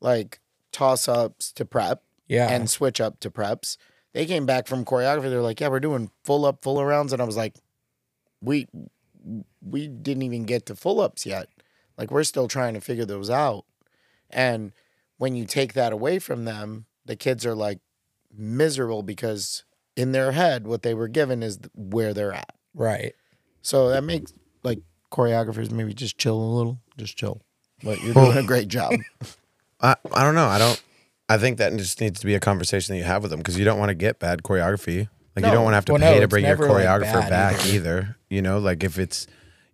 like 0.00 0.38
toss 0.70 1.08
ups 1.08 1.50
to 1.52 1.64
prep 1.64 2.02
Yeah, 2.28 2.48
and 2.50 2.68
switch 2.70 3.00
up 3.00 3.18
to 3.20 3.30
preps. 3.30 3.76
They 4.12 4.26
came 4.26 4.46
back 4.46 4.68
from 4.68 4.84
choreography. 4.84 5.30
They're 5.30 5.40
like, 5.42 5.60
"Yeah, 5.60 5.68
we're 5.68 5.80
doing 5.80 6.10
full 6.22 6.44
up, 6.44 6.62
full 6.62 6.84
rounds," 6.84 7.12
and 7.12 7.20
I 7.20 7.24
was 7.24 7.36
like, 7.36 7.56
"We 8.40 8.66
we 9.60 9.88
didn't 9.88 10.22
even 10.22 10.44
get 10.44 10.66
to 10.66 10.76
full 10.76 11.00
ups 11.00 11.24
yet. 11.26 11.48
Like 11.96 12.10
we're 12.10 12.24
still 12.24 12.48
trying 12.48 12.74
to 12.74 12.80
figure 12.80 13.04
those 13.04 13.30
out." 13.30 13.64
And 14.30 14.72
when 15.18 15.34
you 15.34 15.44
take 15.44 15.74
that 15.74 15.92
away 15.92 16.18
from 16.18 16.44
them, 16.44 16.86
the 17.04 17.16
kids 17.16 17.46
are 17.46 17.54
like 17.54 17.78
miserable 18.36 19.02
because 19.02 19.64
in 19.96 20.12
their 20.12 20.32
head, 20.32 20.66
what 20.66 20.82
they 20.82 20.94
were 20.94 21.08
given 21.08 21.42
is 21.42 21.58
where 21.74 22.12
they're 22.12 22.32
at. 22.32 22.54
right. 22.74 23.14
So 23.62 23.88
that 23.88 24.04
makes 24.04 24.32
like 24.62 24.80
choreographers 25.10 25.70
maybe 25.70 25.94
just 25.94 26.18
chill 26.18 26.36
a 26.36 26.50
little, 26.56 26.80
just 26.98 27.16
chill. 27.16 27.40
But 27.82 28.02
you're 28.02 28.12
doing 28.12 28.36
a 28.36 28.42
great 28.46 28.68
job. 28.68 28.94
I, 29.80 29.96
I 30.12 30.22
don't 30.22 30.34
know. 30.34 30.46
I 30.46 30.58
don't. 30.58 30.82
I 31.28 31.38
think 31.38 31.56
that 31.58 31.74
just 31.76 32.00
needs 32.00 32.20
to 32.20 32.26
be 32.26 32.34
a 32.34 32.40
conversation 32.40 32.94
that 32.94 32.98
you 32.98 33.04
have 33.04 33.22
with 33.22 33.30
them 33.30 33.40
because 33.40 33.58
you 33.58 33.64
don't 33.64 33.78
want 33.78 33.88
to 33.88 33.94
get 33.94 34.18
bad 34.18 34.42
choreography. 34.42 35.08
Like 35.36 35.44
you 35.46 35.50
don't 35.50 35.64
want 35.64 35.72
to 35.72 35.76
have 35.76 35.84
to 35.86 35.92
Well, 35.92 36.00
pay 36.02 36.14
no, 36.14 36.20
to 36.20 36.28
bring 36.28 36.44
your 36.44 36.56
never, 36.56 36.68
like, 36.68 36.84
choreographer 36.86 37.28
back 37.28 37.66
either. 37.66 37.74
either. 37.74 38.16
You 38.30 38.42
know, 38.42 38.58
like 38.58 38.84
if 38.84 38.98
it's 38.98 39.26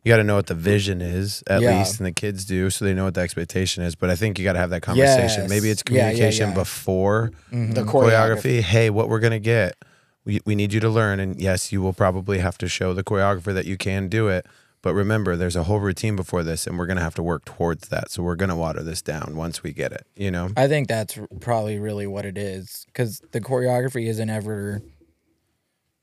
you 0.02 0.08
got 0.10 0.16
to 0.16 0.24
know 0.24 0.36
what 0.36 0.46
the 0.46 0.54
vision 0.54 1.02
is 1.02 1.42
at 1.46 1.60
Yeah. 1.60 1.78
least, 1.78 1.98
and 2.00 2.06
the 2.06 2.12
kids 2.12 2.46
do, 2.46 2.70
so 2.70 2.86
they 2.86 2.94
know 2.94 3.04
what 3.04 3.12
the 3.14 3.20
expectation 3.20 3.82
is. 3.84 3.94
But 3.94 4.08
I 4.08 4.16
think 4.16 4.38
you 4.38 4.44
got 4.44 4.54
to 4.54 4.58
have 4.58 4.70
that 4.70 4.80
conversation. 4.80 5.46
Maybe 5.50 5.68
Yes. 5.68 5.80
it's 5.80 5.90
Yeah, 5.90 5.96
yeah, 5.96 6.10
communication 6.12 6.48
yeah. 6.48 6.54
before 6.54 7.30
Mhm. 7.52 7.74
The 7.74 7.82
choreography. 7.82 8.60
Hey, 8.62 8.88
what 8.88 9.10
we're 9.10 9.20
gonna 9.20 9.38
get, 9.38 9.76
we 10.24 10.40
we 10.46 10.54
need 10.54 10.72
you 10.72 10.80
to 10.80 10.88
learn, 10.88 11.20
and 11.20 11.38
yes, 11.40 11.70
you 11.72 11.82
will 11.82 11.92
probably 11.92 12.38
have 12.38 12.56
to 12.58 12.68
show 12.68 12.94
the 12.94 13.04
choreographer 13.04 13.52
that 13.52 13.66
you 13.66 13.76
can 13.76 14.08
do 14.08 14.28
it. 14.28 14.46
But 14.82 14.94
remember, 14.94 15.36
there's 15.36 15.56
a 15.56 15.64
whole 15.64 15.80
routine 15.80 16.16
before 16.16 16.42
this, 16.42 16.66
and 16.66 16.78
we're 16.78 16.86
gonna 16.86 17.02
have 17.02 17.14
to 17.16 17.22
work 17.22 17.44
towards 17.44 17.88
that. 17.88 18.10
So 18.10 18.22
we're 18.22 18.36
gonna 18.36 18.56
water 18.56 18.82
this 18.82 19.02
down 19.02 19.34
once 19.36 19.62
we 19.62 19.74
get 19.74 19.92
it. 19.92 20.06
You 20.16 20.30
know. 20.30 20.48
I 20.56 20.66
think 20.68 20.88
that's 20.88 21.18
probably 21.40 21.78
really 21.78 22.06
what 22.06 22.24
it 22.24 22.38
is 22.38 22.86
because 22.86 23.20
the 23.32 23.42
choreography 23.42 24.08
isn't 24.08 24.30
ever 24.30 24.80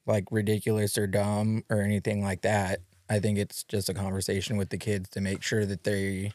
like 0.08 0.26
ridiculous 0.32 0.98
or 0.98 1.08
dumb 1.08 1.63
or 1.70 1.82
anything 1.82 2.24
like 2.24 2.41
that. 2.41 2.80
I 3.10 3.20
think 3.20 3.38
it's 3.38 3.63
just 3.63 3.89
a 3.89 3.93
conversation 3.93 4.58
with 4.58 4.70
the 4.70 4.78
kids 4.78 5.10
to 5.10 5.22
make 5.22 5.41
sure 5.41 5.65
that 5.65 5.84
they 5.84 6.32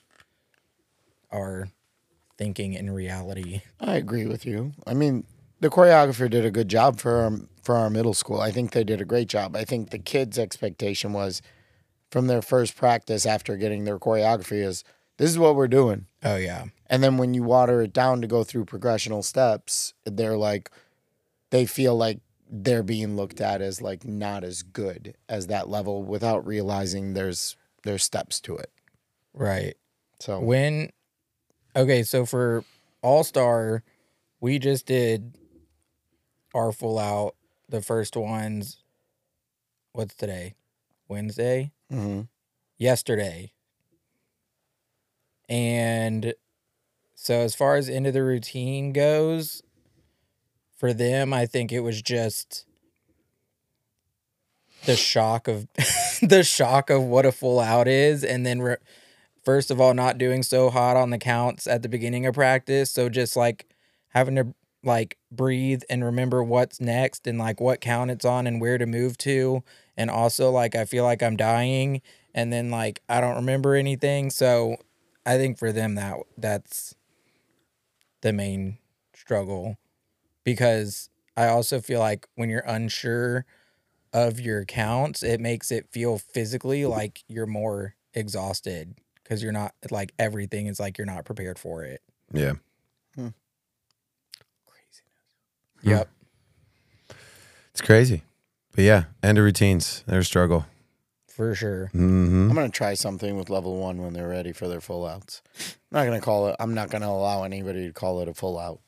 are 1.31 1.69
thinking 2.39 2.75
in 2.75 2.91
reality. 2.91 3.63
I 3.81 3.97
agree 3.97 4.27
with 4.27 4.47
you. 4.47 4.73
I 4.87 4.95
mean, 4.95 5.25
the 5.61 5.71
choreographer 5.71 6.29
did 6.31 6.45
a 6.45 6.51
good 6.51 6.69
job 6.69 6.99
for 6.99 7.17
our, 7.17 7.33
for 7.63 7.77
our 7.77 7.91
middle 7.91 8.15
school. 8.15 8.41
I 8.41 8.51
think 8.51 8.73
they 8.73 8.85
did 8.85 9.01
a 9.01 9.07
great 9.07 9.29
job. 9.29 9.55
I 9.57 9.65
think 9.65 9.91
the 9.91 9.99
kids' 9.99 10.39
expectation 10.39 11.13
was 11.13 11.43
from 12.11 12.27
their 12.27 12.43
first 12.43 12.77
practice 12.77 13.25
after 13.25 13.57
getting 13.57 13.85
their 13.85 13.99
choreography 13.99 14.63
is 14.63 14.85
this 15.19 15.31
is 15.31 15.39
what 15.39 15.55
we're 15.55 15.69
doing. 15.69 16.07
Oh 16.25 16.37
yeah, 16.37 16.67
And 16.89 17.03
then 17.03 17.17
when 17.17 17.33
you 17.35 17.43
water 17.43 17.83
it 17.83 17.93
down 17.93 18.21
to 18.23 18.27
go 18.27 18.45
through 18.45 18.65
progressional 18.65 19.25
steps, 19.25 19.95
they're 20.05 20.37
like, 20.37 20.71
they 21.51 21.65
feel 21.65 21.97
like 21.97 22.21
they're 22.55 22.83
being 22.83 23.17
looked 23.17 23.41
at 23.41 23.63
as 23.63 23.81
like 23.81 24.05
not 24.05 24.45
as 24.45 24.63
good 24.63 25.17
as 25.27 25.47
that 25.47 25.71
level 25.71 26.03
without 26.05 26.47
realizing 26.47 27.15
there's 27.15 27.57
there's 27.83 28.05
steps 28.05 28.41
to 28.41 28.57
it. 28.57 28.71
right. 29.33 29.75
So 30.21 30.39
When 30.39 30.91
okay, 31.75 32.03
so 32.03 32.27
for 32.27 32.63
All 33.01 33.25
Star, 33.25 33.83
we 34.41 34.59
just 34.59 34.87
did 34.87 35.35
our 36.55 36.71
full 36.73 36.99
out. 36.99 37.35
The 37.69 37.81
first 37.81 38.17
ones. 38.17 38.83
What's 39.93 40.15
today? 40.15 40.55
Wednesday. 41.09 41.73
mhm. 41.91 42.29
yesterday. 42.79 43.53
And 45.49 46.35
so 47.15 47.41
as 47.41 47.55
far 47.55 47.77
as 47.77 47.89
into 47.89 48.13
the 48.13 48.23
routine 48.23 48.93
goes, 48.93 49.63
for 50.83 50.93
them, 50.93 51.33
I 51.33 51.47
think 51.47 51.71
it 51.71 51.79
was 51.79 52.03
just 52.03 52.67
the 54.85 54.97
shock 54.97 55.47
of 55.47 55.69
the 56.23 56.43
shock 56.43 56.91
of 56.91 57.05
what 57.05 57.25
a 57.25 57.31
full 57.31 57.61
out 57.61 57.87
is 57.87 58.25
and 58.25 58.45
then 58.45 58.61
re- 58.61 58.79
first 59.45 59.71
of 59.71 59.81
all 59.81 59.95
not 59.95 60.19
doing 60.19 60.43
so 60.43 60.71
hot 60.71 60.97
on 60.97 61.11
the 61.11 61.19
counts 61.19 61.69
at 61.69 61.83
the 61.83 61.89
beginning 61.89 62.27
of 62.27 62.35
practice, 62.35 62.91
so 62.91 63.09
just 63.09 63.37
like 63.37 63.65
having 64.09 64.35
to 64.35 64.55
like 64.83 65.19
breathe 65.31 65.83
and 65.89 66.05
remember 66.05 66.43
what's 66.43 66.81
next 66.81 67.29
and 67.29 67.39
like 67.39 67.61
what 67.61 67.81
count 67.81 68.11
it's 68.11 68.25
on 68.25 68.49
and 68.49 68.61
where 68.61 68.77
to 68.77 68.85
move 68.85 69.17
to 69.19 69.63
and 69.97 70.11
also 70.11 70.51
like 70.51 70.75
I 70.75 70.85
feel 70.85 71.05
like 71.05 71.23
I'm 71.23 71.37
dying 71.37 72.03
and 72.35 72.53
then 72.53 72.73
like 72.73 73.03
I 73.09 73.21
don't 73.21 73.37
remember 73.37 73.77
anything. 73.77 74.31
So 74.31 74.79
I 75.25 75.37
think 75.37 75.61
for 75.61 75.71
them 75.71 75.95
that 75.95 76.17
that's 76.37 76.97
the 78.23 78.33
main 78.33 78.79
struggle 79.15 79.77
because 80.45 81.09
I 81.37 81.47
also 81.49 81.81
feel 81.81 82.01
like 82.01 82.29
when 82.35 82.49
you're 82.51 82.65
unsure 82.67 83.45
of 84.13 84.39
your 84.41 84.65
counts, 84.65 85.23
it 85.23 85.41
makes 85.41 85.71
it 85.71 85.89
feel 85.91 86.19
physically 86.19 86.85
like 86.85 87.25
you're 87.29 87.47
more 87.47 87.95
exhausted 88.15 88.95
because 89.23 89.43
you're 89.43 89.53
not 89.53 89.75
like 89.91 90.13
everything 90.19 90.67
is 90.67 90.79
like 90.79 90.99
you're 90.99 91.07
not 91.07 91.25
prepared 91.25 91.59
for 91.59 91.83
it. 91.85 92.03
Yeah. 92.33 92.55
Hmm. 93.15 93.29
Yep. 95.83 96.09
It's 97.71 97.81
crazy. 97.81 98.23
But 98.75 98.85
yeah, 98.85 99.05
end 99.23 99.39
of 99.39 99.45
routines. 99.45 100.05
They're 100.07 100.21
a 100.21 100.25
struggle. 100.25 100.67
For 101.27 101.55
sure. 101.55 101.87
hmm 101.87 102.49
I'm 102.51 102.55
gonna 102.55 102.69
try 102.69 102.93
something 102.95 103.37
with 103.37 103.49
level 103.49 103.79
one 103.79 104.03
when 104.03 104.13
they're 104.13 104.29
ready 104.29 104.53
for 104.53 104.69
their 104.69 104.83
full 104.83 105.07
outs. 105.07 105.41
I'm 105.59 105.99
not 105.99 106.05
gonna 106.05 106.21
call 106.21 106.49
it. 106.49 106.57
I'm 106.61 106.75
not 106.75 106.91
gonna 106.91 107.09
allow 107.09 107.45
anybody 107.45 107.87
to 107.87 107.93
call 107.93 108.21
it 108.21 108.29
a 108.29 108.35
full 108.35 108.59
out. 108.59 108.81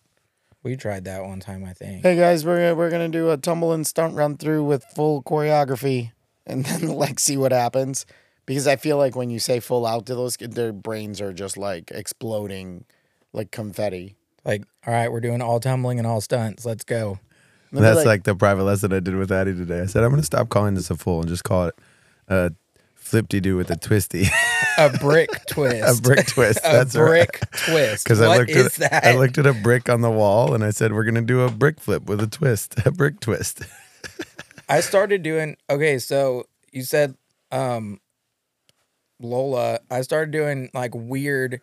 We 0.65 0.77
tried 0.77 1.05
that 1.05 1.23
one 1.23 1.41
time, 1.41 1.63
I 1.63 1.75
think. 1.75 2.03
Hey 2.03 2.17
guys, 2.17 2.45
we're 2.45 2.57
gonna, 2.57 2.75
we're 2.75 2.91
gonna 2.91 3.11
do 3.11 3.31
a 3.31 3.37
tumble 3.37 3.75
and 3.75 3.87
stunt 3.87 4.15
run 4.15 4.39
through 4.39 4.65
with 4.65 4.83
full 4.95 5.23
choreography, 5.23 6.13
and 6.47 6.65
then 6.65 6.89
like 6.97 7.21
see 7.21 7.37
what 7.37 7.53
happens. 7.53 8.07
Because 8.47 8.67
I 8.67 8.77
feel 8.77 8.97
like 8.97 9.15
when 9.15 9.29
you 9.29 9.39
say 9.39 9.61
full 9.61 9.87
out 9.87 10.07
to 10.07 10.15
those 10.15 10.39
kids, 10.39 10.55
their 10.55 10.73
brains 10.73 11.21
are 11.21 11.35
just 11.35 11.59
like 11.59 11.91
exploding, 11.91 12.87
like 13.35 13.51
confetti. 13.51 14.17
Like, 14.45 14.65
all 14.87 14.93
right, 14.93 15.13
we're 15.13 15.21
doing 15.21 15.43
all 15.43 15.61
tumbling 15.61 15.99
and 15.99 16.07
all 16.07 16.21
stunts. 16.23 16.65
Let's 16.65 16.85
go. 16.85 17.19
They'll 17.73 17.83
That's 17.83 18.07
like, 18.07 18.25
the 18.25 18.35
private 18.35 18.65
lesson 18.65 18.93
I 18.93 19.01
did 19.01 19.17
with 19.17 19.33
Addie 19.33 19.55
today. 19.55 19.81
I 19.81 19.87
said 19.87 20.05
I'm 20.05 20.11
going 20.11 20.21
to 20.21 20.27
stop 20.27 20.49
calling 20.49 20.75
this 20.75 20.91
a 20.91 20.97
full 20.97 21.21
and 21.21 21.29
just 21.29 21.45
call 21.45 21.67
it 21.67 21.75
a 22.29 22.53
flip 23.05 23.29
do 23.29 23.57
with 23.57 23.71
a 23.71 23.77
twisty, 23.77 24.27
A 24.79 24.91
brick 24.91 25.29
twist. 25.49 25.99
a 25.99 26.03
brick 26.03 26.27
twist. 26.27 26.61
That's 26.63 26.95
a 26.97 26.99
brick 26.99 27.41
twist. 27.53 28.05
Because 28.05 28.21
I 28.21 28.37
looked 28.37 28.51
is 28.51 28.81
at 28.81 28.91
that? 28.91 29.05
I 29.05 29.17
looked 29.17 29.39
at 29.39 29.47
a 29.47 29.53
brick 29.53 29.89
on 29.89 30.01
the 30.01 30.11
wall 30.11 30.55
and 30.55 30.65
I 30.65 30.71
said 30.71 30.93
we're 30.93 31.05
going 31.05 31.15
to 31.15 31.21
do 31.23 31.43
a 31.43 31.51
brick 31.51 31.81
flip 31.81 32.05
with 32.07 32.21
a 32.21 32.27
twist, 32.27 32.75
a 32.87 32.91
brick 32.91 33.21
twist. 33.21 33.63
I 34.69 34.81
started 34.81 35.23
doing 35.23 35.57
okay, 35.71 35.99
so 35.99 36.45
you 36.73 36.83
said 36.83 37.17
um 37.53 38.01
Lola, 39.21 39.81
I 39.91 40.01
started 40.03 40.33
doing 40.33 40.71
like 40.75 40.93
weird 40.95 41.61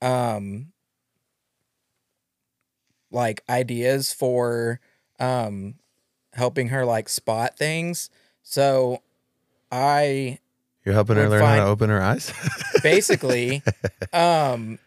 um 0.00 0.72
like 3.10 3.42
ideas 3.50 4.12
for 4.12 4.80
um 5.18 5.74
helping 6.32 6.68
her 6.68 6.84
like 6.84 7.08
spot 7.08 7.58
things. 7.58 8.08
So 8.42 9.02
I 9.70 10.38
You're 10.90 10.94
helping 10.94 11.16
her 11.16 11.28
learn 11.28 11.42
how 11.42 11.56
to 11.56 11.64
open 11.64 11.90
her 11.90 12.02
eyes. 12.02 12.32
basically 12.82 13.62
um 14.12 14.78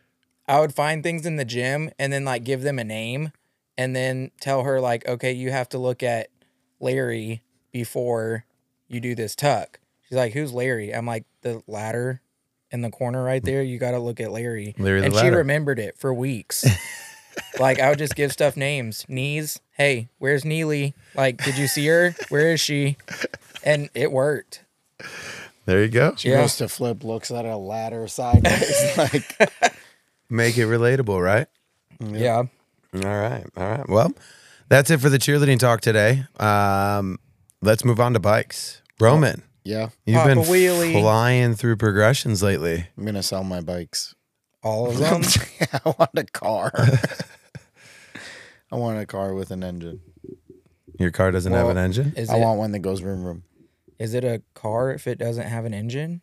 I 0.47 0.59
would 0.59 0.73
find 0.73 1.03
things 1.03 1.25
in 1.25 1.37
the 1.37 1.45
gym 1.45 1.89
and 1.97 2.11
then 2.11 2.25
like 2.25 2.43
give 2.43 2.61
them 2.61 2.77
a 2.77 2.83
name 2.83 3.31
and 3.77 3.95
then 3.95 4.31
tell 4.39 4.63
her 4.63 4.81
like, 4.81 5.07
okay, 5.07 5.31
you 5.31 5.51
have 5.51 5.69
to 5.69 5.77
look 5.77 6.03
at 6.03 6.27
Larry 6.79 7.41
before 7.71 8.45
you 8.87 8.99
do 8.99 9.15
this 9.15 9.35
tuck. 9.35 9.79
She's 10.07 10.17
like, 10.17 10.33
who's 10.33 10.53
Larry? 10.53 10.93
I'm 10.93 11.05
like, 11.05 11.23
the 11.41 11.63
ladder 11.65 12.21
in 12.71 12.81
the 12.81 12.89
corner 12.89 13.23
right 13.23 13.43
there. 13.43 13.63
You 13.63 13.77
got 13.77 13.91
to 13.91 13.99
look 13.99 14.19
at 14.19 14.31
Larry. 14.31 14.75
Larry 14.77 15.03
and 15.03 15.13
she 15.13 15.21
ladder. 15.21 15.37
remembered 15.37 15.79
it 15.79 15.97
for 15.97 16.13
weeks. 16.13 16.65
like 17.59 17.79
I 17.79 17.89
would 17.89 17.99
just 17.99 18.15
give 18.15 18.31
stuff 18.31 18.57
names. 18.57 19.05
Knees. 19.07 19.59
Hey, 19.71 20.09
where's 20.19 20.43
Neely? 20.43 20.93
Like, 21.15 21.43
did 21.43 21.57
you 21.57 21.67
see 21.67 21.87
her? 21.87 22.15
Where 22.29 22.51
is 22.51 22.59
she? 22.59 22.97
And 23.63 23.89
it 23.93 24.11
worked. 24.11 24.63
There 25.65 25.81
you 25.81 25.87
go. 25.89 26.13
She 26.17 26.29
Yeah. 26.29 26.41
goes 26.41 26.57
to 26.57 26.67
flip, 26.67 27.03
looks 27.03 27.31
at 27.31 27.45
a 27.45 27.55
ladder 27.57 28.07
sideways, 28.07 28.97
like 28.97 29.37
Make 30.29 30.57
it 30.57 30.65
relatable, 30.67 31.23
right? 31.23 31.47
Yeah. 31.99 32.43
All 32.93 33.01
right. 33.01 33.45
All 33.55 33.63
right. 33.69 33.87
Well, 33.89 34.13
that's 34.69 34.89
it 34.89 34.99
for 34.99 35.09
the 35.09 35.17
cheerleading 35.19 35.59
talk 35.59 35.81
today. 35.81 36.25
Um, 36.39 37.19
let's 37.61 37.85
move 37.85 37.99
on 37.99 38.13
to 38.13 38.19
bikes. 38.19 38.81
Roman, 38.99 39.43
yeah. 39.63 39.89
you've 40.05 40.17
Pop 40.17 40.27
been 40.27 40.37
a 40.39 40.41
wheelie. 40.41 40.99
flying 40.99 41.55
through 41.55 41.77
progressions 41.77 42.41
lately. 42.43 42.87
I'm 42.97 43.05
gonna 43.05 43.23
sell 43.23 43.43
my 43.43 43.61
bikes. 43.61 44.15
All 44.63 44.89
of 44.89 44.97
them. 44.99 45.21
I 45.85 45.89
want 45.97 46.11
a 46.15 46.23
car. 46.25 46.71
I 48.71 48.75
want 48.75 48.99
a 48.99 49.05
car 49.05 49.33
with 49.33 49.51
an 49.51 49.63
engine. 49.63 49.99
Your 50.99 51.11
car 51.11 51.31
doesn't 51.31 51.51
have 51.53 51.69
an 51.69 51.77
engine. 51.77 52.13
Is 52.15 52.29
I 52.29 52.37
it, 52.37 52.41
want 52.41 52.59
one 52.59 52.71
that 52.71 52.79
goes 52.79 53.01
room 53.03 53.23
room. 53.23 53.43
Is 53.99 54.13
it 54.13 54.23
a 54.23 54.41
car 54.53 54.91
if 54.91 55.07
it 55.07 55.17
doesn't 55.17 55.47
have 55.47 55.65
an 55.65 55.73
engine? 55.73 56.21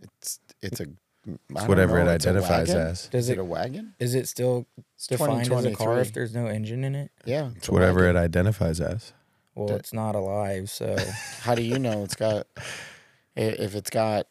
It's 0.00 0.40
it's 0.62 0.80
a 0.80 0.84
I 0.84 1.32
It's 1.50 1.68
whatever 1.68 2.02
know, 2.02 2.10
it 2.10 2.14
it's 2.14 2.26
identifies 2.26 2.70
as. 2.70 3.08
Does 3.08 3.24
Is 3.24 3.28
it 3.30 3.32
it 3.34 3.38
a 3.40 3.44
wagon? 3.44 3.94
is 3.98 4.14
it 4.14 4.28
still 4.28 4.66
It's 4.96 5.06
defined 5.06 5.52
as 5.52 5.64
a 5.64 5.72
car 5.74 5.98
if 6.00 6.12
there's 6.12 6.34
no 6.34 6.46
engine 6.46 6.84
in 6.84 6.94
it? 6.94 7.10
Yeah, 7.24 7.50
It's 7.56 7.68
whatever 7.68 8.08
it 8.08 8.16
identifies 8.16 8.80
as. 8.80 9.12
Well, 9.54 9.74
it's 9.74 9.92
not 9.92 10.14
alive, 10.14 10.70
so 10.70 10.96
How 11.40 11.54
do 11.54 11.62
you 11.62 11.78
know 11.78 12.04
it's 12.04 12.14
got? 12.14 12.46
If 13.34 13.74
it's 13.74 13.90
got, 13.90 14.26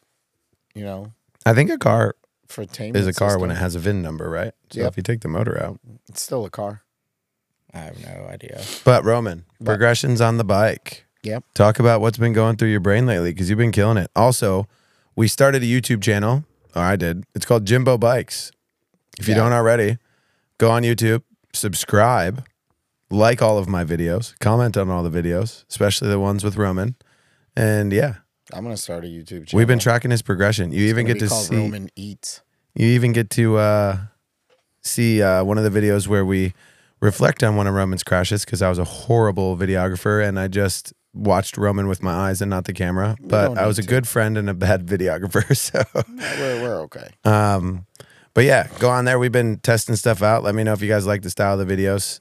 you 0.74 0.84
know, 0.84 1.12
I 1.46 1.54
think 1.54 1.70
a 1.70 1.78
car 1.78 2.16
for 2.46 2.64
is 2.78 3.06
a 3.06 3.12
car 3.12 3.38
when 3.38 3.50
it 3.50 3.56
has 3.56 3.74
a 3.74 3.78
VIN 3.78 4.00
number, 4.02 4.28
right? 4.30 4.52
So 4.70 4.80
Yep. 4.80 4.88
if 4.92 4.96
you 4.96 5.02
take 5.02 5.20
the 5.20 5.28
motor 5.28 5.62
out. 5.62 5.78
It's 6.08 6.22
still 6.22 6.44
a 6.46 6.50
car. 6.50 6.82
I 7.74 7.78
have 7.80 8.02
no 8.02 8.26
idea. 8.30 8.62
But 8.84 9.04
Roman, 9.04 9.44
But- 9.58 9.66
progressions 9.66 10.20
on 10.22 10.38
the 10.38 10.44
bike. 10.44 11.04
Yep. 11.28 11.44
Talk 11.54 11.78
about 11.78 12.00
what's 12.00 12.18
been 12.18 12.32
going 12.32 12.56
through 12.56 12.70
your 12.70 12.80
brain 12.80 13.06
lately 13.06 13.32
because 13.32 13.48
you've 13.48 13.58
been 13.58 13.72
killing 13.72 13.96
it. 13.98 14.10
Also, 14.16 14.66
we 15.16 15.28
started 15.28 15.62
a 15.62 15.66
YouTube 15.66 16.02
channel, 16.02 16.44
or 16.74 16.82
I 16.82 16.96
did. 16.96 17.24
It's 17.34 17.44
called 17.46 17.64
Jimbo 17.64 17.98
Bikes. 17.98 18.50
If 19.18 19.26
you 19.28 19.34
Yeah. 19.34 19.40
don't 19.40 19.52
already, 19.52 19.98
go 20.58 20.70
on 20.70 20.82
YouTube, 20.82 21.22
subscribe, 21.52 22.44
like 23.10 23.42
all 23.42 23.58
of 23.58 23.68
my 23.68 23.84
videos, 23.84 24.38
comment 24.38 24.76
on 24.76 24.90
all 24.90 25.02
the 25.02 25.10
videos, 25.22 25.64
especially 25.68 26.08
the 26.08 26.20
ones 26.20 26.44
with 26.44 26.56
Roman. 26.56 26.94
And 27.56 27.92
yeah, 27.92 28.14
I'm 28.52 28.62
gonna 28.64 28.76
start 28.76 29.04
a 29.04 29.08
YouTube 29.08 29.46
channel. 29.48 29.58
we've 29.58 29.66
been 29.66 29.78
tracking 29.78 30.10
his 30.10 30.22
progression. 30.22 30.72
You 30.72 30.86
even 30.88 31.06
get 31.06 31.18
to 31.20 31.28
see 31.28 31.56
Roman 31.56 31.90
Eats. 31.96 32.42
you 32.74 32.86
even 32.88 33.12
get 33.12 33.30
to 33.30 33.56
uh, 33.56 33.98
see 34.82 35.22
uh, 35.22 35.42
one 35.44 35.58
of 35.58 35.64
the 35.70 35.80
videos 35.80 36.06
where 36.06 36.24
we 36.24 36.52
reflect 37.00 37.42
on 37.42 37.56
one 37.56 37.66
of 37.66 37.74
Roman's 37.74 38.02
crashes 38.04 38.44
because 38.44 38.62
I 38.62 38.68
was 38.68 38.78
a 38.78 38.84
horrible 38.84 39.56
videographer 39.56 40.26
and 40.26 40.38
I 40.38 40.48
just 40.48 40.92
watched 41.14 41.56
Roman 41.56 41.88
with 41.88 42.02
my 42.02 42.12
eyes 42.12 42.40
and 42.42 42.50
not 42.50 42.64
the 42.64 42.72
camera. 42.72 43.16
But 43.20 43.56
I 43.58 43.66
was 43.66 43.78
a 43.78 43.82
to. 43.82 43.88
good 43.88 44.06
friend 44.08 44.36
and 44.38 44.48
a 44.48 44.54
bad 44.54 44.86
videographer. 44.86 45.44
So, 45.56 45.82
We're 46.38 46.62
we're 46.62 46.80
okay. 46.82 47.08
um, 47.24 47.86
but 48.34 48.44
yeah, 48.44 48.68
go 48.78 48.88
on 48.90 49.04
there. 49.04 49.18
We've 49.18 49.32
been 49.32 49.58
testing 49.58 49.96
stuff 49.96 50.22
out. 50.22 50.42
Let 50.44 50.54
me 50.54 50.62
know 50.62 50.72
if 50.72 50.80
you 50.82 50.88
guys 50.88 51.06
like 51.06 51.22
the 51.22 51.30
style 51.30 51.58
of 51.58 51.66
the 51.66 51.76
videos. 51.76 52.20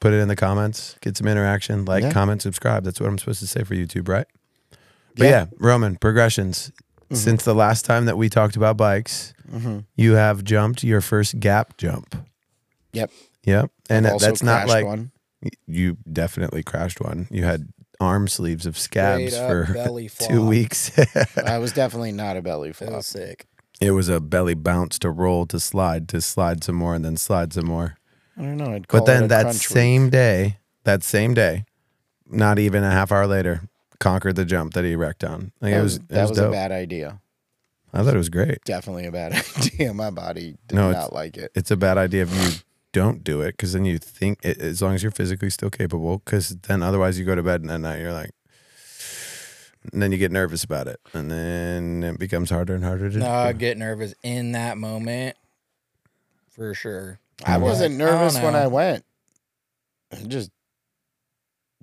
Put 0.00 0.12
it 0.12 0.16
in 0.18 0.26
the 0.26 0.34
comments. 0.34 0.96
Get 1.00 1.16
some 1.16 1.28
interaction. 1.28 1.84
Like, 1.84 2.02
Yeah. 2.02 2.10
comment, 2.12 2.42
subscribe. 2.42 2.82
That's 2.82 2.98
what 3.00 3.08
I'm 3.08 3.18
supposed 3.18 3.38
to 3.40 3.46
say 3.46 3.62
for 3.62 3.74
YouTube, 3.74 4.08
right? 4.08 4.26
But 5.16 5.24
Yeah. 5.24 5.30
yeah, 5.30 5.46
Roman 5.58 5.96
progressions. 5.96 6.72
Since 7.12 7.44
the 7.44 7.54
last 7.54 7.84
time 7.84 8.06
that 8.06 8.16
we 8.16 8.28
talked 8.30 8.56
about 8.56 8.76
bikes, 8.78 9.34
Mm-hmm. 9.52 9.80
you 9.96 10.14
have 10.14 10.42
jumped 10.44 10.82
your 10.82 11.02
first 11.02 11.38
gap 11.38 11.76
jump. 11.76 12.16
Yep. 12.94 13.10
Yep. 13.44 13.70
And 13.90 14.06
that's 14.06 14.42
not 14.42 14.66
like 14.66 14.86
one. 14.86 15.10
you 15.66 15.98
definitely 16.10 16.62
crashed 16.62 17.00
one. 17.00 17.28
You 17.30 17.44
had 17.44 17.68
arm 18.02 18.28
sleeves 18.28 18.66
of 18.66 18.76
scabs 18.78 19.32
Straight 19.34 19.42
up 19.60 19.66
for 19.66 19.72
belly 19.72 20.10
two 20.18 20.44
weeks. 20.46 20.90
I 21.46 21.58
was 21.58 21.72
definitely 21.72 22.12
not 22.12 22.36
a 22.36 22.42
belly 22.42 22.70
It 22.70 22.76
flop. 22.76 22.92
was 22.92 23.06
sick. 23.06 23.46
it 23.80 23.92
was 23.92 24.08
a 24.08 24.20
belly 24.20 24.54
bounce 24.54 24.98
to 25.00 25.10
roll 25.10 25.46
to 25.46 25.58
slide 25.60 26.08
to 26.10 26.20
slide 26.20 26.62
some 26.64 26.74
more 26.76 26.94
and 26.94 27.04
then 27.04 27.16
slide 27.16 27.52
some 27.52 27.66
more. 27.66 27.96
I 28.36 28.42
don't 28.42 28.56
know. 28.56 28.72
I'd 28.72 28.88
call 28.88 29.00
But 29.00 29.06
then 29.06 29.22
it 29.22 29.26
a 29.26 29.28
that 29.28 29.42
crunch 29.42 29.56
same 29.56 30.02
week. 30.04 30.12
day, 30.12 30.58
that 30.84 31.02
same 31.02 31.34
day, 31.34 31.64
not 32.26 32.58
even 32.58 32.82
a 32.82 32.90
half 32.90 33.12
hour 33.12 33.26
later, 33.26 33.62
conquered 33.98 34.36
the 34.36 34.44
jump 34.44 34.72
that 34.74 34.84
he 34.84 34.96
wrecked 34.96 35.22
on. 35.22 35.52
Like, 35.60 35.72
that 35.72 35.78
it 35.78 35.82
was, 35.82 35.92
was, 35.94 35.96
it 35.98 36.08
that 36.08 36.20
was 36.22 36.30
was 36.30 36.38
a 36.38 36.50
bad 36.50 36.72
idea. 36.72 37.20
I 37.94 38.02
thought 38.02 38.14
it 38.14 38.18
was 38.18 38.30
great. 38.30 38.64
Definitely 38.64 39.04
a 39.04 39.12
bad 39.12 39.32
idea. 39.58 39.92
My 39.92 40.10
body 40.10 40.56
did 40.66 40.76
No, 40.76 40.92
not 40.92 41.12
like 41.12 41.36
it. 41.36 41.52
It's 41.54 41.70
a 41.70 41.76
bad 41.76 41.98
idea 41.98 42.22
if 42.22 42.30
you 42.34 42.60
don't 42.92 43.24
do 43.24 43.40
it 43.40 43.52
because 43.52 43.72
then 43.72 43.84
you 43.84 43.98
think 43.98 44.38
it, 44.44 44.58
as 44.58 44.82
long 44.82 44.94
as 44.94 45.02
you're 45.02 45.12
physically 45.12 45.50
still 45.50 45.70
capable 45.70 46.18
because 46.24 46.50
then 46.50 46.82
otherwise 46.82 47.18
you 47.18 47.24
go 47.24 47.34
to 47.34 47.42
bed 47.42 47.62
and 47.62 47.70
at 47.70 47.80
night 47.80 47.96
uh, 47.96 48.02
you're 48.02 48.12
like 48.12 48.30
and 49.92 50.00
then 50.00 50.12
you 50.12 50.18
get 50.18 50.30
nervous 50.30 50.62
about 50.62 50.86
it 50.86 51.00
and 51.12 51.30
then 51.30 52.02
it 52.02 52.18
becomes 52.18 52.50
harder 52.50 52.74
and 52.74 52.84
harder 52.84 53.10
to 53.10 53.18
No, 53.18 53.24
do. 53.24 53.30
I 53.30 53.52
get 53.52 53.76
nervous 53.78 54.14
in 54.22 54.52
that 54.52 54.78
moment 54.78 55.36
for 56.50 56.74
sure. 56.74 57.18
I 57.40 57.42
mm-hmm. 57.44 57.52
I'm 57.52 57.60
wasn't 57.62 57.98
like, 57.98 58.08
I 58.08 58.10
nervous 58.12 58.34
when. 58.40 58.54
I 58.54 58.66
went. 58.68 59.04
I 60.12 60.16
just 60.24 60.50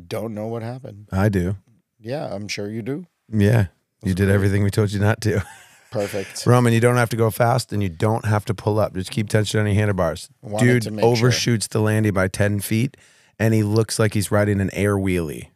don't 0.08 0.34
know 0.34 0.48
what 0.48 0.62
happened. 0.62 1.08
I 1.12 1.30
do. 1.30 1.58
Yeah, 2.00 2.34
I'm 2.34 2.48
sure 2.48 2.70
you 2.70 2.82
do. 2.82 3.08
Yeah. 3.28 3.68
You 4.04 4.14
did 4.14 4.26
great. 4.26 4.36
everything 4.36 4.64
we 4.64 4.70
told 4.70 4.92
you 4.92 5.00
not 5.00 5.20
to. 5.22 5.44
Perfect. 5.92 6.46
Roman, 6.46 6.72
you 6.74 6.80
don't 6.80 6.98
have 6.98 7.10
to 7.10 7.16
go 7.18 7.32
fast 7.32 7.74
and 7.74 7.82
you 7.82 7.90
don't 7.90 8.26
have 8.26 8.46
to 8.46 8.54
pull 8.54 8.80
up. 8.80 8.94
Just 8.94 9.10
keep 9.12 9.28
tension 9.30 9.60
on 9.60 9.66
your 9.66 9.76
handlebars. 9.76 10.30
Wanted 10.42 10.84
Dude 10.84 10.94
make 10.94 11.04
sure. 11.04 11.12
overshoots 11.12 11.68
the 11.68 11.80
landing 11.80 12.14
by 12.14 12.28
10 12.28 12.60
feet 12.60 12.96
and 13.40 13.54
he 13.54 13.64
looks 13.64 13.98
like 13.98 14.14
he's 14.14 14.32
riding 14.32 14.62
an 14.62 14.70
air 14.74 14.98
wheelie, 14.98 15.48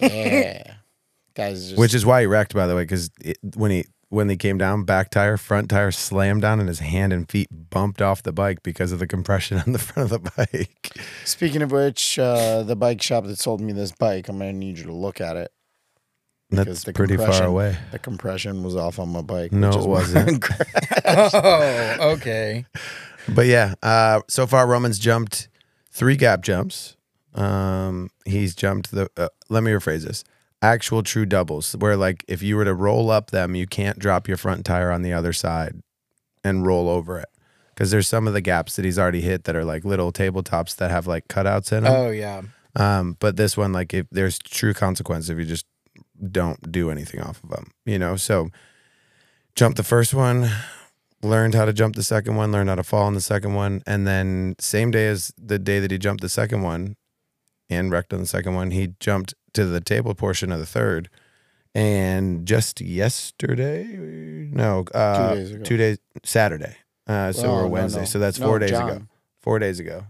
Yeah. 0.00 0.74
Guys, 1.34 1.64
just, 1.70 1.78
which 1.78 1.94
is 1.94 2.06
why 2.06 2.20
he 2.20 2.26
wrecked, 2.28 2.54
by 2.54 2.68
the 2.68 2.76
way, 2.76 2.82
because 2.82 3.10
when 3.56 3.72
he 3.72 3.84
when 4.08 4.28
he 4.28 4.36
came 4.36 4.56
down, 4.56 4.84
back 4.84 5.10
tire, 5.10 5.36
front 5.36 5.68
tire 5.68 5.90
slammed 5.90 6.42
down, 6.42 6.60
and 6.60 6.68
his 6.68 6.78
hand 6.78 7.12
and 7.12 7.28
feet 7.28 7.48
bumped 7.70 8.00
off 8.00 8.22
the 8.22 8.32
bike 8.32 8.62
because 8.62 8.92
of 8.92 9.00
the 9.00 9.06
compression 9.08 9.58
on 9.66 9.72
the 9.72 9.80
front 9.80 10.12
of 10.12 10.22
the 10.22 10.30
bike. 10.36 10.96
speaking 11.24 11.60
of 11.62 11.72
which, 11.72 12.20
uh, 12.20 12.62
the 12.62 12.76
bike 12.76 13.02
shop 13.02 13.24
that 13.24 13.40
sold 13.40 13.60
me 13.60 13.72
this 13.72 13.90
bike, 13.90 14.28
I'm 14.28 14.38
gonna 14.38 14.52
need 14.52 14.78
you 14.78 14.84
to 14.84 14.92
look 14.92 15.20
at 15.20 15.36
it. 15.36 15.50
That's 16.54 16.64
Because 16.66 16.84
the 16.84 16.92
pretty 16.92 17.16
far 17.16 17.26
compression- 17.26 17.46
away. 17.46 17.76
The 17.92 17.98
compression 17.98 18.62
was 18.62 18.76
off 18.76 18.98
on 18.98 19.08
my 19.10 19.22
bike. 19.22 19.52
No, 19.52 19.68
which 19.68 19.76
it 19.76 19.80
is 19.80 19.86
why 19.86 19.92
wasn't. 19.94 20.44
Oh, 21.06 22.10
okay. 22.12 22.64
But 23.28 23.46
yeah, 23.46 23.74
uh, 23.82 24.20
so 24.28 24.46
far 24.46 24.66
Roman's 24.66 24.98
jumped 24.98 25.48
three 25.90 26.16
gap 26.16 26.42
jumps. 26.42 26.96
Um, 27.34 28.10
he's 28.26 28.54
jumped 28.54 28.90
the. 28.90 29.08
Uh, 29.16 29.28
let 29.48 29.62
me 29.62 29.70
rephrase 29.72 30.04
this: 30.04 30.24
actual 30.62 31.02
true 31.02 31.26
doubles, 31.26 31.72
where 31.78 31.96
like 31.96 32.24
if 32.28 32.42
you 32.42 32.56
were 32.56 32.64
to 32.64 32.74
roll 32.74 33.10
up 33.10 33.30
them, 33.30 33.54
you 33.54 33.66
can't 33.66 33.98
drop 33.98 34.28
your 34.28 34.36
front 34.36 34.64
tire 34.64 34.90
on 34.90 35.02
the 35.02 35.12
other 35.12 35.32
side 35.32 35.80
and 36.44 36.66
roll 36.66 36.88
over 36.88 37.18
it 37.18 37.28
because 37.70 37.90
there's 37.90 38.06
some 38.06 38.28
of 38.28 38.34
the 38.34 38.40
gaps 38.42 38.76
that 38.76 38.84
he's 38.84 38.98
already 38.98 39.22
hit 39.22 39.44
that 39.44 39.56
are 39.56 39.64
like 39.64 39.84
little 39.84 40.12
tabletops 40.12 40.76
that 40.76 40.90
have 40.90 41.06
like 41.06 41.26
cutouts 41.28 41.72
in 41.72 41.84
them. 41.84 41.92
Oh 41.92 42.10
yeah. 42.10 42.42
Um, 42.76 43.16
but 43.20 43.36
this 43.36 43.56
one, 43.56 43.72
like, 43.72 43.94
if 43.94 44.06
there's 44.10 44.36
true 44.38 44.74
consequence 44.74 45.28
if 45.28 45.38
you 45.38 45.44
just 45.44 45.64
don't 46.32 46.70
do 46.72 46.90
anything 46.90 47.20
off 47.20 47.42
of 47.44 47.50
them, 47.50 47.70
you 47.84 47.98
know. 47.98 48.16
So, 48.16 48.50
jump 49.54 49.76
the 49.76 49.82
first 49.82 50.14
one, 50.14 50.48
learned 51.22 51.54
how 51.54 51.64
to 51.64 51.72
jump 51.72 51.94
the 51.96 52.02
second 52.02 52.36
one, 52.36 52.52
learned 52.52 52.68
how 52.68 52.74
to 52.76 52.82
fall 52.82 53.04
on 53.04 53.14
the 53.14 53.20
second 53.20 53.54
one, 53.54 53.82
and 53.86 54.06
then 54.06 54.56
same 54.58 54.90
day 54.90 55.06
as 55.08 55.32
the 55.38 55.58
day 55.58 55.78
that 55.80 55.90
he 55.90 55.98
jumped 55.98 56.22
the 56.22 56.28
second 56.28 56.62
one, 56.62 56.96
and 57.70 57.90
wrecked 57.90 58.12
on 58.12 58.20
the 58.20 58.26
second 58.26 58.54
one, 58.54 58.70
he 58.72 58.94
jumped 59.00 59.34
to 59.54 59.64
the 59.64 59.80
table 59.80 60.14
portion 60.14 60.52
of 60.52 60.58
the 60.58 60.66
third. 60.66 61.08
And 61.76 62.46
just 62.46 62.80
yesterday, 62.80 63.84
no, 63.84 64.84
uh, 64.94 65.30
Two 65.30 65.34
days 65.40 65.50
ago. 65.52 65.62
two 65.64 65.76
days, 65.76 65.98
Saturday. 66.24 66.76
Uh, 67.06 67.32
so 67.32 67.48
Oh, 67.50 67.54
we're 67.62 67.66
Wednesday. 67.68 68.00
no. 68.00 68.04
So 68.06 68.18
that's 68.20 68.38
No, 68.38 68.46
four 68.46 68.58
days 68.60 68.70
ago. 68.70 69.02
Four 69.40 69.58
days 69.58 69.80
ago. 69.80 70.06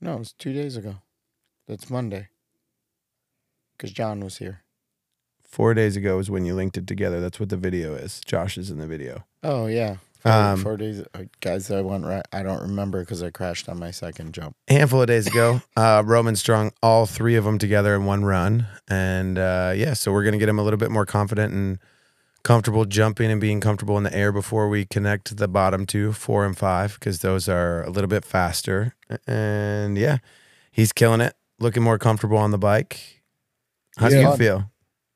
No, 0.00 0.14
it 0.14 0.18
was 0.20 0.32
two 0.32 0.52
days 0.52 0.76
ago. 0.76 0.96
That's 1.66 1.90
Monday. 1.90 2.28
Because 3.76 3.92
John 3.92 4.20
was 4.20 4.38
here. 4.38 4.62
Four 5.50 5.74
days 5.74 5.96
ago 5.96 6.18
is 6.18 6.30
when 6.30 6.44
you 6.44 6.54
linked 6.54 6.76
it 6.78 6.86
together. 6.86 7.20
That's 7.20 7.40
what 7.40 7.48
the 7.48 7.56
video 7.56 7.94
is. 7.94 8.20
Josh 8.24 8.56
is 8.56 8.70
in 8.70 8.78
the 8.78 8.86
video. 8.86 9.24
Oh 9.42 9.66
yeah. 9.66 9.96
Four, 10.20 10.32
Um, 10.32 10.62
four 10.62 10.76
days, 10.76 11.02
uh, 11.14 11.24
guys. 11.40 11.70
I 11.70 11.80
went 11.80 12.04
right. 12.04 12.24
I 12.30 12.42
don't 12.42 12.60
remember 12.60 13.00
because 13.00 13.22
I 13.22 13.30
crashed 13.30 13.68
on 13.70 13.78
my 13.78 13.90
second 13.90 14.34
jump. 14.34 14.54
A 14.68 14.74
handful 14.74 15.00
of 15.00 15.06
days 15.08 15.26
ago, 15.26 15.62
uh, 15.76 16.02
Roman 16.04 16.36
strung 16.36 16.72
all 16.82 17.06
three 17.06 17.36
of 17.36 17.44
them 17.44 17.56
together 17.58 17.94
in 17.94 18.04
one 18.04 18.24
run, 18.24 18.66
and 18.88 19.38
uh, 19.38 19.72
yeah, 19.74 19.94
so 19.94 20.12
we're 20.12 20.22
gonna 20.24 20.36
get 20.38 20.48
him 20.48 20.58
a 20.58 20.62
little 20.62 20.76
bit 20.78 20.90
more 20.90 21.06
confident 21.06 21.54
and 21.54 21.78
comfortable 22.42 22.84
jumping 22.84 23.30
and 23.30 23.40
being 23.40 23.60
comfortable 23.60 23.96
in 23.96 24.04
the 24.04 24.14
air 24.14 24.30
before 24.30 24.68
we 24.68 24.84
connect 24.84 25.36
the 25.38 25.48
bottom 25.48 25.86
two, 25.86 26.12
four 26.12 26.44
and 26.44 26.56
five, 26.56 26.94
because 27.00 27.20
those 27.20 27.48
are 27.48 27.82
a 27.84 27.90
little 27.90 28.08
bit 28.08 28.24
faster. 28.24 28.94
And 29.26 29.96
yeah, 29.96 30.18
he's 30.70 30.92
killing 30.92 31.22
it, 31.22 31.34
looking 31.58 31.82
more 31.82 31.98
comfortable 31.98 32.36
on 32.38 32.50
the 32.50 32.58
bike. 32.58 33.22
How 33.96 34.10
do 34.10 34.16
Yeah. 34.16 34.30
you 34.32 34.36
feel? 34.36 34.69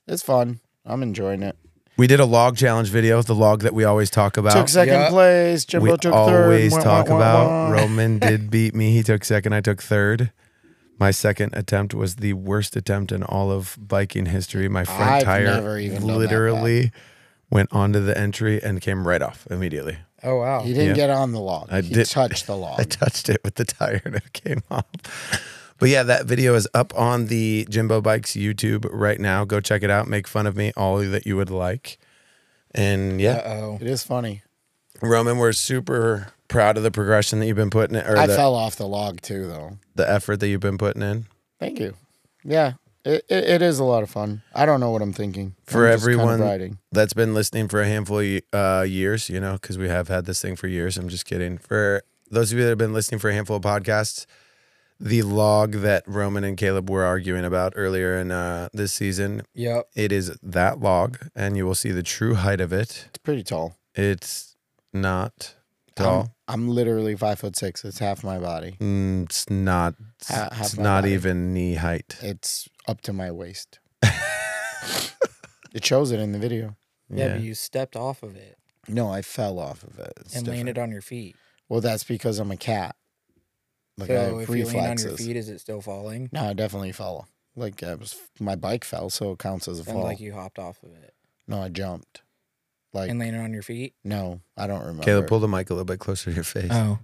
It's 0.06 0.22
fun. 0.22 0.60
I'm 0.84 1.02
enjoying 1.02 1.42
it. 1.42 1.56
We 1.96 2.06
did 2.08 2.18
a 2.20 2.24
log 2.26 2.56
challenge 2.56 2.88
video, 2.88 3.22
the 3.22 3.34
log 3.36 3.62
that 3.62 3.72
we 3.72 3.84
always 3.84 4.10
talk 4.10 4.36
about. 4.36 4.52
Took 4.52 4.68
second 4.68 4.94
Yeah. 4.94 5.08
place. 5.10 5.64
Jimbo 5.64 5.92
we 5.92 5.96
took 5.96 6.12
third. 6.12 6.44
always 6.44 6.72
Wah, 6.72 6.80
talk 6.82 7.06
wah, 7.08 7.12
wah, 7.12 7.16
about 7.18 7.46
wah. 7.46 7.70
Roman 7.70 8.18
did 8.20 8.50
beat 8.50 8.74
me. 8.74 8.92
He 8.92 9.02
took 9.02 9.24
second. 9.24 9.52
I 9.54 9.60
took 9.60 9.80
third. 9.82 10.32
My 10.98 11.10
second 11.10 11.54
attempt 11.54 11.94
was 11.94 12.16
the 12.16 12.32
worst 12.34 12.76
attempt 12.76 13.12
in 13.12 13.22
all 13.22 13.50
of 13.50 13.76
biking 13.80 14.26
history. 14.26 14.68
My 14.68 14.84
front 14.84 15.02
I've 15.02 15.24
tire 15.24 15.44
never 15.44 15.78
even 15.78 16.00
done 16.00 16.06
that 16.08 16.16
literally 16.18 16.92
went 17.50 17.68
onto 17.72 18.00
the 18.00 18.16
entry 18.18 18.62
and 18.62 18.80
came 18.80 19.06
right 19.06 19.22
off 19.22 19.46
immediately. 19.50 19.98
Oh 20.22 20.36
wow. 20.40 20.62
He 20.62 20.72
didn't 20.72 20.90
Yeah. 20.96 21.06
get 21.06 21.10
on 21.10 21.32
the 21.32 21.40
log. 21.40 21.68
I 21.70 21.80
he 21.80 21.94
did- 21.94 22.06
touched 22.08 22.46
the 22.46 22.56
log. 22.64 22.80
I 22.80 22.84
touched 22.84 23.28
it 23.28 23.40
with 23.44 23.54
the 23.54 23.64
tire 23.64 24.02
and 24.04 24.16
it 24.16 24.32
came 24.32 24.62
off. 24.70 24.84
But 25.78 25.88
yeah, 25.88 26.02
that 26.04 26.26
video 26.26 26.54
is 26.54 26.68
up 26.72 26.92
on 26.96 27.26
the 27.26 27.66
Jimbo 27.68 28.00
Bikes 28.00 28.32
YouTube 28.32 28.86
right 28.90 29.20
now. 29.20 29.44
Go 29.44 29.60
check 29.60 29.82
it 29.82 29.90
out. 29.90 30.06
Make 30.08 30.26
fun 30.28 30.46
of 30.46 30.56
me, 30.56 30.72
all 30.76 30.98
that 30.98 31.26
you 31.26 31.36
would 31.36 31.50
like. 31.50 31.98
And 32.74 33.20
yeah, 33.20 33.36
Uh 33.36 33.48
oh. 33.54 33.78
it 33.80 33.86
is 33.86 34.02
funny. 34.04 34.42
Roman, 35.02 35.38
we're 35.38 35.52
super 35.52 36.32
proud 36.48 36.76
of 36.76 36.82
the 36.82 36.90
progression 36.90 37.40
that 37.40 37.46
you've 37.46 37.56
been 37.56 37.70
putting 37.70 37.96
in, 37.96 38.06
or 38.06 38.16
I 38.16 38.26
the, 38.26 38.36
fell 38.36 38.54
off 38.54 38.76
the 38.76 38.86
log 38.86 39.20
too, 39.20 39.46
though. 39.46 39.78
the 39.94 40.08
effort 40.08 40.36
that 40.40 40.48
you've 40.48 40.60
been 40.60 40.78
putting 40.78 41.02
in. 41.02 41.26
Thank 41.58 41.80
you. 41.80 41.94
Yeah, 42.44 42.74
it, 43.04 43.24
it, 43.28 43.44
it 43.44 43.62
is 43.62 43.78
a 43.80 43.84
lot 43.84 44.02
of 44.02 44.10
fun. 44.10 44.42
I 44.54 44.66
don't 44.66 44.80
know 44.80 44.90
what 44.90 45.02
I'm 45.02 45.12
thinking. 45.12 45.56
For 45.66 45.86
I'm 45.88 45.94
just 45.98 46.04
kind 46.06 46.14
of 46.14 46.20
everyone 46.20 46.40
riding. 46.40 46.78
that's 46.92 47.12
been 47.12 47.34
listening 47.34 47.68
for 47.68 47.80
a 47.80 47.86
handful 47.86 48.20
of 48.20 48.40
uh, 48.52 48.84
years, 48.86 49.28
you 49.28 49.40
know, 49.40 49.54
because 49.54 49.78
we 49.78 49.88
have 49.88 50.08
had 50.08 50.26
this 50.26 50.40
thing 50.40 50.54
for 50.56 50.68
years. 50.68 50.96
I'm 50.96 51.08
just 51.08 51.26
kidding. 51.26 51.58
For 51.58 52.02
those 52.30 52.52
of 52.52 52.58
you 52.58 52.64
that 52.64 52.70
have 52.70 52.78
been 52.78 52.92
listening 52.94 53.18
for 53.18 53.30
a 53.30 53.34
handful 53.34 53.56
of 53.56 53.62
podcasts, 53.62 54.26
the 55.00 55.22
log 55.22 55.72
that 55.72 56.02
Roman 56.06 56.44
and 56.44 56.56
Caleb 56.56 56.88
were 56.88 57.04
arguing 57.04 57.44
about 57.44 57.72
earlier 57.76 58.16
in 58.18 58.30
uh, 58.30 58.68
this 58.72 58.92
season, 58.92 59.42
Yep. 59.54 59.88
it 59.94 60.12
is 60.12 60.36
that 60.42 60.80
log, 60.80 61.18
and 61.34 61.56
you 61.56 61.66
will 61.66 61.74
see 61.74 61.90
the 61.90 62.02
true 62.02 62.34
height 62.34 62.60
of 62.60 62.72
it. 62.72 63.06
It's 63.08 63.18
pretty 63.18 63.42
tall. 63.42 63.76
It's 63.94 64.56
not 64.92 65.54
I'm, 65.96 66.04
tall. 66.04 66.36
I'm 66.48 66.68
literally 66.68 67.16
five 67.16 67.38
foot 67.40 67.56
six. 67.56 67.84
It's 67.84 67.98
half 67.98 68.22
my 68.24 68.38
body. 68.38 68.76
Mm, 68.80 69.24
it's 69.24 69.48
not. 69.50 69.94
Ha- 70.28 70.48
half 70.52 70.66
it's 70.66 70.76
my 70.76 70.82
not 70.82 71.02
body. 71.02 71.12
even 71.14 71.52
knee 71.54 71.74
height. 71.74 72.16
It's 72.22 72.68
up 72.86 73.00
to 73.02 73.12
my 73.12 73.30
waist. 73.30 73.78
it 75.74 75.84
shows 75.84 76.10
it 76.10 76.20
in 76.20 76.32
the 76.32 76.38
video. 76.38 76.76
Yeah, 77.10 77.26
Yeah. 77.26 77.32
but 77.34 77.42
you 77.42 77.54
stepped 77.54 77.96
off 77.96 78.22
of 78.22 78.34
it 78.36 78.56
No, 78.88 79.10
I 79.10 79.22
fell 79.22 79.58
off 79.58 79.82
of 79.82 79.98
it. 79.98 80.12
It's 80.20 80.34
and 80.34 80.44
different. 80.44 80.66
landed 80.66 80.78
on 80.78 80.90
your 80.90 81.02
feet. 81.02 81.36
Well, 81.68 81.80
that's 81.80 82.04
because 82.04 82.38
I'm 82.38 82.50
a 82.50 82.56
cat. 82.56 82.96
Like 83.96 84.08
so 84.08 84.14
have 84.38 84.40
if 84.40 84.48
you 84.48 84.64
lean 84.66 84.84
on 84.86 84.98
your 84.98 85.16
feet, 85.16 85.36
is 85.36 85.48
it 85.48 85.60
still 85.60 85.80
falling? 85.80 86.28
No, 86.32 86.46
I 86.46 86.52
definitely 86.52 86.92
fell. 86.92 87.28
Like 87.56 87.82
I 87.82 87.94
was, 87.94 88.20
my 88.40 88.56
bike 88.56 88.84
fell, 88.84 89.10
so 89.10 89.32
it 89.32 89.38
counts 89.38 89.68
as 89.68 89.78
a 89.78 89.84
Sounds 89.84 89.94
fall. 89.94 90.04
like 90.04 90.18
you 90.20 90.32
hopped 90.32 90.58
off 90.58 90.82
of 90.82 90.90
it 90.90 91.14
no, 91.46 91.62
I 91.62 91.68
jumped. 91.68 92.22
Like 92.92 93.10
and 93.10 93.18
landed 93.18 93.40
on 93.40 93.52
your 93.52 93.62
feet. 93.62 93.94
no, 94.04 94.40
I 94.56 94.66
don't 94.66 94.80
remember. 94.80 95.02
Caleb, 95.02 95.26
pull 95.26 95.40
the 95.40 95.48
mic 95.48 95.68
a 95.70 95.74
little 95.74 95.84
bit 95.84 95.98
closer 95.98 96.30
to 96.30 96.34
your 96.34 96.44
face. 96.44 96.70
Oh, 96.70 96.98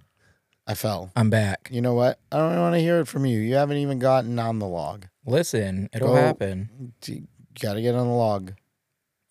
I 0.66 0.74
fell. 0.74 1.10
I'm 1.16 1.30
back. 1.30 1.68
You 1.72 1.80
know 1.80 1.94
what? 1.94 2.20
I 2.30 2.36
don't 2.36 2.60
want 2.60 2.74
to 2.76 2.80
hear 2.80 3.00
it 3.00 3.08
from 3.08 3.26
you. 3.26 3.40
You 3.40 3.56
haven't 3.56 3.78
even 3.78 3.98
gotten 3.98 4.38
on 4.38 4.60
the 4.60 4.68
log. 4.68 5.06
Listen, 5.26 5.88
it'll 5.92 6.08
Go. 6.08 6.14
happen. 6.14 6.92
You 7.06 7.26
got 7.60 7.74
to 7.74 7.82
get 7.82 7.96
on 7.96 8.06
the 8.06 8.12
log. 8.12 8.52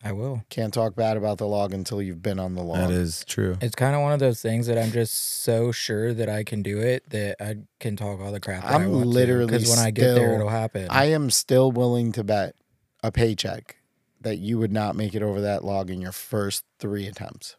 I 0.03 0.13
will. 0.13 0.43
Can't 0.49 0.73
talk 0.73 0.95
bad 0.95 1.17
about 1.17 1.39
the 1.39 1.45
log 1.47 1.73
until 1.73 2.01
you've 2.01 2.21
been 2.21 2.39
on 2.39 2.55
the 2.55 2.61
log. 2.63 2.77
that 2.87 2.91
is 2.91 3.25
true. 3.25 3.57
It's 3.61 3.75
kind 3.75 3.95
of 3.95 4.01
one 4.01 4.13
of 4.13 4.19
those 4.19 4.41
things 4.41 4.67
that 4.67 4.77
I'm 4.77 4.91
just 4.91 5.41
so 5.43 5.73
sure 5.73 6.13
that 6.13 6.29
I 6.29 6.43
can 6.45 6.61
do 6.61 6.79
it 6.79 7.09
that 7.09 7.35
I 7.43 7.57
can 7.81 7.97
talk 7.97 8.21
all 8.21 8.31
the 8.31 8.39
crap. 8.39 8.63
That 8.63 8.71
I 8.71 8.75
I'm 8.75 8.91
want 8.93 9.07
literally 9.07 9.47
because 9.47 9.69
when 9.69 9.79
I 9.79 9.91
get 9.91 10.15
there, 10.15 10.35
it'll 10.35 10.47
happen. 10.47 10.87
I 10.89 11.05
am 11.05 11.29
still 11.29 11.71
willing 11.71 12.13
to 12.13 12.23
bet 12.23 12.55
a 13.03 13.11
paycheck 13.11 13.75
that 14.21 14.37
you 14.37 14.57
would 14.57 14.71
not 14.71 14.95
make 14.95 15.15
it 15.15 15.21
over 15.21 15.41
that 15.41 15.65
log 15.65 15.89
in 15.89 15.99
your 15.99 16.11
first 16.13 16.63
three 16.79 17.05
attempts. 17.05 17.57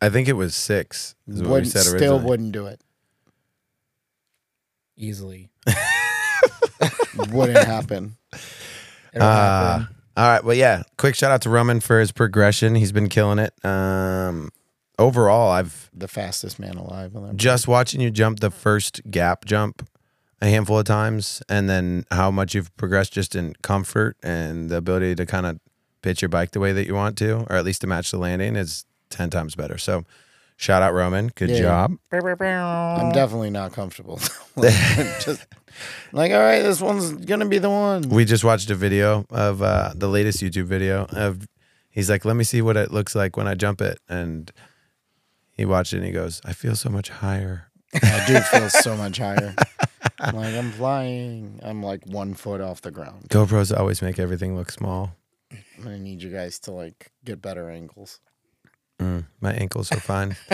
I 0.00 0.08
think 0.08 0.28
it 0.28 0.32
was 0.34 0.54
six. 0.54 1.14
Is 1.26 1.36
what 1.40 1.46
we 1.46 1.50
Wouldn't, 1.52 1.72
said 1.72 1.82
still 1.82 2.18
wouldn't 2.20 2.52
do 2.52 2.66
it. 2.66 2.80
easily. 4.96 5.50
Wouldn't 7.30 7.58
happen. 7.66 8.16
It'll 9.12 9.26
Uh, 9.28 9.78
happen. 9.80 9.88
All 10.16 10.28
right. 10.28 10.44
Well, 10.44 10.56
yeah. 10.56 10.82
Quick 10.98 11.14
shout 11.14 11.30
out 11.32 11.42
to 11.42 11.50
Roman 11.50 11.80
for 11.80 11.98
his 12.00 12.12
progression. 12.12 12.74
He's 12.74 12.92
been 12.92 13.08
killing 13.08 13.38
it. 13.38 13.52
Um, 13.64 14.50
overall, 14.98 15.50
I've 15.50 15.90
The 15.94 16.08
fastest 16.08 16.58
man 16.58 16.76
alive. 16.76 17.14
on 17.16 17.26
that 17.28 17.36
just 17.36 17.66
watching 17.68 18.00
you 18.00 18.10
jump 18.10 18.40
the 18.40 18.50
first 18.50 19.00
gap 19.10 19.44
jump 19.44 19.88
a 20.40 20.46
handful 20.46 20.78
of 20.78 20.84
times, 20.84 21.40
and 21.48 21.70
then 21.70 22.04
how 22.10 22.30
much 22.30 22.54
you've 22.54 22.76
progressed 22.76 23.12
just 23.12 23.36
in 23.36 23.54
comfort 23.62 24.16
and 24.24 24.68
the 24.70 24.76
ability 24.76 25.14
to 25.14 25.24
kind 25.24 25.46
of 25.46 25.60
pitch 26.02 26.20
your 26.20 26.28
bike 26.28 26.50
the 26.50 26.58
way 26.58 26.72
that 26.72 26.84
you 26.86 26.94
want 26.96 27.16
to, 27.18 27.46
or 27.48 27.52
at 27.56 27.64
least 27.64 27.80
to 27.82 27.86
match 27.86 28.10
the 28.10 28.18
landing, 28.18 28.56
is 28.56 28.84
ten 29.08 29.30
times 29.30 29.54
better. 29.54 29.78
So, 29.78 30.04
shout 30.56 30.82
out 30.82 30.94
Roman. 30.94 31.28
Good 31.36 31.50
Yeah. 31.50 31.60
job. 31.62 31.92
I'm 32.10 33.12
definitely 33.12 33.50
not 33.50 33.72
comfortable. 33.72 34.18
just 34.60 35.46
like, 36.12 36.32
all 36.32 36.38
right, 36.38 36.62
this 36.62 36.80
one's 36.80 37.12
gonna 37.12 37.46
be 37.46 37.58
the 37.58 37.70
one. 37.70 38.08
We 38.08 38.24
just 38.24 38.44
watched 38.44 38.70
a 38.70 38.74
video 38.74 39.24
of 39.30 39.62
uh, 39.62 39.92
the 39.94 40.08
latest 40.08 40.42
YouTube 40.42 40.64
video 40.64 41.06
of 41.10 41.46
he's 41.90 42.10
like, 42.10 42.24
let 42.24 42.36
me 42.36 42.44
see 42.44 42.62
what 42.62 42.76
it 42.76 42.92
looks 42.92 43.14
like 43.14 43.36
when 43.36 43.46
I 43.46 43.54
jump 43.54 43.80
it, 43.80 43.98
and 44.08 44.50
he 45.52 45.64
watched 45.64 45.92
it 45.92 45.98
and 45.98 46.06
he 46.06 46.12
goes, 46.12 46.40
I 46.44 46.52
feel 46.52 46.76
so 46.76 46.88
much 46.88 47.08
higher. 47.08 47.68
I 47.94 48.24
do 48.26 48.40
feel 48.40 48.70
so 48.70 48.96
much 48.96 49.18
higher. 49.18 49.54
I'm 50.18 50.36
like 50.36 50.54
I'm 50.54 50.70
flying. 50.72 51.60
I'm 51.62 51.82
like 51.82 52.04
one 52.06 52.34
foot 52.34 52.60
off 52.60 52.80
the 52.80 52.90
ground. 52.90 53.28
GoPros 53.28 53.76
always 53.76 54.02
make 54.02 54.18
everything 54.18 54.56
look 54.56 54.70
small. 54.70 55.14
I'm 55.52 55.82
gonna 55.82 55.98
need 55.98 56.22
you 56.22 56.30
guys 56.30 56.58
to 56.60 56.72
like 56.72 57.10
get 57.24 57.42
better 57.42 57.70
angles. 57.70 58.20
Mm, 58.98 59.26
my 59.40 59.52
ankles 59.52 59.92
are 59.92 60.00
fine. 60.00 60.36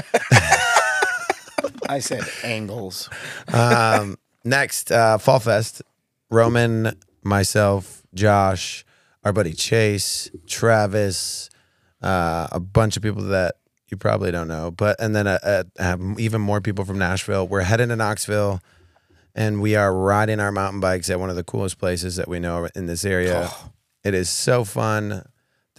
I 1.89 2.01
said 2.01 2.25
angles. 2.43 3.09
um, 3.53 4.19
next, 4.45 4.91
uh, 4.93 5.19
Fall 5.19 5.41
Fest. 5.41 5.83
Roman, 6.31 6.93
myself, 7.23 8.03
Josh, 8.15 8.85
our 9.25 9.33
buddy 9.33 9.53
Chase, 9.53 10.31
Travis, 10.47 11.49
uh, 12.03 12.49
a 12.53 12.61
bunch 12.61 12.97
of 12.97 13.03
people 13.03 13.23
that 13.25 13.57
you 13.89 13.97
probably 13.97 14.31
don't 14.31 14.49
know, 14.49 14.71
but 14.71 14.97
and 15.01 15.17
then 15.17 15.27
uh, 15.27 15.39
uh, 15.43 15.65
have 15.79 16.01
even 16.19 16.41
more 16.41 16.61
people 16.61 16.85
from 16.85 16.99
Nashville. 16.99 17.49
We're 17.49 17.63
heading 17.63 17.89
to 17.89 17.97
Knoxville, 17.97 18.61
and 19.35 19.63
we 19.63 19.75
are 19.75 19.95
riding 19.95 20.41
our 20.41 20.53
mountain 20.53 20.81
bikes 20.81 21.09
at 21.09 21.19
one 21.19 21.31
of 21.31 21.37
the 21.37 21.45
coolest 21.45 21.79
places 21.79 22.17
that 22.17 22.29
we 22.29 22.39
know 22.39 22.69
in 22.75 22.87
this 22.87 23.05
area. 23.05 23.51
It 24.05 24.15
is 24.15 24.29
so 24.29 24.65
fun. 24.65 25.25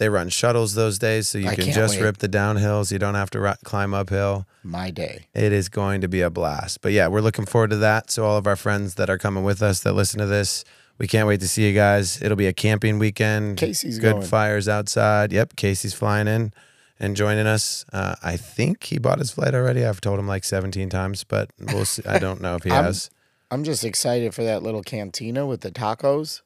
They 0.00 0.08
run 0.08 0.30
shuttles 0.30 0.72
those 0.74 0.98
days, 0.98 1.28
so 1.28 1.36
you 1.36 1.46
I 1.48 1.54
can 1.54 1.70
just 1.72 1.96
wait. 1.96 2.02
rip 2.04 2.16
the 2.16 2.28
downhills. 2.28 2.90
You 2.90 2.98
don't 2.98 3.16
have 3.16 3.28
to 3.30 3.56
climb 3.64 3.92
uphill. 3.92 4.46
My 4.62 4.90
day. 4.90 5.26
It 5.34 5.52
is 5.52 5.68
going 5.68 6.00
to 6.00 6.08
be 6.08 6.22
a 6.22 6.30
blast. 6.30 6.80
But 6.80 6.92
yeah, 6.92 7.06
we're 7.08 7.20
looking 7.20 7.44
forward 7.44 7.68
to 7.68 7.76
that. 7.76 8.10
So 8.10 8.24
all 8.24 8.38
of 8.38 8.46
our 8.46 8.56
friends 8.56 8.94
that 8.94 9.10
are 9.10 9.18
coming 9.18 9.44
with 9.44 9.60
us 9.62 9.80
that 9.82 9.92
listen 9.92 10.18
to 10.18 10.24
this, 10.24 10.64
we 10.96 11.06
can't 11.06 11.28
wait 11.28 11.40
to 11.40 11.48
see 11.48 11.68
you 11.68 11.74
guys. 11.74 12.20
It'll 12.22 12.34
be 12.38 12.46
a 12.46 12.52
camping 12.54 12.98
weekend. 12.98 13.58
Casey's 13.58 13.98
good 13.98 14.14
going. 14.14 14.26
fires 14.26 14.68
outside. 14.70 15.32
Yep, 15.32 15.56
Casey's 15.56 15.92
flying 15.92 16.28
in 16.28 16.54
and 16.98 17.14
joining 17.14 17.46
us. 17.46 17.84
Uh, 17.92 18.14
I 18.22 18.38
think 18.38 18.84
he 18.84 18.98
bought 18.98 19.18
his 19.18 19.30
flight 19.32 19.54
already. 19.54 19.84
I've 19.84 20.00
told 20.00 20.18
him 20.18 20.26
like 20.26 20.44
17 20.44 20.88
times, 20.88 21.24
but 21.24 21.50
we'll 21.58 21.84
see. 21.84 22.02
I 22.06 22.18
don't 22.18 22.40
know 22.40 22.54
if 22.56 22.64
he 22.64 22.70
I'm- 22.72 22.84
has 22.84 23.10
I'm 23.50 23.64
just 23.64 23.84
excited 23.84 24.34
for 24.34 24.44
that 24.44 24.62
little 24.62 24.82
cantina 24.82 25.44
with 25.46 25.60
the 25.60 25.70
tacos. 25.70 26.40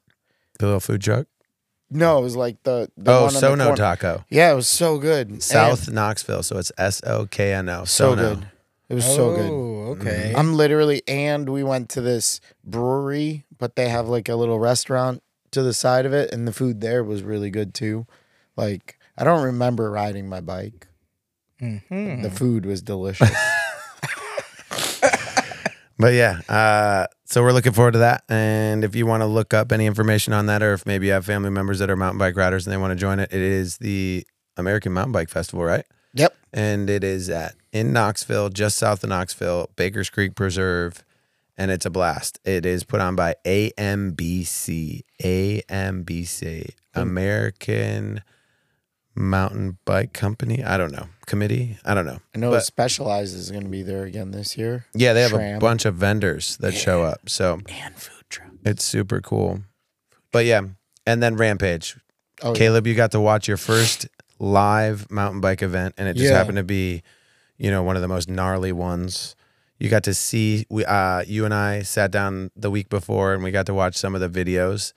the 0.59 0.65
little 0.65 0.81
food 0.81 1.01
truck. 1.01 1.27
No, 1.91 2.17
it 2.19 2.21
was 2.23 2.35
like 2.35 2.61
the, 2.63 2.89
the 2.97 3.11
Oh, 3.11 3.25
one 3.25 3.35
on 3.35 3.41
the 3.41 3.63
SoKno. 3.65 3.75
Taco, 3.75 4.25
Yeah, 4.29 4.51
it 4.51 4.55
was 4.55 4.67
so 4.67 4.97
good. 4.97 5.29
And 5.29 5.43
South 5.43 5.89
Knoxville. 5.89 6.43
So 6.43 6.57
it's 6.57 6.71
S 6.77 7.01
O 7.05 7.25
K 7.27 7.53
N 7.53 7.69
O. 7.69 7.85
so 7.85 8.15
Sono. 8.15 8.35
good. 8.35 8.47
It 8.89 8.93
was 8.95 9.05
so 9.05 9.35
good. 9.35 9.49
Oh, 9.51 9.95
okay. 9.99 10.33
I'm 10.35 10.55
literally, 10.55 11.01
and 11.07 11.49
we 11.49 11.63
went 11.63 11.89
to 11.89 12.01
this 12.01 12.39
brewery, 12.63 13.45
but 13.57 13.75
they 13.75 13.89
have 13.89 14.07
like 14.07 14.29
a 14.29 14.35
little 14.35 14.59
restaurant 14.59 15.21
to 15.51 15.63
the 15.63 15.73
side 15.73 16.05
of 16.05 16.13
it, 16.13 16.31
and 16.33 16.47
the 16.47 16.51
food 16.53 16.81
there 16.81 17.03
was 17.03 17.23
really 17.23 17.49
good 17.49 17.73
too. 17.73 18.05
Like, 18.55 18.99
I 19.17 19.23
don't 19.23 19.43
remember 19.43 19.89
riding 19.89 20.27
my 20.29 20.41
bike. 20.41 20.87
Mhm. 21.61 22.21
The 22.23 22.29
food 22.29 22.65
was 22.65 22.81
delicious. 22.81 23.31
But 25.97 26.13
yeah, 26.13 26.41
uh, 26.49 27.07
so 27.25 27.41
we're 27.41 27.53
looking 27.53 27.71
forward 27.71 27.93
to 27.93 27.99
that. 27.99 28.23
And 28.27 28.83
if 28.83 28.95
you 28.95 29.05
want 29.05 29.21
to 29.21 29.27
look 29.27 29.53
up 29.53 29.71
any 29.71 29.85
information 29.85 30.33
on 30.33 30.47
that, 30.47 30.61
or 30.61 30.73
if 30.73 30.85
maybe 30.85 31.07
you 31.07 31.13
have 31.13 31.25
family 31.25 31.49
members 31.49 31.79
that 31.79 31.89
are 31.89 31.95
mountain 31.95 32.19
bike 32.19 32.35
riders 32.35 32.65
and 32.65 32.73
they 32.73 32.77
want 32.77 32.91
to 32.91 32.95
join 32.95 33.19
it, 33.19 33.31
it 33.31 33.41
is 33.41 33.77
the 33.77 34.25
American 34.57 34.93
Mountain 34.93 35.13
Bike 35.13 35.29
Festival, 35.29 35.63
right? 35.63 35.85
yep. 36.13 36.35
And 36.53 36.89
it 36.89 37.03
is 37.03 37.29
at 37.29 37.55
in 37.71 37.91
Knoxville, 37.91 38.49
just 38.49 38.77
south 38.77 39.03
of 39.03 39.09
Knoxville, 39.09 39.69
Baker's 39.75 40.09
Creek 40.09 40.35
Preserve, 40.35 41.03
and 41.57 41.71
it's 41.71 41.85
a 41.85 41.89
blast. 41.89 42.39
It 42.45 42.65
is 42.65 42.83
put 42.83 43.01
on 43.01 43.15
by 43.15 43.35
AMBC, 43.45 45.03
AMBC, 45.21 46.69
American 46.93 48.21
Mountain 49.15 49.77
Bike 49.85 50.13
Company. 50.13 50.63
I 50.63 50.77
don't 50.77 50.91
know. 50.91 51.07
Committee. 51.25 51.77
I 51.85 51.93
don't 51.93 52.05
know. 52.05 52.19
I 52.35 52.37
know 52.39 52.51
But- 52.51 52.63
Specialized 52.65 53.35
is 53.35 53.49
going 53.51 53.63
to 53.63 53.69
be 53.69 53.81
there 53.81 54.03
again 54.03 54.31
this 54.31 54.57
year. 54.57 54.85
Yeah, 54.93 55.13
they 55.13 55.21
have 55.21 55.33
a 55.33 55.57
bunch 55.59 55.85
of 55.85 55.95
vendors 55.95 56.57
that 56.57 56.73
show 56.73 57.03
up. 57.03 57.29
So 57.29 57.61
And 57.67 57.95
food 57.95 58.23
truck. 58.29 58.49
it's 58.65 58.83
super 58.83 59.21
cool. 59.21 59.61
But 60.31 60.45
yeah, 60.45 60.61
and 61.07 61.23
then 61.23 61.35
Rampage. 61.37 61.95
Oh, 62.43 62.49
yeah. 62.51 62.57
Caleb, 62.57 62.87
you 62.87 62.95
got 62.95 63.11
to 63.11 63.19
watch 63.21 63.47
your 63.47 63.57
first 63.57 64.07
live 64.39 65.09
mountain 65.09 65.39
bike 65.39 65.61
event, 65.61 65.95
and 65.97 66.07
it 66.09 66.15
just 66.17 66.29
Yeah. 66.29 66.37
happened 66.37 66.57
to 66.57 66.63
be, 66.63 67.01
you 67.57 67.71
know, 67.71 67.81
one 67.83 67.95
of 67.95 68.01
the 68.01 68.09
most 68.09 68.27
gnarly 68.29 68.73
ones. 68.73 69.35
You 69.79 69.89
got 69.89 70.03
to 70.03 70.13
see 70.13 70.65
we, 70.69 70.83
uh, 70.85 71.23
you 71.25 71.45
and 71.45 71.53
I 71.53 71.81
sat 71.83 72.11
down 72.11 72.51
the 72.55 72.69
week 72.69 72.89
before, 72.89 73.33
and 73.33 73.41
we 73.43 73.51
got 73.51 73.65
to 73.67 73.73
watch 73.73 73.95
some 73.95 74.13
of 74.15 74.19
the 74.21 74.29
videos 74.29 74.91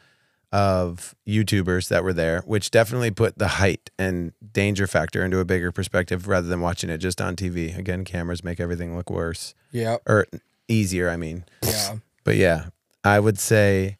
of 0.53 1.15
YouTubers 1.27 1.89
that 1.89 2.03
were 2.03 2.13
there, 2.13 2.41
which 2.47 2.71
definitely 2.71 3.11
put 3.11 3.39
the 3.39 3.49
height 3.49 3.91
and 3.99 4.33
danger 4.53 4.87
factor 4.87 5.23
into 5.25 5.39
a 5.41 5.45
bigger 5.45 5.71
perspective 5.71 6.27
rather 6.27 6.49
than 6.49 6.61
watching 6.61 6.89
it 6.91 6.99
just 6.99 7.21
on 7.21 7.37
TV. 7.37 7.77
Again, 7.77 8.05
cameras 8.05 8.43
make 8.43 8.59
everything 8.61 8.97
look 8.97 9.11
worse 9.11 9.55
Yeah. 9.73 9.99
or 10.07 10.27
easier. 10.69 11.11
I 11.11 11.17
mean, 11.19 11.45
Yeah. 11.65 11.97
but 12.25 12.37
yeah, 12.37 12.67
I 13.05 13.21
would 13.21 13.39
say 13.39 13.99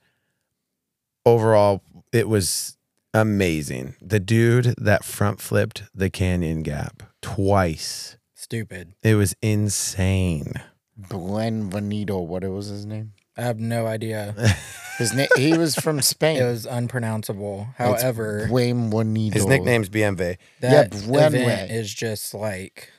overall 1.27 1.83
it 2.13 2.29
was 2.29 2.77
amazing. 3.13 3.97
The 4.01 4.21
dude 4.21 4.75
that 4.79 5.05
front 5.05 5.41
flipped 5.41 5.83
the 5.95 6.09
canyon 6.11 6.63
gap 6.63 7.03
twice. 7.21 8.17
Stupid. 8.35 8.95
It 9.03 9.15
was 9.17 9.35
insane. 9.43 10.55
Buen 10.97 11.71
Venido. 11.71 12.25
What 12.25 12.43
was 12.45 12.69
his 12.69 12.87
name? 12.87 13.13
I 13.39 13.43
have 13.43 13.61
no 13.61 13.87
idea. 13.87 14.35
His 14.99 15.15
name. 15.15 15.29
he 15.37 15.57
was 15.57 15.77
from 15.77 16.03
Spain. 16.03 16.39
It 16.43 16.45
was 16.45 16.67
unpronounceable. 16.67 17.69
It's 17.79 18.03
However, 18.03 18.49
Buen 18.49 18.91
Venido. 18.91 19.33
His 19.33 19.47
nickname's 19.47 19.89
BMV. 19.89 20.39
that 20.59 20.91
Buen 21.07 21.35
event 21.37 21.71
is 21.71 21.95
just 21.95 22.35
like, 22.35 22.91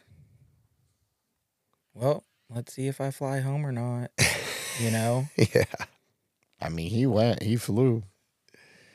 well, 1.94 2.24
let's 2.50 2.74
see 2.74 2.88
if 2.88 3.02
I 3.02 3.12
fly 3.12 3.42
home 3.42 3.66
or 3.66 3.74
not. 3.74 4.12
you 4.80 4.92
know? 4.92 5.28
Yeah. 5.38 5.66
I 6.62 6.70
mean, 6.70 6.90
he 6.90 7.06
went. 7.06 7.44
He 7.44 7.56
flew. 7.58 8.04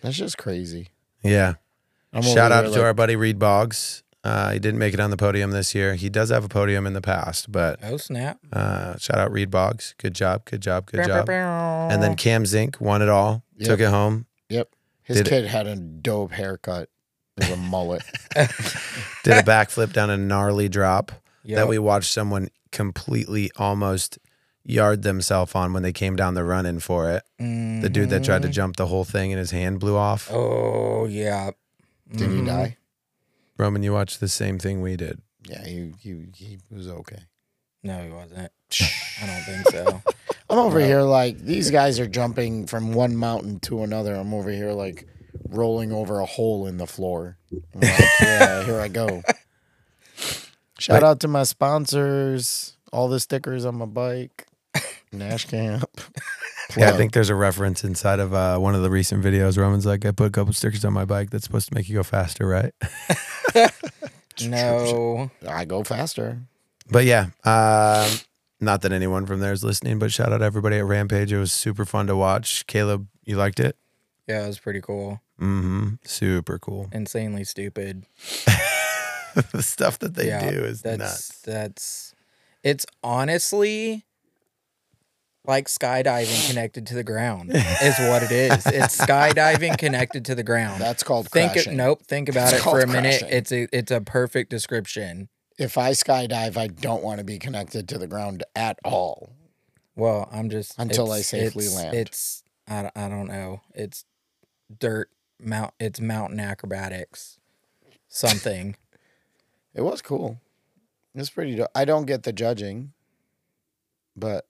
That's 0.03 0.17
just 0.17 0.37
crazy. 0.39 0.89
Yeah. 1.23 1.55
I'm 2.13 2.23
Shout 2.23 2.53
over 2.53 2.55
out 2.55 2.65
here 2.65 2.75
to 2.75 2.79
like, 2.79 2.87
our 2.87 2.95
buddy 2.95 3.17
Reed 3.17 3.39
Boggs. 3.39 4.03
Uh, 4.25 4.53
he 4.53 4.59
didn't 4.59 4.79
make 4.79 4.95
it 4.95 5.01
on 5.01 5.11
the 5.11 5.17
podium 5.19 5.51
this 5.51 5.75
year. 5.75 5.95
He 5.97 6.09
does 6.09 6.31
have 6.31 6.45
a 6.45 6.49
podium 6.49 6.87
in 6.87 6.95
the 6.95 7.03
past, 7.03 7.53
but 7.53 7.79
Oh 7.83 7.99
snap! 7.99 8.39
uh, 8.53 8.97
shout 8.97 9.19
out 9.19 9.31
Reed 9.31 9.51
Boggs. 9.51 9.95
Good 9.99 10.15
job. 10.15 10.47
Good 10.47 10.63
job. 10.63 10.87
Good 10.87 11.05
job. 11.07 11.27
bow, 11.27 11.33
bow. 11.33 11.89
And 11.93 12.03
then 12.03 12.17
Cam 12.17 12.47
Zink 12.47 12.81
won 12.81 13.03
it 13.03 13.11
all. 13.11 13.45
Yep. 13.59 13.69
Took 13.69 13.81
it 13.81 13.91
home. 13.91 14.25
Yep. 14.49 14.69
His 15.03 15.19
Did 15.19 15.27
it- 15.27 15.31
kid 15.31 15.45
had 15.47 15.67
a 15.67 15.77
dope 15.77 16.33
haircut. 16.33 16.89
It 17.37 17.49
was 17.49 17.51
a 17.51 17.57
mullet. 17.57 18.03
Did 19.25 19.35
a 19.37 19.43
backflip 19.43 19.93
down 19.93 20.09
a 20.11 20.17
gnarly 20.17 20.69
drop. 20.69 21.13
Yep. 21.47 21.57
that 21.59 21.69
we 21.69 21.79
watched 21.79 22.11
someone 22.11 22.49
completely 22.73 23.51
almost 23.57 24.19
yard 24.65 25.03
themselves 25.03 25.55
on 25.55 25.75
when 25.75 25.83
they 25.83 25.93
came 25.93 26.17
down 26.17 26.33
the 26.33 26.43
run 26.45 26.65
in 26.65 26.81
for 26.81 27.11
it. 27.11 27.23
The 27.39 27.91
dude 27.93 28.09
that 28.09 28.25
tried 28.25 28.41
to 28.43 28.49
Mhm. 28.49 28.53
jump 28.53 28.77
the 28.77 28.87
whole 28.87 29.05
thing 29.05 29.31
and 29.31 29.39
his 29.39 29.51
hand 29.51 29.79
blew 29.79 29.95
off. 29.95 30.31
Oh 30.33 31.05
yeah. 31.05 31.51
Did 32.11 32.31
he 32.31 32.37
Mhm. 32.39 32.47
die? 32.47 32.77
Roman, 33.59 33.83
you 33.83 33.93
watched 33.93 34.21
the 34.21 34.29
same 34.29 34.59
thing 34.59 34.81
we 34.83 34.97
did. 34.97 35.21
Yeah, 35.49 35.65
he, 35.65 35.93
he 36.01 36.27
he 36.35 36.59
was 36.71 36.89
okay. 36.89 37.19
No, 37.83 38.03
he 38.03 38.11
wasn't. 38.11 38.51
I 39.23 39.27
don't 39.27 39.43
think 39.43 39.69
so. 39.71 40.03
I'm 40.51 40.59
over 40.59 40.81
No. 40.81 40.87
here 40.87 41.03
like 41.03 41.39
these 41.39 41.71
guys 41.71 42.01
are 42.01 42.07
jumping 42.07 42.67
from 42.67 42.95
one 42.95 43.17
mountain 43.17 43.61
to 43.61 43.83
another. 43.83 44.15
I'm 44.15 44.33
over 44.35 44.51
here 44.51 44.73
like 44.73 45.07
rolling 45.51 45.93
over 45.93 46.21
a 46.21 46.27
hole 46.27 46.67
in 46.67 46.79
the 46.79 46.87
floor. 46.87 47.37
Like, 47.75 47.99
yeah, 48.21 48.65
here 48.65 48.81
I 48.81 48.89
go. 48.89 49.23
Shout 50.79 51.03
Like- 51.03 51.11
out 51.11 51.21
to 51.21 51.29
my 51.29 51.43
sponsors, 51.45 52.77
all 52.93 53.09
the 53.09 53.21
stickers 53.21 53.65
on 53.65 53.77
my 53.77 53.85
bike, 53.87 54.47
Nash 55.13 55.47
Camp. 55.47 55.85
Yeah, 56.79 56.89
I 56.89 56.93
think 56.97 57.13
there's 57.13 57.29
a 57.29 57.35
reference 57.35 57.85
inside 57.85 58.19
of 58.21 58.33
uh, 58.33 58.57
one 58.59 58.75
of 58.75 58.81
the 58.83 58.91
recent 58.91 59.23
videos. 59.23 59.59
Roman's 59.59 59.85
like, 59.85 60.07
I 60.07 60.13
put 60.13 60.29
a 60.29 60.31
couple 60.31 60.53
stickers 60.55 60.83
on 60.85 60.95
my 60.95 61.05
bike 61.05 61.29
that's 61.31 61.45
supposed 61.45 61.69
to 61.69 61.75
make 61.75 61.91
you 61.91 61.95
go 61.97 62.03
faster, 62.03 62.49
right? 62.49 62.73
No. 64.43 65.31
I 65.47 65.65
go 65.65 65.83
faster. 65.83 66.39
But 66.91 67.05
yeah, 67.05 67.29
um, 67.45 68.11
not 68.61 68.83
that 68.83 68.93
anyone 68.93 69.27
from 69.27 69.41
there 69.41 69.53
is 69.53 69.65
listening, 69.65 69.99
but 69.99 70.13
shout 70.13 70.33
out 70.33 70.43
everybody 70.43 70.77
at 70.77 70.85
Rampage. 70.85 71.33
It 71.33 71.39
was 71.39 71.53
super 71.53 71.85
fun 71.85 72.07
to 72.09 72.17
watch. 72.17 72.67
Caleb, 72.67 73.09
you 73.25 73.37
liked 73.37 73.61
it? 73.61 73.77
Yeah, 74.27 74.45
it 74.45 74.49
was 74.49 74.59
pretty 74.59 74.81
cool. 74.81 75.21
Mm-hmm. 75.41 75.95
Super 76.05 76.59
cool. 76.59 76.89
Insanely 76.93 77.45
stupid. 77.45 78.07
the 79.53 79.63
stuff 79.63 79.99
that 80.01 80.15
they 80.15 80.29
yeah, 80.29 80.51
do 80.51 80.65
is 80.65 80.83
that's 80.83 80.99
nuts. 80.99 81.41
that's 81.43 82.15
it's 82.63 82.87
honestly 83.03 84.05
like 85.47 85.67
skydiving 85.69 86.49
connected 86.49 86.87
to 86.89 86.95
the 86.95 87.05
ground 87.05 87.51
is 87.55 87.99
what 87.99 88.23
it 88.23 88.31
is. 88.33 88.67
It's 88.67 88.97
skydiving 88.99 89.77
connected 89.79 90.25
to 90.27 90.35
the 90.35 90.43
ground. 90.43 90.81
That's 90.81 91.03
called 91.03 91.29
think 91.31 91.57
it, 91.57 91.73
nope. 91.73 92.03
Think 92.07 92.29
about 92.29 92.53
it 92.53 92.61
for 92.61 92.81
a 92.81 92.87
minute. 92.87 93.21
crashing. 93.21 93.29
It's 93.37 93.53
a 93.53 93.69
it's 93.77 93.91
a 93.93 94.01
perfect 94.01 94.51
description. 94.51 95.29
If 95.59 95.79
I 95.79 95.91
skydive, 95.93 96.57
I 96.57 96.67
don't 96.67 97.03
want 97.03 97.19
to 97.19 97.25
be 97.25 97.39
connected 97.39 97.89
to 97.91 97.99
the 97.99 98.07
ground 98.07 98.43
at 98.57 98.79
all. 98.85 99.31
Well, 99.97 100.29
I'm 100.33 100.51
just 100.51 100.77
Until 100.79 101.13
I 101.13 101.21
safely 101.21 101.67
it's- 101.67 101.77
land. 101.77 101.95
It's 101.97 102.43
I, 102.67 102.83
don't- 102.83 102.97
I 102.97 103.09
don't 103.09 103.29
know. 103.29 103.61
It's 103.75 104.05
dirt 104.81 105.11
mount. 105.39 105.75
It's 105.79 106.01
mountain 106.01 106.41
acrobatics. 106.41 107.39
Something. 108.09 108.77
It 109.77 109.81
was 109.83 110.01
cool. 110.03 110.39
It's 111.17 111.31
pretty. 111.31 111.57
Do- 111.57 111.67
I 111.75 111.85
don't 111.85 112.07
get 112.07 112.23
the 112.23 112.33
judging, 112.33 112.93
but 114.15 114.47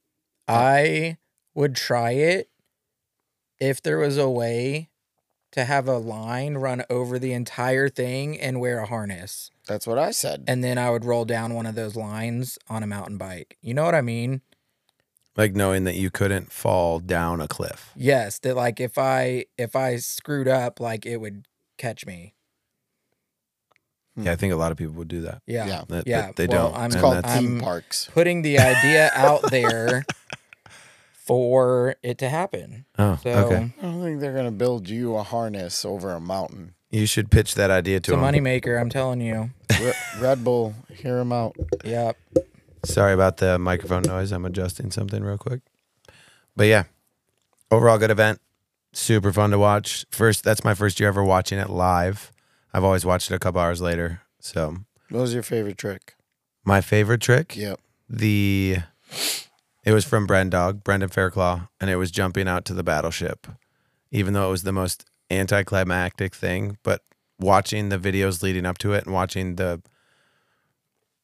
I 0.48 1.18
would 1.54 1.74
try 1.76 2.12
it 2.12 2.48
if 3.60 3.82
there 3.82 3.98
was 3.98 4.18
a 4.18 4.28
way 4.28 4.90
to 5.52 5.64
have 5.64 5.86
a 5.86 5.98
line 5.98 6.54
run 6.54 6.82
over 6.90 7.18
the 7.18 7.32
entire 7.32 7.88
thing 7.88 8.38
and 8.40 8.60
wear 8.60 8.80
a 8.80 8.86
harness. 8.86 9.50
that's 9.68 9.86
what 9.86 9.98
I 9.98 10.10
said. 10.10 10.44
And 10.48 10.64
then 10.64 10.78
I 10.78 10.90
would 10.90 11.04
roll 11.04 11.24
down 11.24 11.54
one 11.54 11.64
of 11.66 11.74
those 11.76 11.94
lines 11.96 12.58
on 12.68 12.82
a 12.82 12.86
mountain 12.88 13.16
bike. 13.18 13.56
You 13.62 13.72
know 13.72 13.84
what 13.84 13.94
I 13.94 14.00
mean? 14.00 14.40
Like 15.36 15.54
knowing 15.54 15.84
that 15.84 15.94
you 15.94 16.10
couldn't 16.10 16.52
fall 16.52 16.98
down 17.00 17.40
a 17.40 17.48
cliff. 17.48 17.90
Yes, 17.96 18.38
that 18.40 18.54
like 18.56 18.80
if 18.80 18.98
I 18.98 19.46
if 19.56 19.74
I 19.76 19.96
screwed 19.96 20.46
up, 20.48 20.78
like 20.80 21.06
it 21.06 21.16
would 21.18 21.46
catch 21.78 22.04
me. 22.06 22.34
Hmm. 24.16 24.24
Yeah, 24.24 24.32
I 24.32 24.36
think 24.36 24.52
a 24.52 24.56
lot 24.56 24.70
of 24.72 24.78
people 24.78 24.94
would 24.94 25.08
do 25.08 25.22
that. 25.22 25.42
Yeah. 25.46 25.66
Yeah. 25.66 25.84
That- 25.88 26.06
Yeah. 26.06 26.26
that 26.26 26.36
they 26.36 26.46
well, 26.46 26.70
don't. 26.70 26.78
I'm 26.80 26.86
It's 26.86 26.94
And 26.96 27.02
called 27.02 27.26
theme 27.26 27.60
parks. 27.60 28.08
putting 28.12 28.42
the 28.42 28.58
idea 28.60 29.10
out 29.14 29.50
there 29.50 30.04
for 31.24 31.96
it 32.02 32.18
to 32.18 32.28
happen. 32.28 32.84
Oh, 32.98 33.18
So 33.22 33.30
okay. 33.30 33.72
I 33.78 33.82
don't 33.82 34.02
think 34.02 34.20
they're 34.20 34.34
gonna 34.34 34.50
build 34.50 34.88
you 34.88 35.16
a 35.16 35.22
harness 35.22 35.84
over 35.84 36.10
a 36.12 36.20
mountain. 36.20 36.74
You 36.90 37.06
should 37.06 37.30
pitch 37.30 37.54
that 37.56 37.70
idea 37.70 37.96
it's 37.96 38.06
to 38.08 38.14
a 38.14 38.16
them. 38.20 38.24
moneymaker, 38.24 38.80
I'm 38.80 38.90
telling 38.90 39.20
you. 39.20 39.50
Re- 39.80 39.92
Red 40.20 40.44
Bull, 40.44 40.74
hear 40.94 41.18
him 41.18 41.32
out. 41.32 41.56
Yep. 41.84 42.16
Sorry 42.84 43.12
about 43.14 43.38
the 43.38 43.58
microphone 43.58 44.02
noise. 44.02 44.30
I'm 44.30 44.44
adjusting 44.44 44.90
something 44.90 45.24
real 45.24 45.38
quick. 45.38 45.60
But 46.54 46.66
yeah, 46.66 46.84
overall 47.70 47.98
good 47.98 48.10
event. 48.10 48.40
Super 48.92 49.32
fun 49.32 49.50
to 49.50 49.58
watch. 49.58 50.04
First, 50.10 50.44
that's 50.44 50.62
my 50.62 50.74
first 50.74 51.00
year 51.00 51.08
ever 51.08 51.24
watching 51.24 51.58
it 51.58 51.70
live. 51.70 52.30
I've 52.72 52.84
always 52.84 53.04
watched 53.04 53.30
it 53.30 53.34
a 53.34 53.38
couple 53.40 53.60
hours 53.60 53.80
later. 53.80 54.20
So 54.38 54.76
What 55.08 55.20
was 55.20 55.34
your 55.34 55.42
favorite 55.42 55.78
trick? 55.78 56.14
my 56.64 56.80
favorite 56.80 57.20
trick, 57.22 57.56
Yep. 57.56 57.80
the 58.08 58.76
it 59.84 59.92
was 59.92 60.04
from 60.04 60.26
Brendog, 60.26 60.82
Brendan 60.82 61.10
Fairclough, 61.10 61.68
and 61.80 61.90
it 61.90 61.96
was 61.96 62.10
jumping 62.10 62.48
out 62.48 62.64
to 62.66 62.74
the 62.74 62.82
battleship. 62.82 63.46
Even 64.10 64.34
though 64.34 64.48
it 64.48 64.52
was 64.52 64.62
the 64.62 64.72
most 64.72 65.04
anticlimactic 65.30 66.34
thing, 66.34 66.78
but 66.82 67.02
watching 67.38 67.88
the 67.88 67.98
videos 67.98 68.42
leading 68.42 68.64
up 68.64 68.78
to 68.78 68.92
it 68.92 69.04
and 69.04 69.12
watching 69.12 69.56
the 69.56 69.82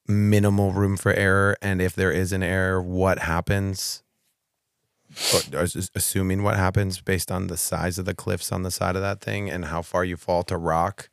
minimal 0.06 0.72
room 0.72 0.96
for 0.96 1.12
error 1.12 1.56
and 1.62 1.80
if 1.80 1.94
there 1.94 2.10
is 2.10 2.32
an 2.32 2.42
error, 2.42 2.82
what 2.82 3.20
happens 3.20 4.02
assuming 5.94 6.42
what 6.42 6.56
happens 6.56 7.00
based 7.00 7.32
on 7.32 7.48
the 7.48 7.56
size 7.56 7.98
of 7.98 8.04
the 8.04 8.14
cliffs 8.14 8.52
on 8.52 8.62
the 8.62 8.70
side 8.70 8.94
of 8.94 9.02
that 9.02 9.20
thing 9.20 9.50
and 9.50 9.66
how 9.66 9.82
far 9.82 10.04
you 10.04 10.16
fall 10.16 10.42
to 10.44 10.56
rock. 10.56 11.08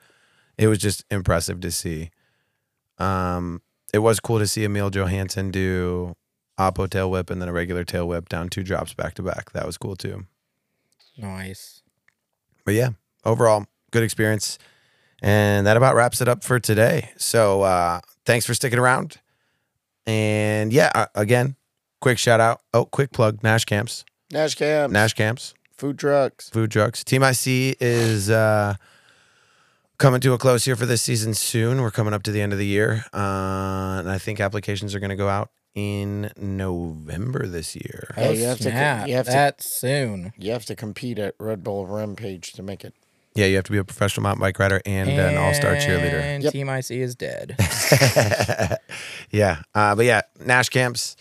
It 0.57 0.67
was 0.67 0.77
just 0.77 1.03
impressive 1.09 1.59
to 1.61 1.71
see. 1.71 2.11
Um, 2.99 3.61
it 3.93 3.99
was 3.99 4.19
cool 4.19 4.39
to 4.39 4.47
see 4.47 4.63
Emil 4.63 4.89
Johansson 4.89 5.49
do 5.49 6.15
oppo 6.57 6.89
tail 6.89 7.09
whip 7.09 7.29
and 7.29 7.41
then 7.41 7.49
a 7.49 7.53
regular 7.53 7.83
tail 7.83 8.07
whip 8.07 8.29
down 8.29 8.49
two 8.49 8.63
drops 8.63 8.93
back 8.93 9.13
to 9.15 9.23
back. 9.23 9.51
That 9.51 9.65
was 9.65 9.77
cool 9.77 9.95
too. 9.95 10.25
Nice. 11.17 11.81
But 12.65 12.73
yeah, 12.73 12.89
overall, 13.25 13.65
good 13.91 14.03
experience. 14.03 14.57
And 15.21 15.65
that 15.65 15.77
about 15.77 15.95
wraps 15.95 16.21
it 16.21 16.27
up 16.27 16.43
for 16.43 16.59
today. 16.59 17.11
So 17.17 17.63
uh, 17.63 18.01
thanks 18.25 18.45
for 18.45 18.53
sticking 18.53 18.79
around. 18.79 19.19
And 20.05 20.71
yeah, 20.71 20.91
uh, 20.93 21.07
again, 21.15 21.55
quick 22.01 22.17
shout 22.17 22.39
out. 22.39 22.61
Oh, 22.73 22.85
quick 22.85 23.11
plug 23.11 23.43
Nash 23.43 23.65
Camps. 23.65 24.05
Nash 24.31 24.55
camps, 24.55 24.91
Nash 24.91 25.13
Camps. 25.13 25.53
food 25.77 25.97
trucks. 25.97 26.49
food 26.49 26.69
trucks. 26.69 27.03
Team 27.03 27.23
IC 27.23 27.77
is 27.79 28.29
uh, 28.29 28.75
coming 29.97 30.19
to 30.21 30.33
a 30.33 30.37
close 30.37 30.65
here 30.65 30.75
for 30.75 30.85
this 30.85 31.01
season 31.01 31.33
soon. 31.33 31.81
We're 31.81 31.91
coming 31.91 32.13
up 32.13 32.23
to 32.23 32.31
the 32.31 32.41
end 32.41 32.51
of 32.51 32.59
the 32.59 32.65
year, 32.65 33.05
uh, 33.13 33.99
and 33.99 34.09
I 34.09 34.17
think 34.17 34.41
applications 34.41 34.93
are 34.93 34.99
going 34.99 35.11
to 35.11 35.15
go 35.15 35.29
out 35.29 35.49
in 35.77 36.31
November 36.37 37.45
this 37.45 37.75
year. 37.75 38.11
Hey, 38.15 38.29
oh, 38.29 38.31
you 38.31 38.45
have 38.45 38.57
to 38.57 38.63
co- 38.63 38.69
snap. 38.71 39.07
you 39.07 39.13
have 39.15 39.27
to- 39.27 39.31
That's 39.31 39.71
soon. 39.79 40.33
You 40.35 40.51
have 40.51 40.65
to 40.65 40.75
compete 40.75 41.19
at 41.19 41.35
Red 41.39 41.63
Bull 41.63 41.85
Rampage 41.85 42.51
to 42.53 42.63
make 42.63 42.83
it. 42.83 42.95
Yeah, 43.35 43.45
you 43.45 43.57
have 43.57 43.65
to 43.65 43.71
be 43.71 43.77
a 43.77 43.83
professional 43.83 44.23
mountain 44.23 44.41
bike 44.41 44.57
rider 44.57 44.81
and, 44.87 45.07
an 45.07 45.37
all-star 45.37 45.75
cheerleader. 45.75 46.19
And 46.19 46.43
Yep. 46.43 46.53
Team 46.53 46.67
IC 46.69 46.89
is 46.89 47.13
dead. 47.15 47.55
yeah, 49.29 49.61
uh, 49.75 49.93
but 49.93 50.05
yeah, 50.05 50.21
Nash 50.43 50.69
camps. 50.69 51.15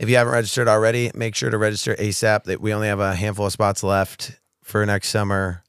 If 0.00 0.08
you 0.10 0.16
haven't 0.16 0.32
registered 0.32 0.66
already, 0.66 1.12
make 1.14 1.36
sure 1.36 1.48
to 1.50 1.56
register 1.56 1.94
ASAP. 1.94 2.42
That 2.44 2.60
we 2.60 2.74
only 2.74 2.88
have 2.88 2.98
a 2.98 3.14
handful 3.14 3.46
of 3.46 3.52
spots 3.52 3.84
left 3.84 4.32
for 4.64 4.84
next 4.84 5.08
summer. 5.10 5.62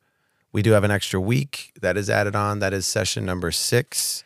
We 0.51 0.63
do 0.63 0.71
have 0.71 0.83
an 0.83 0.89
extra 0.91 1.21
week 1.21 1.71
that 1.81 1.95
is 1.95 2.09
added 2.09 2.35
on. 2.35 2.57
That 2.57 2.73
is 2.73 2.87
session 2.87 3.23
number 3.25 3.51
six. 3.51 4.23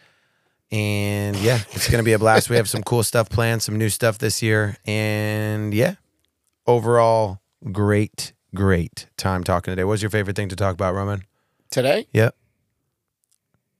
And 0.72 1.36
yeah, 1.38 1.59
it's 1.72 1.89
going 1.89 1.99
to 1.99 2.03
be 2.05 2.13
a 2.13 2.19
blast. 2.19 2.49
We 2.49 2.55
have 2.55 2.69
some 2.69 2.82
cool 2.84 3.03
stuff 3.03 3.30
planned, 3.30 3.61
some 3.61 3.78
new 3.78 3.89
stuff 3.89 4.17
this 4.19 4.41
year. 4.41 4.78
And 4.86 5.74
yeah, 5.74 5.95
overall, 6.65 7.41
great, 7.72 8.32
great 8.55 9.07
time 9.17 9.43
talking 9.43 9.72
today. 9.74 9.84
What's 9.84 10.01
your 10.01 10.09
favorite 10.11 10.36
thing 10.36 10.47
to 10.49 10.55
talk 10.55 10.74
about, 10.74 10.93
Roman? 10.93 11.24
Today, 11.69 12.07
Yep. 12.13 12.36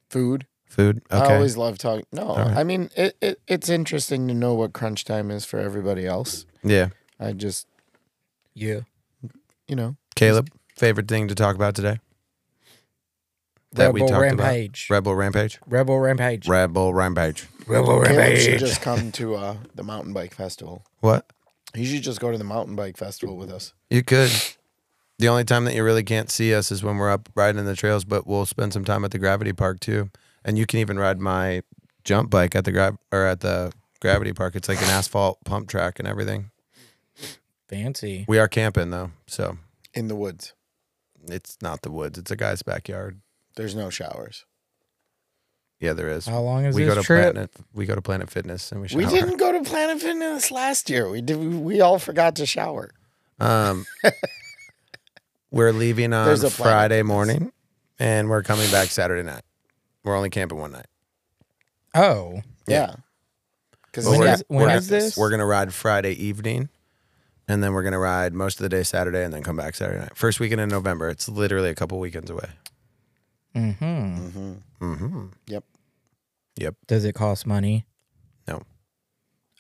food. 0.10 0.46
Food. 0.66 1.02
Okay. 1.12 1.22
I 1.34 1.36
always 1.36 1.58
love 1.58 1.78
talking. 1.78 2.06
No, 2.14 2.34
right. 2.36 2.56
I 2.56 2.64
mean 2.64 2.90
it, 2.96 3.18
it. 3.22 3.42
It's 3.48 3.68
interesting 3.68 4.30
to 4.30 4.34
know 4.34 4.54
what 4.54 4.72
crunch 4.72 5.04
time 5.04 5.30
is 5.30 5.44
for 5.44 5.60
everybody 5.60 6.06
else. 6.06 6.46
yeah. 6.64 6.90
I 7.20 7.34
just, 7.34 7.68
yeah. 8.54 8.80
you 9.68 9.76
know, 9.76 9.96
Caleb, 10.16 10.50
favorite 10.78 11.08
thing 11.10 11.28
to 11.28 11.36
talk 11.36 11.56
about 11.56 11.76
today? 11.76 12.00
Rebel 13.76 14.08
about? 14.08 14.22
Rampage. 14.22 14.88
Rebel 14.90 15.16
Rampage? 15.16 15.60
Rebel 15.66 16.00
Rampage. 16.00 16.48
Rebel 16.48 16.94
Rampage. 16.94 17.48
Rebel 17.68 18.04
Caleb 18.04 18.38
should 18.38 18.60
just 18.60 18.82
come 18.82 19.12
to 19.14 19.36
uh, 19.36 19.58
the 19.76 19.84
mountain 19.84 20.14
bike 20.14 20.34
festival. 20.34 20.86
What? 21.00 21.26
He 21.74 21.86
should 21.86 22.04
just 22.04 22.20
go 22.20 22.32
to 22.32 22.38
the 22.38 22.44
mountain 22.44 22.76
bike 22.76 22.98
festival 22.98 23.38
with 23.38 23.50
us. 23.50 23.74
You 23.90 24.04
could. 24.04 24.30
The 25.20 25.30
only 25.30 25.46
time 25.46 25.66
that 25.66 25.76
you 25.76 25.84
really 25.84 26.04
can't 26.04 26.30
see 26.30 26.54
us 26.54 26.72
is 26.72 26.84
when 26.84 26.98
we're 26.98 27.12
up 27.12 27.30
riding 27.36 27.64
the 27.64 27.76
trails, 27.76 28.04
but 28.04 28.28
we'll 28.28 28.46
spend 28.46 28.74
some 28.74 28.84
time 28.84 29.06
at 29.06 29.12
the 29.12 29.20
gravity 29.20 29.54
park 29.54 29.80
too. 29.80 30.10
And 30.44 30.58
you 30.58 30.66
can 30.66 30.80
even 30.80 31.00
ride 31.00 31.20
my 31.20 31.62
jump 32.04 32.30
bike 32.30 32.56
at 32.56 32.66
the 32.66 32.72
gra- 32.72 32.98
or 33.12 33.26
at 33.26 33.40
the 33.40 33.72
gravity 34.02 34.34
park. 34.34 34.56
It's 34.56 34.68
like 34.68 34.82
an 34.82 34.90
asphalt 34.90 35.38
pump 35.46 35.70
track 35.70 36.00
and 36.00 36.08
everything. 36.08 36.50
Fancy. 37.70 38.26
We 38.28 38.38
are 38.38 38.48
camping 38.50 38.90
though, 38.90 39.12
so 39.28 39.58
in 39.94 40.08
the 40.08 40.16
woods. 40.16 40.54
it's 41.30 41.58
not 41.62 41.84
the 41.84 41.92
woods. 41.92 42.18
It's 42.18 42.32
a 42.32 42.36
guy's 42.36 42.64
backyard. 42.64 43.21
There's 43.56 43.76
no 43.76 43.90
showers. 43.90 44.46
Yeah, 45.80 45.94
there 45.94 46.10
is. 46.10 46.26
How 46.28 46.42
long 46.42 46.66
is 46.66 46.76
we 46.76 46.84
this 46.84 46.94
go 46.94 47.02
to 47.02 47.06
trip? 47.06 47.34
Planet. 47.34 47.52
We 47.74 47.86
go 47.88 47.96
to 47.96 48.02
Planet 48.02 48.30
Fitness 48.30 48.72
and 48.72 48.82
we 48.82 48.88
shower. 48.88 49.00
We 49.00 49.06
didn't 49.08 49.38
go 49.38 49.52
to 49.52 49.64
Planet 49.64 50.00
Fitness 50.00 50.52
last 50.52 50.90
year. 50.90 51.10
We 51.10 51.22
did. 51.22 51.38
We 51.38 51.82
all 51.82 51.98
forgot 51.98 52.36
to 52.36 52.46
shower. 52.46 52.92
Um, 53.40 53.86
we're 55.52 55.72
leaving 55.72 56.14
on 56.14 56.28
a 56.28 56.36
Planet 56.36 56.52
Friday 56.54 56.96
Fitness. 57.00 57.08
morning, 57.08 57.52
and 58.00 58.30
we're 58.30 58.44
coming 58.44 58.70
back 58.72 58.90
Saturday 58.90 59.24
night. 59.24 59.44
We're 60.04 60.16
only 60.16 60.30
camping 60.30 60.60
one 60.60 60.72
night. 60.72 60.86
Oh. 61.94 62.42
Yeah. 62.68 62.96
Because 63.86 64.06
But 64.06 64.12
When 64.12 64.20
we're- 64.22 64.32
is- 64.34 64.44
when 64.48 64.66
we're- 64.68 64.78
is 64.78 64.88
this? 64.88 65.18
We're 65.18 65.30
gonna 65.30 65.46
ride 65.46 65.74
Friday 65.74 66.14
evening, 66.14 66.70
and 67.48 67.64
then 67.64 67.74
we're 67.74 67.84
gonna 67.84 68.00
ride 68.00 68.34
most 68.34 68.60
of 68.60 68.64
the 68.64 68.70
day 68.70 68.84
Saturday, 68.84 69.24
and 69.24 69.34
then 69.34 69.44
come 69.44 69.58
back 69.58 69.76
Saturday 69.76 70.00
night. 70.00 70.16
First 70.16 70.40
weekend 70.40 70.62
in 70.62 70.70
November. 70.70 71.10
It's 71.10 71.28
literally 71.28 71.70
a 71.70 71.76
couple 71.76 72.00
weekends 72.00 72.30
away. 72.30 72.50
Mm-hmm. 73.56 74.16
hmm 74.30 74.54
Mm-hmm. 74.82 75.26
Yep. 75.48 75.64
Yep. 76.58 76.76
Does 76.88 77.06
it 77.06 77.14
cost 77.14 77.46
money? 77.46 77.86
No. 78.48 78.64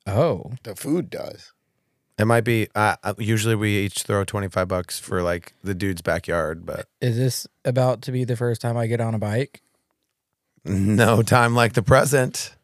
Oh. 0.08 0.54
The 0.64 0.76
food 0.76 1.10
does. 1.10 1.54
It 2.18 2.26
might 2.26 2.42
be. 2.44 2.68
Uh, 2.76 2.96
uh, 3.04 3.14
usually, 3.18 3.56
we 3.56 3.78
each 3.80 4.04
throw 4.04 4.24
twenty 4.24 4.48
five 4.48 4.68
bucks 4.68 5.00
for 5.00 5.22
like 5.24 5.54
the 5.64 5.74
dude's 5.74 6.02
backyard, 6.02 6.66
but 6.66 6.88
Is 7.02 7.18
this 7.18 7.48
about 7.66 8.02
to 8.04 8.12
be 8.12 8.24
the 8.26 8.36
first 8.36 8.62
time 8.62 8.78
I 8.78 8.88
get 8.88 9.02
on 9.02 9.16
a 9.16 9.20
bike? 9.20 9.62
no 10.64 11.24
time 11.24 11.56
like 11.56 11.74
the 11.74 11.82
present. 11.82 12.56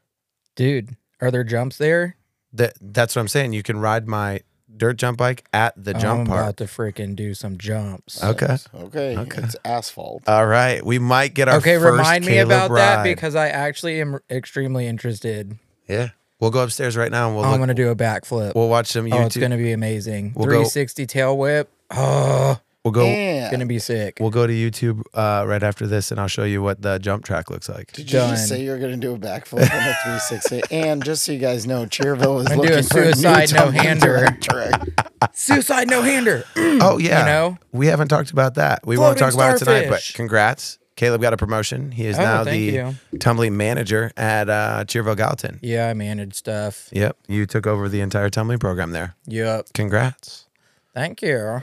Dude, 0.55 0.95
are 1.21 1.31
there 1.31 1.43
jumps 1.43 1.77
there? 1.77 2.15
That 2.53 2.73
that's 2.79 3.15
what 3.15 3.21
I'm 3.21 3.27
saying. 3.27 3.53
You 3.53 3.63
can 3.63 3.79
ride 3.79 4.07
my 4.07 4.41
dirt 4.77 4.97
jump 4.97 5.17
bike 5.17 5.43
at 5.53 5.73
the 5.81 5.93
jump 5.93 6.21
I'm 6.21 6.25
park. 6.27 6.41
about 6.43 6.57
to 6.57 6.65
freaking 6.65 7.15
do 7.15 7.33
some 7.33 7.57
jumps. 7.57 8.23
Okay. 8.23 8.57
Okay. 8.75 9.17
Okay. 9.17 9.41
It's 9.43 9.55
asphalt. 9.65 10.23
All 10.27 10.45
right, 10.45 10.85
we 10.85 10.99
might 10.99 11.33
get 11.33 11.47
our 11.47 11.57
okay, 11.57 11.77
first 11.77 11.91
remind 11.91 12.25
me 12.25 12.33
Caleb 12.33 12.47
about 12.49 12.75
that 12.75 12.95
ride. 12.97 13.03
because 13.03 13.35
I 13.35 13.49
actually 13.49 13.99
am 14.01 14.19
extremely 14.29 14.87
interested. 14.87 15.57
yeah, 15.87 16.09
we'll 16.39 16.51
go 16.51 16.63
upstairs 16.63 16.95
right 16.97 17.11
now 17.11 17.27
and 17.27 17.35
we'll 17.35 17.45
I'm 17.45 17.51
look, 17.51 17.59
gonna 17.61 17.73
do 17.73 17.89
a 17.89 17.95
backflip. 17.95 18.53
we'll 18.55 18.69
watch 18.69 18.87
some 18.87 19.05
YouTube. 19.05 19.13
oh, 19.21 19.25
it's 19.25 19.37
gonna 19.37 19.57
be 19.57 19.71
amazing. 19.71 20.33
We'll 20.35 20.45
go- 20.45 20.51
360 20.51 21.05
tail 21.05 21.37
whip. 21.37 21.69
Oh, 21.91 21.95
ah. 21.97 22.61
We'll 22.87 23.05
go. 23.05 23.05
and 23.05 23.51
gonna 23.51 23.65
be 23.65 23.79
sick. 23.79 24.17
We'll 24.19 24.29
go 24.31 24.47
to 24.47 24.53
YouTube 24.53 25.01
uh, 25.13 25.45
right 25.47 25.61
after 25.63 25.85
this, 25.87 26.11
and 26.11 26.19
I'll 26.19 26.27
show 26.27 26.43
you 26.43 26.61
what 26.61 26.81
the 26.81 26.99
jump 26.99 27.25
track 27.25 27.49
looks 27.49 27.67
like. 27.69 27.91
did 27.91 28.05
you 28.11 28.19
just 28.19 28.47
say 28.47 28.63
you're 28.63 28.79
going 28.79 28.91
to 28.91 28.97
do 28.97 29.13
a 29.13 29.17
backflip 29.17 29.59
on 29.59 29.63
a 29.63 29.93
360? 30.03 30.61
and 30.71 31.03
just 31.03 31.23
so 31.23 31.31
you 31.31 31.39
guys 31.39 31.65
know, 31.67 31.85
Cheerville 31.85 32.39
is 32.39 32.47
I'm 32.47 32.57
gonna 32.57 32.69
do 32.69 32.75
looking 32.75 32.85
a 32.85 32.89
for 32.89 33.05
new 33.05 33.13
suicide 33.13 33.53
no-hander. 33.53 34.37
director. 34.39 34.71
Suicide 35.33 35.89
no 35.89 36.01
hander. 36.01 36.43
Oh 36.79 36.97
yeah, 36.99 37.19
You 37.21 37.25
know? 37.25 37.57
we 37.71 37.87
haven't 37.87 38.07
talked 38.07 38.31
about 38.31 38.55
that. 38.55 38.85
We 38.85 38.97
won't 38.97 39.17
talk 39.17 39.33
Floating 39.33 39.49
about 39.49 39.61
it 39.61 39.65
tonight. 39.65 39.79
But 39.89 40.01
starfish. 40.01 40.13
congrats, 40.13 40.77
Caleb 40.95 41.21
got 41.21 41.33
a 41.33 41.37
promotion. 41.37 41.91
He 41.91 42.05
is 42.05 42.17
Oh, 42.17 42.21
now 42.21 42.43
thank 42.43 42.55
the 42.55 42.59
you. 42.77 42.95
tumbling 43.19 43.57
manager 43.57 44.11
at 44.15 44.49
uh, 44.49 44.85
Cheerville 44.85 45.15
Gallatin. 45.15 45.59
Yeah, 45.63 45.89
I 45.89 45.93
managed 45.93 46.35
stuff. 46.35 46.89
Yep, 46.91 47.17
you 47.27 47.45
took 47.45 47.65
over 47.67 47.89
the 47.89 48.01
entire 48.01 48.29
tumbling 48.29 48.59
program 48.59 48.91
there. 48.91 49.15
Yep. 49.25 49.67
Congrats. 49.73 50.45
Thank 50.93 51.21
you. 51.21 51.61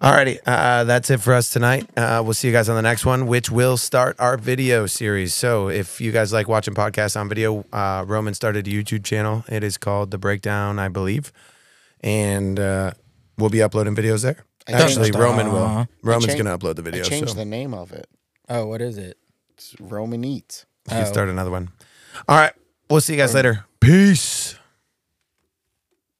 Alrighty, 0.00 0.38
uh, 0.46 0.84
that's 0.84 1.10
it 1.10 1.20
for 1.20 1.32
us 1.32 1.50
tonight. 1.50 1.88
Uh, 1.96 2.20
we'll 2.22 2.34
see 2.34 2.48
you 2.48 2.52
guys 2.52 2.68
on 2.68 2.76
the 2.76 2.82
next 2.82 3.06
one, 3.06 3.26
which 3.26 3.50
will 3.50 3.76
start 3.78 4.14
our 4.18 4.36
video 4.36 4.86
series. 4.86 5.32
So, 5.32 5.68
if 5.68 6.00
you 6.02 6.12
guys 6.12 6.32
like 6.34 6.48
watching 6.48 6.74
podcasts 6.74 7.18
on 7.18 7.28
video, 7.30 7.64
uh, 7.72 8.04
Roman 8.06 8.34
started 8.34 8.66
a 8.68 8.70
YouTube 8.70 9.04
channel. 9.04 9.42
It 9.48 9.64
is 9.64 9.78
called 9.78 10.10
The 10.10 10.18
Breakdown, 10.18 10.78
I 10.78 10.88
believe, 10.88 11.32
and 12.02 12.60
uh, 12.60 12.92
we'll 13.38 13.48
be 13.48 13.62
uploading 13.62 13.96
videos 13.96 14.22
there. 14.22 14.44
I 14.68 14.72
Actually, 14.72 15.06
changed- 15.06 15.18
Roman 15.18 15.50
will. 15.50 15.88
Roman's 16.02 16.26
changed- 16.26 16.44
going 16.44 16.58
to 16.58 16.66
upload 16.66 16.76
the 16.76 16.82
I 16.82 16.84
video. 16.84 17.04
changed 17.04 17.30
so 17.30 17.34
the 17.34 17.44
name 17.46 17.72
of 17.72 17.92
it. 17.92 18.06
Oh, 18.50 18.66
what 18.66 18.82
is 18.82 18.98
it? 18.98 19.16
It's 19.54 19.74
Roman 19.80 20.24
Eats. 20.24 20.66
you 20.90 20.98
Oh. 20.98 21.04
start 21.04 21.30
another 21.30 21.50
one. 21.50 21.70
All 22.28 22.36
right, 22.36 22.52
we'll 22.90 23.00
see 23.00 23.14
you 23.14 23.18
guys 23.18 23.34
later. 23.34 23.64
Peace. 23.80 24.56